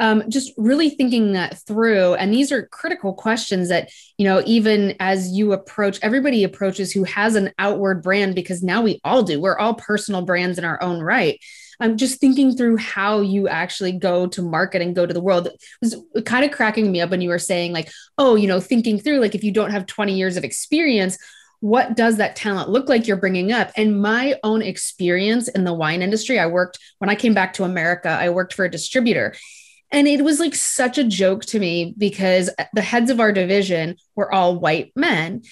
um, 0.00 0.28
just 0.30 0.52
really 0.56 0.90
thinking 0.90 1.32
that 1.34 1.58
through. 1.66 2.14
And 2.14 2.32
these 2.32 2.50
are 2.50 2.66
critical 2.66 3.12
questions 3.12 3.68
that, 3.68 3.90
you 4.16 4.24
know, 4.24 4.42
even 4.46 4.96
as 4.98 5.30
you 5.30 5.52
approach, 5.52 5.98
everybody 6.02 6.42
approaches 6.42 6.90
who 6.90 7.04
has 7.04 7.36
an 7.36 7.52
outward 7.58 8.02
brand 8.02 8.34
because 8.34 8.62
now 8.62 8.80
we 8.80 8.98
all 9.04 9.22
do. 9.22 9.38
We're 9.38 9.58
all 9.58 9.74
personal 9.74 10.22
brands 10.22 10.58
in 10.58 10.64
our 10.64 10.82
own 10.82 11.00
right. 11.00 11.38
I'm 11.80 11.98
just 11.98 12.18
thinking 12.18 12.56
through 12.56 12.78
how 12.78 13.20
you 13.20 13.46
actually 13.48 13.92
go 13.92 14.26
to 14.28 14.42
market 14.42 14.82
and 14.82 14.94
go 14.94 15.04
to 15.04 15.14
the 15.14 15.20
world. 15.20 15.46
It 15.46 15.62
was 15.82 15.96
kind 16.24 16.46
of 16.46 16.50
cracking 16.50 16.90
me 16.90 17.02
up 17.02 17.10
when 17.10 17.20
you 17.20 17.28
were 17.28 17.38
saying, 17.38 17.72
like, 17.72 17.90
oh, 18.18 18.36
you 18.36 18.48
know, 18.48 18.60
thinking 18.60 18.98
through, 18.98 19.20
like, 19.20 19.34
if 19.34 19.44
you 19.44 19.52
don't 19.52 19.70
have 19.70 19.86
20 19.86 20.14
years 20.14 20.36
of 20.36 20.44
experience, 20.44 21.18
what 21.60 21.94
does 21.94 22.16
that 22.16 22.36
talent 22.36 22.70
look 22.70 22.88
like 22.88 23.06
you're 23.06 23.18
bringing 23.18 23.52
up 23.52 23.70
and 23.76 24.00
my 24.00 24.34
own 24.42 24.62
experience 24.62 25.46
in 25.48 25.62
the 25.62 25.74
wine 25.74 26.00
industry 26.00 26.38
i 26.38 26.46
worked 26.46 26.78
when 27.00 27.10
i 27.10 27.14
came 27.14 27.34
back 27.34 27.52
to 27.52 27.64
america 27.64 28.08
i 28.08 28.30
worked 28.30 28.54
for 28.54 28.64
a 28.64 28.70
distributor 28.70 29.34
and 29.92 30.06
it 30.06 30.22
was 30.22 30.38
like 30.38 30.54
such 30.54 30.98
a 30.98 31.04
joke 31.04 31.44
to 31.46 31.58
me 31.58 31.94
because 31.98 32.50
the 32.74 32.82
heads 32.82 33.10
of 33.10 33.20
our 33.20 33.32
division 33.32 33.96
were 34.14 34.32
all 34.32 34.58
white 34.58 34.92
men. 34.94 35.42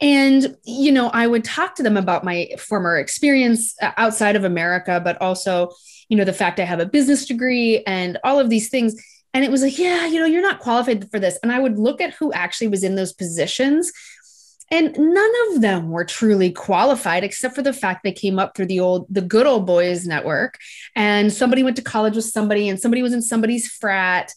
And, 0.00 0.56
you 0.64 0.92
know, 0.92 1.08
I 1.08 1.26
would 1.26 1.44
talk 1.44 1.74
to 1.74 1.82
them 1.82 1.96
about 1.96 2.24
my 2.24 2.50
former 2.58 2.96
experience 2.96 3.74
uh, 3.82 3.92
outside 3.96 4.36
of 4.36 4.44
America, 4.44 5.00
but 5.02 5.20
also, 5.20 5.70
you 6.08 6.16
know, 6.16 6.24
the 6.24 6.32
fact 6.32 6.60
I 6.60 6.64
have 6.64 6.80
a 6.80 6.86
business 6.86 7.26
degree 7.26 7.82
and 7.86 8.18
all 8.24 8.40
of 8.40 8.48
these 8.48 8.70
things. 8.70 8.94
And 9.34 9.44
it 9.44 9.50
was 9.50 9.62
like, 9.62 9.78
yeah, 9.78 10.06
you 10.06 10.18
know, 10.18 10.26
you're 10.26 10.42
not 10.42 10.60
qualified 10.60 11.10
for 11.10 11.20
this. 11.20 11.38
And 11.42 11.52
I 11.52 11.58
would 11.58 11.78
look 11.78 12.00
at 12.00 12.14
who 12.14 12.32
actually 12.32 12.68
was 12.68 12.82
in 12.82 12.94
those 12.94 13.12
positions 13.12 13.92
and 14.70 14.96
none 14.96 15.32
of 15.48 15.60
them 15.60 15.90
were 15.90 16.04
truly 16.04 16.52
qualified 16.52 17.24
except 17.24 17.56
for 17.56 17.62
the 17.62 17.72
fact 17.72 18.04
they 18.04 18.12
came 18.12 18.38
up 18.38 18.56
through 18.56 18.66
the 18.66 18.78
old 18.78 19.06
the 19.10 19.20
good 19.20 19.46
old 19.46 19.66
boys 19.66 20.06
network. 20.06 20.58
And 20.94 21.32
somebody 21.32 21.62
went 21.62 21.76
to 21.76 21.82
college 21.82 22.14
with 22.14 22.26
somebody 22.26 22.68
and 22.68 22.78
somebody 22.78 23.02
was 23.02 23.12
in 23.12 23.22
somebody's 23.22 23.68
frat. 23.68 24.32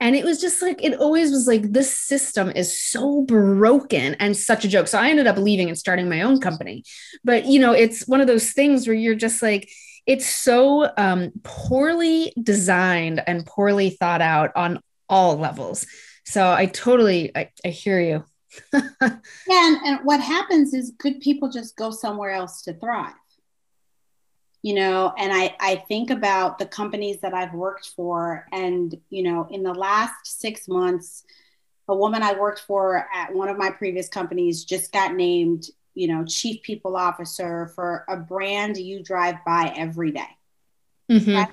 And 0.00 0.14
it 0.14 0.24
was 0.24 0.40
just 0.40 0.60
like 0.60 0.84
it 0.84 0.98
always 1.00 1.30
was 1.30 1.46
like 1.46 1.72
this 1.72 1.96
system 1.96 2.50
is 2.50 2.78
so 2.78 3.22
broken 3.22 4.14
and 4.16 4.36
such 4.36 4.64
a 4.64 4.68
joke. 4.68 4.88
So 4.88 4.98
i 4.98 5.08
ended 5.08 5.26
up 5.26 5.38
leaving 5.38 5.68
and 5.68 5.78
starting 5.78 6.08
my 6.08 6.20
own 6.20 6.38
company. 6.38 6.84
But 7.24 7.46
you 7.46 7.58
know 7.58 7.72
it's 7.72 8.06
one 8.06 8.20
of 8.20 8.26
those 8.26 8.52
things 8.52 8.86
where 8.86 8.96
you're 8.96 9.14
just 9.14 9.42
like 9.42 9.70
it's 10.06 10.26
so 10.26 10.90
um, 10.96 11.32
poorly 11.42 12.32
designed 12.42 13.22
and 13.26 13.44
poorly 13.44 13.90
thought 13.90 14.22
out 14.22 14.52
on 14.54 14.80
all 15.08 15.38
levels. 15.38 15.86
So 16.26 16.52
i 16.52 16.66
totally 16.66 17.34
i, 17.34 17.50
I 17.64 17.68
hear 17.68 17.98
you 17.98 18.24
yeah, 18.72 18.80
and, 19.50 19.76
and 19.84 20.00
what 20.04 20.20
happens 20.20 20.74
is 20.74 20.92
good 20.98 21.20
people 21.20 21.48
just 21.48 21.76
go 21.76 21.90
somewhere 21.90 22.30
else 22.30 22.62
to 22.62 22.74
thrive. 22.74 23.14
You 24.62 24.74
know, 24.74 25.14
and 25.16 25.32
I, 25.32 25.54
I 25.60 25.76
think 25.76 26.10
about 26.10 26.58
the 26.58 26.66
companies 26.66 27.20
that 27.20 27.32
I've 27.32 27.54
worked 27.54 27.92
for, 27.94 28.44
and, 28.52 28.94
you 29.08 29.22
know, 29.22 29.46
in 29.50 29.62
the 29.62 29.72
last 29.72 30.40
six 30.40 30.66
months, 30.66 31.24
a 31.86 31.94
woman 31.94 32.22
I 32.22 32.38
worked 32.38 32.60
for 32.60 33.06
at 33.14 33.32
one 33.32 33.48
of 33.48 33.56
my 33.56 33.70
previous 33.70 34.08
companies 34.08 34.64
just 34.64 34.92
got 34.92 35.14
named, 35.14 35.66
you 35.94 36.08
know, 36.08 36.24
chief 36.24 36.62
people 36.62 36.96
officer 36.96 37.70
for 37.74 38.04
a 38.08 38.16
brand 38.16 38.76
you 38.76 39.02
drive 39.02 39.36
by 39.46 39.72
every 39.76 40.10
day. 40.10 40.36
Mm-hmm. 41.10 41.34
Right? 41.34 41.48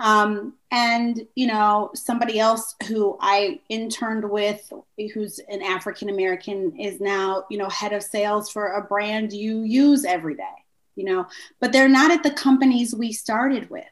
Um, 0.00 0.54
and, 0.70 1.24
you 1.36 1.46
know, 1.46 1.90
somebody 1.94 2.40
else 2.40 2.74
who 2.88 3.16
I 3.20 3.60
interned 3.68 4.28
with, 4.28 4.72
who's 5.14 5.38
an 5.48 5.62
African 5.62 6.08
American, 6.08 6.78
is 6.78 7.00
now, 7.00 7.44
you 7.48 7.58
know, 7.58 7.68
head 7.68 7.92
of 7.92 8.02
sales 8.02 8.50
for 8.50 8.72
a 8.72 8.82
brand 8.82 9.32
you 9.32 9.62
use 9.62 10.04
every 10.04 10.34
day, 10.34 10.42
you 10.96 11.04
know, 11.04 11.26
but 11.60 11.72
they're 11.72 11.88
not 11.88 12.10
at 12.10 12.22
the 12.22 12.32
companies 12.32 12.94
we 12.94 13.12
started 13.12 13.70
with. 13.70 13.84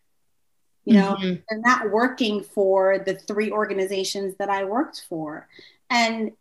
You 0.85 0.95
know, 0.95 1.15
mm-hmm. 1.15 1.41
they're 1.49 1.61
not 1.61 1.93
working 1.93 2.43
for 2.43 2.99
the 2.99 3.15
three 3.15 3.53
organizations 3.53 4.35
that 4.39 4.51
I 4.51 4.65
worked 4.65 5.05
for. 5.09 5.47
And 5.89 6.33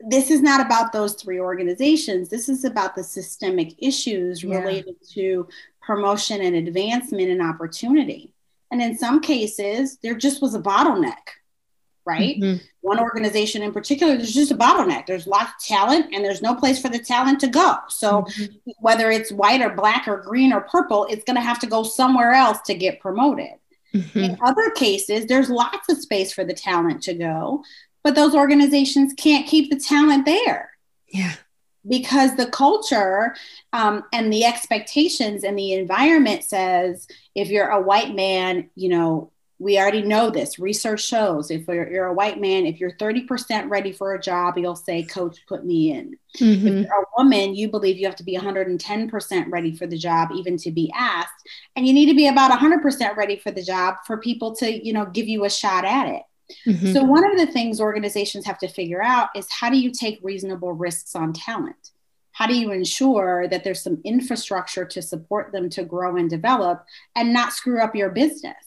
this 0.00 0.30
is 0.30 0.42
not 0.42 0.60
about 0.60 0.92
those 0.92 1.14
three 1.14 1.38
organizations. 1.38 2.28
This 2.28 2.48
is 2.48 2.64
about 2.64 2.96
the 2.96 3.04
systemic 3.04 3.74
issues 3.78 4.42
yeah. 4.42 4.58
related 4.58 4.96
to 5.12 5.46
promotion 5.84 6.40
and 6.40 6.56
advancement 6.56 7.30
and 7.30 7.42
opportunity. 7.42 8.32
And 8.70 8.80
in 8.82 8.96
some 8.96 9.20
cases, 9.20 9.98
there 10.02 10.14
just 10.14 10.42
was 10.42 10.54
a 10.54 10.60
bottleneck, 10.60 11.14
right? 12.04 12.36
Mm-hmm. 12.40 12.64
One 12.80 12.98
organization 12.98 13.62
in 13.62 13.72
particular, 13.72 14.16
there's 14.16 14.34
just 14.34 14.50
a 14.50 14.56
bottleneck. 14.56 15.06
There's 15.06 15.26
lots 15.26 15.52
of 15.52 15.66
talent 15.66 16.12
and 16.12 16.24
there's 16.24 16.42
no 16.42 16.54
place 16.54 16.80
for 16.80 16.88
the 16.88 16.98
talent 16.98 17.40
to 17.40 17.48
go. 17.48 17.76
So 17.88 18.22
mm-hmm. 18.22 18.70
whether 18.80 19.10
it's 19.10 19.30
white 19.30 19.62
or 19.62 19.70
black 19.70 20.08
or 20.08 20.18
green 20.18 20.52
or 20.52 20.62
purple, 20.62 21.06
it's 21.08 21.24
going 21.24 21.36
to 21.36 21.42
have 21.42 21.60
to 21.60 21.66
go 21.66 21.82
somewhere 21.82 22.32
else 22.32 22.58
to 22.62 22.74
get 22.74 23.00
promoted. 23.00 23.52
Mm-hmm. 23.94 24.18
In 24.18 24.38
other 24.42 24.70
cases, 24.70 25.26
there's 25.26 25.50
lots 25.50 25.88
of 25.88 25.98
space 25.98 26.32
for 26.32 26.44
the 26.44 26.54
talent 26.54 27.02
to 27.04 27.14
go, 27.14 27.62
but 28.02 28.16
those 28.16 28.34
organizations 28.34 29.14
can't 29.16 29.46
keep 29.46 29.70
the 29.70 29.78
talent 29.78 30.26
there. 30.26 30.70
Yeah 31.06 31.34
because 31.86 32.36
the 32.36 32.46
culture 32.46 33.34
um, 33.72 34.04
and 34.12 34.32
the 34.32 34.44
expectations 34.44 35.44
and 35.44 35.58
the 35.58 35.72
environment 35.72 36.44
says 36.44 37.06
if 37.34 37.48
you're 37.48 37.68
a 37.68 37.80
white 37.80 38.14
man 38.14 38.70
you 38.74 38.88
know 38.88 39.30
we 39.58 39.78
already 39.78 40.02
know 40.02 40.30
this. 40.30 40.58
Research 40.58 41.04
shows 41.04 41.50
if 41.50 41.66
you're, 41.68 41.90
you're, 41.90 42.06
a 42.06 42.12
white 42.12 42.40
man 42.40 42.66
if 42.66 42.80
you're 42.80 42.96
30% 42.96 43.70
ready 43.70 43.92
for 43.92 44.14
a 44.14 44.20
job 44.20 44.58
you'll 44.58 44.76
say 44.76 45.02
coach 45.02 45.38
put 45.46 45.64
me 45.64 45.92
in. 45.92 46.16
Mm-hmm. 46.38 46.66
if 46.66 46.86
you're 46.86 47.00
a 47.00 47.04
woman 47.16 47.54
you 47.54 47.68
believe 47.68 47.96
you 47.96 48.06
have 48.06 48.16
to 48.16 48.24
be 48.24 48.36
110% 48.36 49.52
ready 49.52 49.76
for 49.76 49.86
the 49.86 49.96
job 49.96 50.30
even 50.34 50.56
to 50.58 50.70
be 50.70 50.92
asked. 50.94 51.48
And 51.76 51.86
you 51.86 51.92
need 51.92 52.06
to 52.06 52.14
be 52.14 52.26
about 52.26 52.50
100% 52.50 53.16
ready 53.16 53.36
for 53.36 53.52
the 53.52 53.62
job 53.62 53.96
for 54.06 54.18
people 54.18 54.54
to 54.56 54.86
you 54.86 54.92
know 54.92 55.06
give 55.06 55.28
you 55.28 55.44
a 55.44 55.50
shot 55.50 55.84
at 55.84 56.08
it 56.08 56.22
Mm-hmm. 56.66 56.92
So, 56.92 57.02
one 57.02 57.24
of 57.30 57.38
the 57.38 57.52
things 57.52 57.80
organizations 57.80 58.44
have 58.46 58.58
to 58.58 58.68
figure 58.68 59.02
out 59.02 59.30
is 59.34 59.46
how 59.50 59.70
do 59.70 59.78
you 59.78 59.90
take 59.90 60.18
reasonable 60.22 60.72
risks 60.72 61.14
on 61.14 61.32
talent? 61.32 61.90
How 62.32 62.46
do 62.46 62.56
you 62.56 62.72
ensure 62.72 63.46
that 63.48 63.62
there's 63.62 63.82
some 63.82 64.00
infrastructure 64.04 64.84
to 64.84 65.00
support 65.00 65.52
them 65.52 65.70
to 65.70 65.84
grow 65.84 66.16
and 66.16 66.28
develop 66.28 66.84
and 67.14 67.32
not 67.32 67.52
screw 67.52 67.80
up 67.80 67.94
your 67.94 68.10
business? 68.10 68.63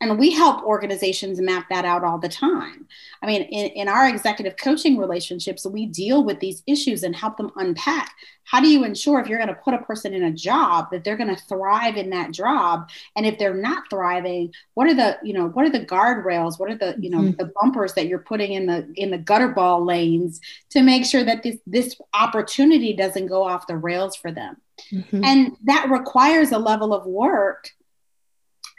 And 0.00 0.18
we 0.18 0.30
help 0.30 0.62
organizations 0.62 1.40
map 1.40 1.68
that 1.70 1.84
out 1.84 2.04
all 2.04 2.18
the 2.18 2.28
time. 2.28 2.86
I 3.20 3.26
mean, 3.26 3.42
in, 3.42 3.70
in 3.70 3.88
our 3.88 4.08
executive 4.08 4.56
coaching 4.56 4.96
relationships, 4.96 5.66
we 5.66 5.86
deal 5.86 6.22
with 6.22 6.38
these 6.38 6.62
issues 6.66 7.02
and 7.02 7.16
help 7.16 7.36
them 7.36 7.50
unpack. 7.56 8.14
How 8.44 8.60
do 8.60 8.68
you 8.68 8.84
ensure 8.84 9.18
if 9.18 9.26
you're 9.26 9.38
going 9.38 9.48
to 9.48 9.54
put 9.54 9.74
a 9.74 9.78
person 9.78 10.14
in 10.14 10.22
a 10.22 10.32
job 10.32 10.86
that 10.92 11.02
they're 11.02 11.16
going 11.16 11.34
to 11.34 11.42
thrive 11.42 11.96
in 11.96 12.10
that 12.10 12.30
job? 12.30 12.88
And 13.16 13.26
if 13.26 13.38
they're 13.38 13.54
not 13.54 13.90
thriving, 13.90 14.54
what 14.74 14.86
are 14.86 14.94
the, 14.94 15.18
you 15.22 15.34
know, 15.34 15.48
what 15.48 15.66
are 15.66 15.70
the 15.70 15.84
guardrails? 15.84 16.60
What 16.60 16.70
are 16.70 16.76
the, 16.76 16.96
you 17.00 17.10
know, 17.10 17.18
mm-hmm. 17.18 17.36
the 17.36 17.52
bumpers 17.60 17.94
that 17.94 18.06
you're 18.06 18.20
putting 18.20 18.52
in 18.52 18.66
the 18.66 18.90
in 18.94 19.10
the 19.10 19.18
gutter 19.18 19.48
ball 19.48 19.84
lanes 19.84 20.40
to 20.70 20.82
make 20.82 21.04
sure 21.04 21.24
that 21.24 21.42
this 21.42 21.56
this 21.66 22.00
opportunity 22.14 22.94
doesn't 22.94 23.26
go 23.26 23.42
off 23.42 23.66
the 23.66 23.76
rails 23.76 24.14
for 24.14 24.30
them? 24.30 24.56
Mm-hmm. 24.92 25.24
And 25.24 25.56
that 25.64 25.90
requires 25.90 26.52
a 26.52 26.58
level 26.58 26.94
of 26.94 27.04
work 27.04 27.70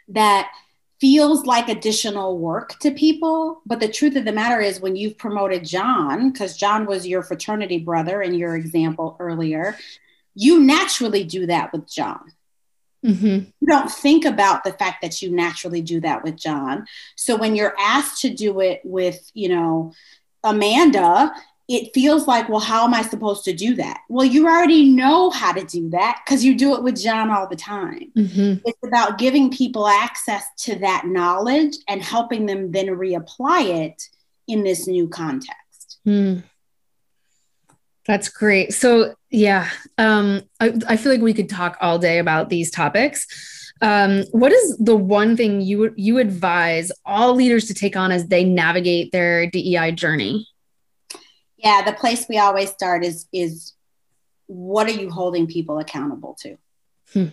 that 0.07 0.49
feels 0.99 1.45
like 1.45 1.69
additional 1.69 2.37
work 2.37 2.77
to 2.79 2.91
people. 2.91 3.61
But 3.65 3.79
the 3.79 3.87
truth 3.87 4.15
of 4.15 4.25
the 4.25 4.31
matter 4.31 4.59
is, 4.59 4.81
when 4.81 4.95
you've 4.95 5.17
promoted 5.17 5.63
John, 5.63 6.31
because 6.31 6.57
John 6.57 6.85
was 6.85 7.07
your 7.07 7.23
fraternity 7.23 7.79
brother 7.79 8.21
in 8.21 8.33
your 8.33 8.55
example 8.55 9.15
earlier, 9.19 9.77
you 10.35 10.59
naturally 10.59 11.23
do 11.23 11.45
that 11.47 11.71
with 11.71 11.89
John. 11.89 12.33
Mm-hmm. 13.05 13.25
You 13.61 13.67
don't 13.67 13.91
think 13.91 14.25
about 14.25 14.63
the 14.63 14.73
fact 14.73 15.01
that 15.01 15.21
you 15.21 15.33
naturally 15.33 15.81
do 15.81 16.01
that 16.01 16.23
with 16.23 16.35
John. 16.35 16.85
So 17.15 17.37
when 17.37 17.55
you're 17.55 17.75
asked 17.79 18.21
to 18.23 18.29
do 18.29 18.59
it 18.59 18.81
with, 18.83 19.31
you 19.33 19.49
know, 19.49 19.93
Amanda, 20.43 21.31
it 21.69 21.93
feels 21.93 22.27
like, 22.27 22.49
well, 22.49 22.59
how 22.59 22.83
am 22.83 22.95
I 22.95 23.03
supposed 23.03 23.45
to 23.45 23.53
do 23.53 23.75
that? 23.75 24.01
Well, 24.09 24.25
you 24.25 24.47
already 24.47 24.89
know 24.89 25.29
how 25.29 25.51
to 25.51 25.63
do 25.63 25.87
that 25.91 26.19
because 26.25 26.43
you 26.43 26.55
do 26.57 26.73
it 26.75 26.81
with 26.81 26.99
John 26.99 27.29
all 27.29 27.47
the 27.47 27.55
time. 27.55 28.11
Mm-hmm. 28.17 28.65
It's 28.65 28.79
about 28.83 29.19
giving 29.19 29.51
people 29.51 29.87
access 29.87 30.43
to 30.61 30.79
that 30.79 31.05
knowledge 31.05 31.75
and 31.87 32.01
helping 32.01 32.47
them 32.47 32.71
then 32.71 32.87
reapply 32.87 33.85
it 33.85 34.01
in 34.47 34.63
this 34.63 34.87
new 34.87 35.07
context. 35.07 35.99
Mm. 36.07 36.41
That's 38.07 38.29
great. 38.29 38.73
So, 38.73 39.13
yeah, 39.29 39.69
um, 39.99 40.41
I, 40.59 40.73
I 40.87 40.97
feel 40.97 41.11
like 41.11 41.21
we 41.21 41.35
could 41.35 41.49
talk 41.49 41.77
all 41.79 41.99
day 41.99 42.17
about 42.17 42.49
these 42.49 42.71
topics. 42.71 43.27
Um, 43.79 44.23
what 44.31 44.51
is 44.51 44.75
the 44.79 44.95
one 44.95 45.37
thing 45.37 45.61
you 45.61 45.93
you 45.95 46.17
advise 46.17 46.91
all 47.05 47.35
leaders 47.35 47.65
to 47.67 47.75
take 47.75 47.95
on 47.95 48.11
as 48.11 48.27
they 48.27 48.43
navigate 48.43 49.11
their 49.11 49.45
DEI 49.45 49.91
journey? 49.91 50.47
Yeah, 51.63 51.83
the 51.83 51.93
place 51.93 52.25
we 52.29 52.37
always 52.37 52.69
start 52.69 53.03
is 53.03 53.27
is 53.33 53.73
what 54.47 54.87
are 54.87 54.93
you 54.93 55.09
holding 55.09 55.45
people 55.45 55.77
accountable 55.77 56.35
to? 56.41 56.57
Hmm. 57.13 57.25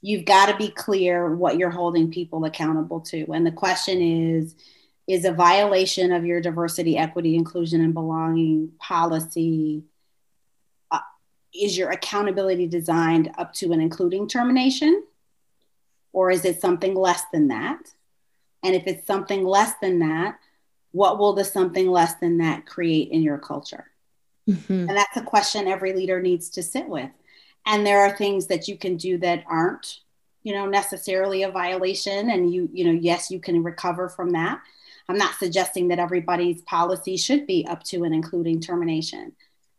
You've 0.00 0.26
got 0.26 0.46
to 0.46 0.56
be 0.56 0.68
clear 0.68 1.34
what 1.34 1.58
you're 1.58 1.70
holding 1.70 2.10
people 2.10 2.44
accountable 2.44 3.00
to. 3.00 3.32
And 3.32 3.46
the 3.46 3.52
question 3.52 4.00
is 4.00 4.54
is 5.08 5.24
a 5.24 5.32
violation 5.32 6.12
of 6.12 6.26
your 6.26 6.38
diversity, 6.38 6.98
equity, 6.98 7.34
inclusion, 7.34 7.80
and 7.80 7.94
belonging 7.94 8.72
policy. 8.78 9.82
Uh, 10.90 10.98
is 11.54 11.78
your 11.78 11.90
accountability 11.90 12.66
designed 12.66 13.32
up 13.38 13.54
to 13.54 13.72
and 13.72 13.80
including 13.80 14.28
termination? 14.28 15.02
Or 16.12 16.30
is 16.30 16.44
it 16.44 16.60
something 16.60 16.94
less 16.94 17.22
than 17.32 17.48
that? 17.48 17.80
And 18.62 18.74
if 18.74 18.86
it's 18.86 19.06
something 19.06 19.44
less 19.44 19.72
than 19.80 20.00
that, 20.00 20.38
what 20.98 21.16
will 21.16 21.32
the 21.32 21.44
something 21.44 21.88
less 21.88 22.14
than 22.16 22.38
that 22.38 22.66
create 22.66 23.10
in 23.12 23.22
your 23.22 23.38
culture? 23.38 23.86
Mm-hmm. 24.50 24.88
And 24.88 24.96
that's 24.96 25.16
a 25.16 25.22
question 25.22 25.68
every 25.68 25.92
leader 25.92 26.20
needs 26.20 26.50
to 26.50 26.62
sit 26.62 26.88
with. 26.88 27.08
And 27.66 27.86
there 27.86 28.00
are 28.00 28.16
things 28.16 28.48
that 28.48 28.66
you 28.66 28.76
can 28.76 28.96
do 28.96 29.16
that 29.18 29.44
aren't, 29.48 30.00
you 30.42 30.52
know, 30.52 30.66
necessarily 30.66 31.44
a 31.44 31.52
violation. 31.52 32.30
And 32.30 32.52
you, 32.52 32.68
you 32.72 32.84
know, 32.84 32.98
yes, 33.00 33.30
you 33.30 33.38
can 33.38 33.62
recover 33.62 34.08
from 34.08 34.30
that. 34.32 34.60
I'm 35.08 35.16
not 35.16 35.36
suggesting 35.36 35.86
that 35.88 36.00
everybody's 36.00 36.62
policy 36.62 37.16
should 37.16 37.46
be 37.46 37.64
up 37.70 37.84
to 37.84 38.02
and 38.02 38.12
including 38.12 38.60
termination, 38.60 39.34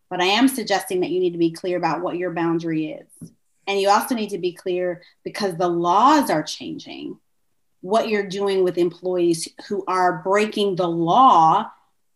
but 0.10 0.22
I 0.22 0.26
am 0.26 0.48
suggesting 0.48 1.02
that 1.02 1.10
you 1.10 1.20
need 1.20 1.34
to 1.34 1.38
be 1.38 1.52
clear 1.52 1.78
about 1.78 2.00
what 2.00 2.16
your 2.16 2.32
boundary 2.32 2.94
is. 2.94 3.30
And 3.68 3.78
you 3.82 3.90
also 3.90 4.16
need 4.16 4.30
to 4.30 4.38
be 4.38 4.54
clear 4.54 5.02
because 5.26 5.58
the 5.58 5.68
laws 5.68 6.30
are 6.30 6.44
changing 6.44 7.20
what 7.82 8.10
you're 8.10 8.28
doing 8.28 8.64
with 8.64 8.78
employees 8.78 9.48
who 9.68 9.84
are 9.88 10.22
breaking 10.24 10.76
the 10.76 10.88
law 10.88 11.66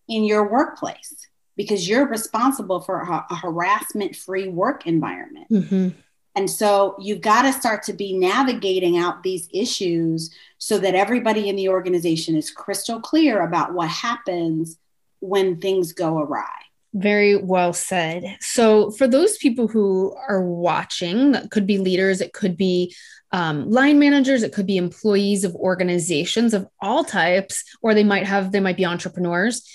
in 0.07 0.24
your 0.24 0.49
workplace 0.49 1.28
because 1.55 1.88
you're 1.88 2.07
responsible 2.07 2.80
for 2.82 3.01
a, 3.01 3.26
a 3.30 3.36
harassment 3.36 4.16
free 4.16 4.47
work 4.47 4.86
environment. 4.88 5.47
Mm-hmm. 5.49 5.89
And 6.36 6.49
so 6.49 6.95
you've 6.99 7.22
got 7.22 7.43
to 7.43 7.53
start 7.53 7.84
to 7.84 7.93
be 7.93 8.18
navigating 8.18 8.97
out 8.97 9.22
these 9.22 9.47
issues 9.53 10.32
so 10.57 10.80
that 10.80 10.95
everybody 10.95 11.47
in 11.47 11.55
the 11.55 11.70
organization 11.70 12.36
is 12.36 12.49
crystal 12.49 12.99
clear 12.99 13.41
about 13.43 13.74
what 13.74 13.89
happens 13.89 14.78
when 15.20 15.59
things 15.59 15.93
go 15.93 16.20
awry. 16.20 16.49
Very 16.95 17.36
well 17.36 17.74
said. 17.74 18.38
So, 18.39 18.91
for 18.91 19.07
those 19.07 19.38
people 19.38 19.68
who 19.68 20.16
are 20.28 20.43
watching, 20.43 21.32
that 21.32 21.49
could 21.49 21.66
be 21.66 21.80
leaders, 21.80 22.22
it 22.22 22.34
could 22.34 22.55
be 22.55 22.95
um, 23.34 23.70
line 23.70 24.00
managers, 24.00 24.44
it 24.44 24.54
could 24.54 24.68
be 24.68 24.78
employees 24.78 25.44
of 25.44 25.56
organizations 25.56 26.54
of 26.54 26.68
all 26.82 27.04
types, 27.04 27.64
or 27.82 27.94
they 27.94 28.04
might 28.04 28.26
have, 28.26 28.52
they 28.52 28.60
might 28.60 28.78
be 28.78 28.86
entrepreneurs. 28.86 29.68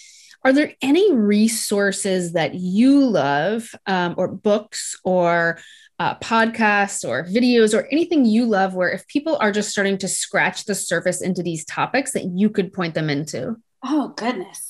Are 0.45 0.53
there 0.53 0.73
any 0.81 1.13
resources 1.13 2.33
that 2.35 2.55
you 2.55 3.05
love, 3.05 3.75
um, 3.87 4.15
or 4.17 4.29
books, 4.29 4.97
or 5.05 5.59
uh, 5.99 6.15
podcasts 6.17 7.07
or 7.07 7.25
videos 7.25 7.77
or 7.77 7.89
anything 7.91 8.25
you 8.25 8.45
love 8.45 8.75
where 8.75 8.91
if 8.91 9.07
people 9.09 9.37
are 9.41 9.51
just 9.51 9.71
starting 9.71 9.99
to 9.99 10.07
scratch 10.07 10.65
the 10.65 10.75
surface 10.75 11.21
into 11.21 11.43
these 11.43 11.65
topics 11.65 12.13
that 12.13 12.25
you 12.25 12.49
could 12.51 12.73
point 12.73 12.95
them 12.95 13.11
into? 13.11 13.57
Oh 13.85 14.13
goodness, 14.17 14.69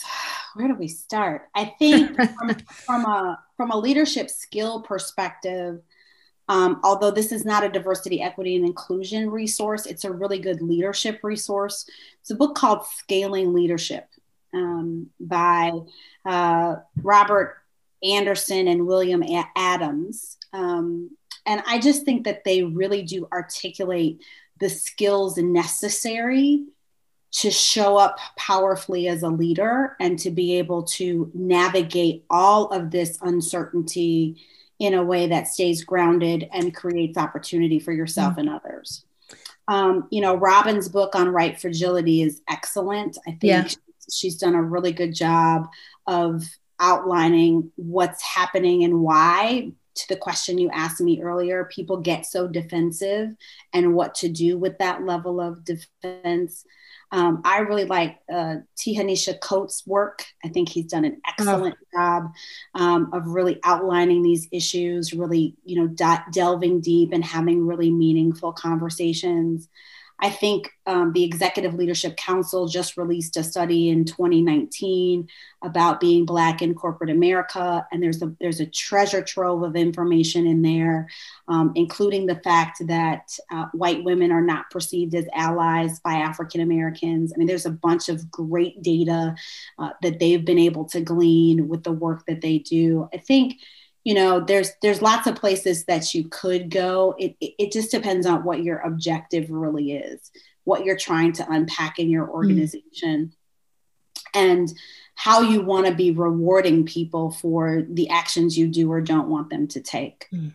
where 0.55 0.69
do 0.69 0.75
we 0.75 0.89
start? 0.89 1.49
I 1.55 1.75
think 1.79 2.15
from, 2.39 2.57
from 2.67 3.05
a 3.05 3.39
from 3.57 3.71
a 3.71 3.77
leadership 3.77 4.31
skill 4.31 4.83
perspective, 4.83 5.81
um, 6.49 6.81
although 6.83 7.11
this 7.11 7.31
is 7.31 7.45
not 7.45 7.65
a 7.65 7.69
diversity, 7.69 8.23
equity, 8.23 8.57
and 8.57 8.65
inclusion 8.65 9.31
resource, 9.31 9.85
it's 9.87 10.05
a 10.05 10.13
really 10.13 10.39
good 10.39 10.63
leadership 10.63 11.21
resource. 11.23 11.89
It's 12.21 12.31
a 12.31 12.35
book 12.35 12.55
called 12.55 12.87
Scaling 12.87 13.53
Leadership 13.53 14.09
um, 14.55 15.11
by 15.21 15.73
uh, 16.25 16.77
Robert 17.03 17.59
Anderson 18.03 18.69
and 18.69 18.87
William 18.87 19.23
Adams. 19.57 20.39
Um, 20.53 21.11
and 21.45 21.63
I 21.67 21.79
just 21.79 22.05
think 22.05 22.25
that 22.25 22.45
they 22.45 22.63
really 22.63 23.03
do 23.03 23.29
articulate 23.31 24.23
the 24.59 24.71
skills 24.71 25.37
necessary 25.37 26.65
to 27.31 27.51
show 27.51 27.99
up 27.99 28.19
powerfully 28.37 29.07
as 29.09 29.23
a 29.23 29.29
leader 29.29 29.97
and 30.01 30.19
to 30.19 30.31
be 30.31 30.59
able 30.59 30.83
to 30.83 31.31
navigate 31.35 32.25
all 32.31 32.69
of 32.69 32.91
this 32.91 33.19
uncertainty 33.21 34.41
in 34.79 34.95
a 34.95 35.05
way 35.05 35.27
that 35.27 35.49
stays 35.49 35.85
grounded 35.85 36.49
and 36.53 36.75
creates 36.75 37.19
opportunity 37.19 37.79
for 37.79 37.93
yourself 37.93 38.33
mm-hmm. 38.33 38.41
and 38.41 38.51
others. 38.51 39.05
Um, 39.67 40.09
you 40.11 40.21
know, 40.21 40.35
Robin's 40.35 40.89
book 40.89 41.15
on 41.15 41.33
White 41.33 41.61
Fragility 41.61 42.23
is 42.23 42.41
excellent. 42.49 43.19
I 43.27 43.33
think 43.33 43.43
yeah. 43.43 43.69
she's 44.11 44.37
done 44.37 44.55
a 44.55 44.63
really 44.63 44.93
good 44.93 45.15
job 45.15 45.69
of 46.07 46.45
outlining 46.81 47.71
what's 47.77 48.23
happening 48.23 48.85
and 48.85 49.01
why 49.01 49.73
to 49.99 50.09
the 50.09 50.17
question 50.17 50.59
you 50.59 50.71
asked 50.71 51.01
me 51.01 51.21
earlier, 51.21 51.65
people 51.65 51.97
get 51.97 52.25
so 52.25 52.47
defensive 52.47 53.35
and 53.73 53.95
what 53.95 54.15
to 54.15 54.29
do 54.29 54.57
with 54.57 54.79
that 54.79 55.05
level 55.05 55.41
of 55.41 55.65
defense. 55.65 56.65
Um, 57.11 57.41
I 57.45 57.59
really 57.61 57.85
like 57.85 58.19
uh, 58.31 58.57
Ta-Nehisi 58.77 59.41
Coates' 59.41 59.87
work. 59.87 60.27
I 60.45 60.49
think 60.49 60.69
he's 60.69 60.87
done 60.87 61.05
an 61.05 61.21
excellent 61.27 61.77
oh. 61.81 61.99
job 61.99 62.33
um, 62.75 63.11
of 63.13 63.27
really 63.27 63.59
outlining 63.65 64.23
these 64.23 64.47
issues, 64.53 65.13
really, 65.13 65.55
you 65.65 65.81
know, 65.81 65.87
de- 65.87 66.25
delving 66.33 66.81
deep 66.81 67.13
and 67.13 67.25
having 67.25 67.67
really 67.67 67.91
meaningful 67.91 68.53
conversations. 68.53 69.69
I 70.21 70.31
think 70.31 70.73
um, 70.87 71.13
the 71.13 71.23
Executive 71.23 71.75
Leadership 71.75 72.17
Council 72.17 72.67
just 72.67 72.97
released 72.97 73.37
a 73.37 73.45
study 73.45 73.89
in 73.89 74.05
2019 74.05 75.29
about 75.63 76.01
being 76.01 76.25
Black 76.25 76.61
in 76.61 76.75
corporate 76.75 77.11
America, 77.11 77.87
and 77.93 78.03
there's 78.03 78.21
a 78.23 78.35
there's 78.41 78.59
a 78.59 78.67
treasure 78.67 79.23
trove 79.23 79.63
of 79.63 79.77
information 79.77 80.47
in 80.47 80.63
there, 80.63 81.09
um, 81.47 81.73
including 81.77 82.27
the 82.27 82.41
fact 82.43 82.85
that 82.89 83.31
uh, 83.53 83.67
white 83.73 84.03
women 84.03 84.33
are 84.33 84.43
not 84.43 84.71
perceived 84.71 85.15
as 85.15 85.27
allies 85.35 86.01
by 86.01 86.15
African 86.15 86.63
Americans. 86.63 87.33
I 87.33 87.39
mean, 87.39 87.47
there's 87.47 87.67
a 87.67 87.71
bunch 87.71 88.09
of 88.09 88.29
great 88.31 88.83
data 88.83 89.37
uh, 89.79 89.91
that 90.03 90.19
they've 90.19 90.45
been 90.45 90.59
able 90.59 90.85
to 90.87 91.01
glean 91.01 91.69
with 91.69 91.85
the 91.85 91.93
work 91.93 92.27
that 92.27 92.41
they 92.41 92.59
do. 92.59 93.09
I 93.15 93.19
think 93.19 93.61
you 94.09 94.15
know 94.15 94.41
there's 94.41 94.71
there's 94.81 95.03
lots 95.03 95.27
of 95.27 95.37
places 95.37 95.85
that 95.85 96.15
you 96.15 96.27
could 96.31 96.71
go 96.71 97.15
it, 97.19 97.37
it, 97.43 97.53
it 97.59 97.73
just 97.73 97.91
depends 97.91 98.27
on 98.27 98.43
what 98.43 98.63
your 98.63 98.79
objective 98.79 99.51
really 99.51 99.93
is 99.93 100.31
what 100.65 100.87
you're 100.87 100.97
trying 100.97 101.31
to 101.31 101.47
unpack 101.51 101.99
in 101.99 102.09
your 102.09 102.25
hmm. 102.25 102.33
organization 102.33 102.81
mm. 103.05 103.31
and 104.33 104.73
how 105.15 105.43
you 105.43 105.61
want 105.61 105.87
to 105.87 105.95
be 105.95 106.11
rewarding 106.11 106.87
people 106.87 107.31
for 107.31 107.83
the 107.87 108.09
actions 108.09 108.57
you 108.57 108.67
do 108.69 108.91
or 108.91 109.03
don't 109.03 109.29
want 109.29 109.51
them 109.51 109.69
to 109.69 109.83
take 109.83 110.27
mm. 110.33 110.55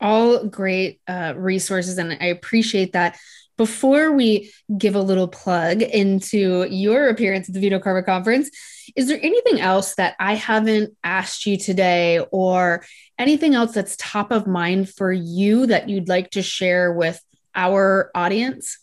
all 0.00 0.44
great 0.44 1.00
uh, 1.06 1.32
resources 1.36 1.96
and 1.96 2.18
i 2.20 2.26
appreciate 2.26 2.94
that 2.94 3.16
before 3.56 4.12
we 4.12 4.52
give 4.76 4.94
a 4.94 5.00
little 5.00 5.28
plug 5.28 5.82
into 5.82 6.66
your 6.70 7.08
appearance 7.08 7.48
at 7.48 7.54
the 7.54 7.70
VinoKarma 7.70 8.04
Conference, 8.04 8.50
is 8.96 9.08
there 9.08 9.18
anything 9.22 9.60
else 9.60 9.94
that 9.94 10.16
I 10.18 10.34
haven't 10.34 10.96
asked 11.02 11.46
you 11.46 11.56
today 11.56 12.20
or 12.30 12.84
anything 13.18 13.54
else 13.54 13.72
that's 13.72 13.96
top 13.96 14.30
of 14.30 14.46
mind 14.46 14.90
for 14.90 15.12
you 15.12 15.66
that 15.66 15.88
you'd 15.88 16.08
like 16.08 16.30
to 16.30 16.42
share 16.42 16.92
with 16.92 17.20
our 17.54 18.10
audience? 18.14 18.78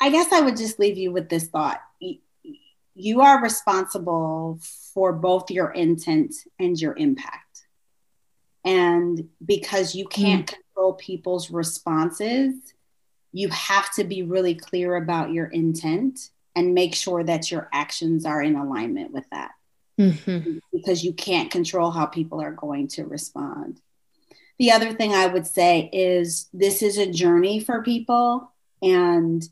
I 0.00 0.10
guess 0.10 0.32
I 0.32 0.40
would 0.40 0.56
just 0.56 0.78
leave 0.78 0.98
you 0.98 1.12
with 1.12 1.28
this 1.28 1.48
thought. 1.48 1.80
You 2.94 3.20
are 3.20 3.42
responsible 3.42 4.60
for 4.94 5.12
both 5.12 5.50
your 5.50 5.70
intent 5.70 6.34
and 6.58 6.78
your 6.78 6.94
impact. 6.96 7.42
And 8.64 9.28
because 9.44 9.94
you 9.94 10.06
can't 10.06 10.46
mm. 10.46 10.54
control 10.54 10.94
people's 10.94 11.50
responses, 11.50 12.54
you 13.36 13.48
have 13.48 13.92
to 13.94 14.04
be 14.04 14.22
really 14.22 14.54
clear 14.54 14.96
about 14.96 15.30
your 15.30 15.46
intent 15.46 16.30
and 16.54 16.74
make 16.74 16.94
sure 16.94 17.22
that 17.22 17.50
your 17.50 17.68
actions 17.72 18.24
are 18.24 18.42
in 18.42 18.56
alignment 18.56 19.12
with 19.12 19.28
that 19.30 19.50
mm-hmm. 19.98 20.58
because 20.72 21.04
you 21.04 21.12
can't 21.12 21.50
control 21.50 21.90
how 21.90 22.06
people 22.06 22.40
are 22.40 22.52
going 22.52 22.88
to 22.88 23.04
respond 23.04 23.80
the 24.58 24.72
other 24.72 24.92
thing 24.92 25.12
I 25.12 25.26
would 25.26 25.46
say 25.46 25.90
is 25.92 26.48
this 26.52 26.82
is 26.82 26.96
a 26.98 27.10
journey 27.10 27.60
for 27.60 27.82
people, 27.82 28.50
and 28.80 29.46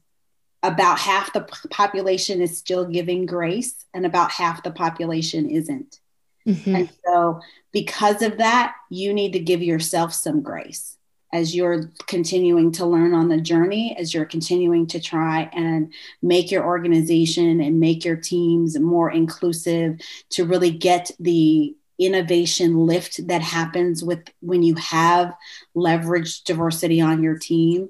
about 0.62 0.98
half 0.98 1.32
the 1.32 1.42
population 1.70 2.40
is 2.40 2.56
still 2.56 2.86
giving 2.86 3.26
grace, 3.26 3.84
and 3.92 4.06
about 4.06 4.30
half 4.30 4.62
the 4.62 4.70
population 4.70 5.50
isn't. 5.50 6.00
Mm-hmm. 6.46 6.74
And 6.74 6.90
so, 7.04 7.40
because 7.72 8.22
of 8.22 8.38
that, 8.38 8.74
you 8.90 9.12
need 9.12 9.34
to 9.34 9.38
give 9.38 9.62
yourself 9.62 10.14
some 10.14 10.42
grace 10.42 10.96
as 11.34 11.52
you're 11.52 11.90
continuing 12.06 12.70
to 12.70 12.86
learn 12.86 13.12
on 13.12 13.26
the 13.26 13.40
journey, 13.40 13.96
as 13.98 14.14
you're 14.14 14.24
continuing 14.24 14.86
to 14.86 15.00
try 15.00 15.50
and 15.52 15.92
make 16.22 16.52
your 16.52 16.64
organization 16.64 17.60
and 17.60 17.80
make 17.80 18.04
your 18.04 18.14
teams 18.14 18.78
more 18.78 19.10
inclusive 19.10 19.98
to 20.30 20.44
really 20.44 20.70
get 20.70 21.10
the 21.18 21.74
innovation 21.98 22.76
lift 22.76 23.26
that 23.26 23.42
happens 23.42 24.04
with 24.04 24.20
when 24.40 24.62
you 24.62 24.76
have 24.76 25.34
leveraged 25.76 26.44
diversity 26.44 27.00
on 27.00 27.22
your 27.22 27.36
team 27.36 27.88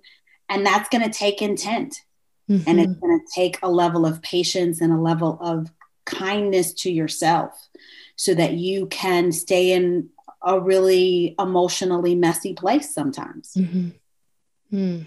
and 0.49 0.65
that's 0.65 0.91
going 0.91 1.03
to 1.03 1.19
take 1.19 1.41
intent 1.41 2.01
mm-hmm. 2.51 2.69
and 2.69 2.81
it's 2.81 2.93
going 3.01 3.19
to 3.19 3.27
take 3.35 3.59
a 3.63 3.71
level 3.71 4.05
of 4.05 4.21
patience 4.21 4.83
and 4.83 4.93
a 4.93 5.01
level 5.01 5.39
of 5.41 5.71
kindness 6.05 6.75
to 6.75 6.93
yourself 6.93 7.69
so 8.17 8.35
that 8.35 8.53
you 8.53 8.87
can 8.89 9.33
stay 9.33 9.73
in 9.73 10.11
a 10.45 10.61
really 10.61 11.35
emotionally 11.39 12.15
messy 12.15 12.55
place 12.55 12.95
sometimes 12.95 13.55
mm-hmm. 13.55 13.89
mm. 14.73 15.07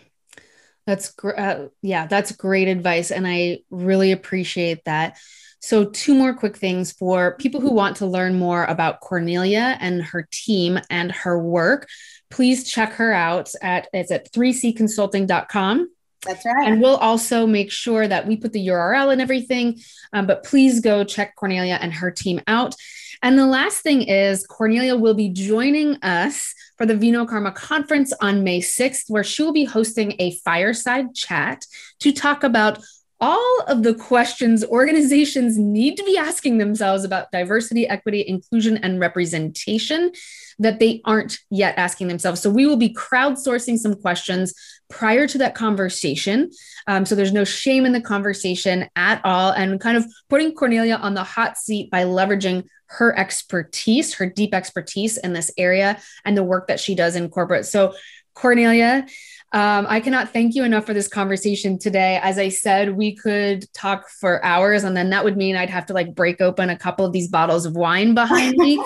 that's 0.85 1.11
great 1.13 1.37
uh, 1.37 1.67
yeah 1.81 2.07
that's 2.07 2.31
great 2.31 2.67
advice 2.67 3.11
and 3.11 3.27
i 3.27 3.59
really 3.69 4.11
appreciate 4.11 4.83
that 4.85 5.17
so, 5.59 5.85
two 5.85 6.13
more 6.13 6.33
quick 6.33 6.55
things 6.55 6.91
for 6.91 7.35
people 7.37 7.61
who 7.61 7.73
want 7.73 7.97
to 7.97 8.05
learn 8.05 8.37
more 8.37 8.63
about 8.65 9.01
Cornelia 9.01 9.77
and 9.79 10.03
her 10.03 10.27
team 10.31 10.79
and 10.89 11.11
her 11.11 11.39
work. 11.39 11.87
Please 12.29 12.69
check 12.69 12.93
her 12.93 13.11
out 13.11 13.51
at 13.61 13.87
it's 13.91 14.11
at 14.11 14.31
3cconsulting.com. 14.31 15.89
That's 16.25 16.45
right. 16.45 16.67
And 16.67 16.81
we'll 16.81 16.97
also 16.97 17.47
make 17.47 17.71
sure 17.71 18.07
that 18.07 18.27
we 18.27 18.37
put 18.37 18.53
the 18.53 18.67
URL 18.67 19.11
and 19.11 19.21
everything. 19.21 19.79
Um, 20.13 20.27
but 20.27 20.43
please 20.43 20.79
go 20.79 21.03
check 21.03 21.35
Cornelia 21.35 21.77
and 21.81 21.93
her 21.93 22.11
team 22.11 22.41
out. 22.47 22.75
And 23.21 23.37
the 23.37 23.47
last 23.47 23.81
thing 23.81 24.03
is 24.03 24.45
Cornelia 24.45 24.95
will 24.95 25.13
be 25.13 25.29
joining 25.29 25.95
us 26.03 26.53
for 26.77 26.85
the 26.85 26.93
VinoKarma 26.93 27.55
conference 27.55 28.13
on 28.21 28.43
May 28.43 28.61
6th, 28.61 29.09
where 29.09 29.23
she 29.23 29.43
will 29.43 29.53
be 29.53 29.65
hosting 29.65 30.13
a 30.19 30.35
fireside 30.37 31.15
chat 31.15 31.65
to 31.99 32.11
talk 32.11 32.43
about 32.43 32.79
all 33.19 33.59
of 33.67 33.83
the 33.83 33.95
questions 33.95 34.63
organizations 34.63 35.57
need 35.57 35.97
to 35.97 36.03
be 36.03 36.17
asking 36.17 36.57
themselves 36.57 37.03
about 37.03 37.31
diversity, 37.31 37.87
equity, 37.87 38.23
inclusion, 38.27 38.77
and 38.77 38.99
representation 38.99 40.11
that 40.59 40.79
they 40.79 41.01
aren't 41.05 41.39
yet 41.49 41.77
asking 41.77 42.07
themselves. 42.07 42.41
So 42.41 42.49
we 42.49 42.65
will 42.65 42.77
be 42.77 42.93
crowdsourcing 42.93 43.77
some 43.77 43.95
questions 43.95 44.53
prior 44.89 45.27
to 45.27 45.37
that 45.39 45.55
conversation. 45.55 46.51
Um, 46.87 47.05
so 47.05 47.15
there's 47.15 47.33
no 47.33 47.43
shame 47.43 47.85
in 47.85 47.91
the 47.91 48.01
conversation 48.01 48.87
at 48.95 49.21
all, 49.23 49.51
and 49.51 49.79
kind 49.79 49.97
of 49.97 50.05
putting 50.29 50.53
Cornelia 50.53 50.95
on 50.95 51.13
the 51.13 51.23
hot 51.23 51.57
seat 51.57 51.91
by 51.91 52.03
leveraging 52.03 52.65
her 52.87 53.17
expertise, 53.17 54.13
her 54.13 54.29
deep 54.29 54.53
expertise 54.53 55.17
in 55.17 55.33
this 55.33 55.51
area, 55.57 55.99
and 56.23 56.37
the 56.37 56.43
work 56.43 56.67
that 56.67 56.79
she 56.79 56.95
does 56.95 57.15
in 57.15 57.29
corporate. 57.29 57.65
So, 57.65 57.93
Cornelia, 58.37 59.05
um, 59.51 59.87
I 59.89 59.99
cannot 59.99 60.31
thank 60.31 60.53
you 60.53 60.63
enough 60.63 60.85
for 60.85 60.93
this 60.93 61.07
conversation 61.07 61.79
today. 61.79 62.19
As 62.21 62.37
I 62.37 62.49
said, 62.49 62.95
we 62.95 63.15
could 63.15 63.65
talk 63.73 64.09
for 64.09 64.43
hours, 64.45 64.83
and 64.83 64.95
then 64.95 65.09
that 65.09 65.23
would 65.23 65.37
mean 65.37 65.55
I'd 65.55 65.71
have 65.71 65.87
to 65.87 65.93
like 65.93 66.13
break 66.13 66.39
open 66.39 66.69
a 66.69 66.77
couple 66.77 67.05
of 67.05 67.13
these 67.13 67.29
bottles 67.29 67.65
of 67.65 67.75
wine 67.75 68.13
behind 68.13 68.57
me. 68.57 68.77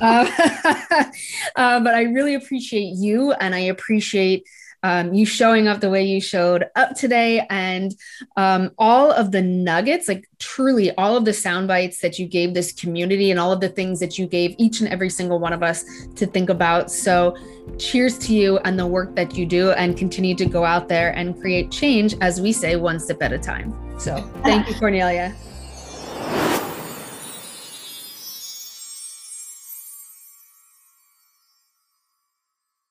uh, 0.00 0.30
uh, 1.56 1.80
but 1.80 1.94
I 1.94 2.02
really 2.02 2.34
appreciate 2.34 2.94
you, 2.96 3.32
and 3.32 3.52
I 3.54 3.60
appreciate 3.60 4.46
um, 4.82 5.12
you 5.12 5.26
showing 5.26 5.68
up 5.68 5.80
the 5.80 5.90
way 5.90 6.02
you 6.02 6.20
showed 6.20 6.64
up 6.74 6.94
today 6.94 7.46
and 7.50 7.94
um, 8.36 8.70
all 8.78 9.12
of 9.12 9.30
the 9.30 9.42
nuggets, 9.42 10.08
like 10.08 10.28
truly 10.38 10.90
all 10.92 11.16
of 11.16 11.24
the 11.24 11.34
sound 11.34 11.68
bites 11.68 12.00
that 12.00 12.18
you 12.18 12.26
gave 12.26 12.54
this 12.54 12.72
community 12.72 13.30
and 13.30 13.38
all 13.38 13.52
of 13.52 13.60
the 13.60 13.68
things 13.68 14.00
that 14.00 14.18
you 14.18 14.26
gave 14.26 14.54
each 14.58 14.80
and 14.80 14.88
every 14.88 15.10
single 15.10 15.38
one 15.38 15.52
of 15.52 15.62
us 15.62 15.84
to 16.16 16.26
think 16.26 16.48
about. 16.48 16.90
So, 16.90 17.36
cheers 17.78 18.18
to 18.18 18.34
you 18.34 18.58
and 18.58 18.78
the 18.78 18.86
work 18.86 19.14
that 19.16 19.36
you 19.36 19.46
do 19.46 19.70
and 19.72 19.96
continue 19.96 20.34
to 20.36 20.46
go 20.46 20.64
out 20.64 20.88
there 20.88 21.10
and 21.16 21.40
create 21.40 21.70
change, 21.70 22.14
as 22.20 22.40
we 22.40 22.52
say, 22.52 22.76
one 22.76 22.98
step 22.98 23.22
at 23.22 23.32
a 23.32 23.38
time. 23.38 23.74
So, 23.98 24.16
thank 24.42 24.68
you, 24.68 24.74
Cornelia. 24.78 25.34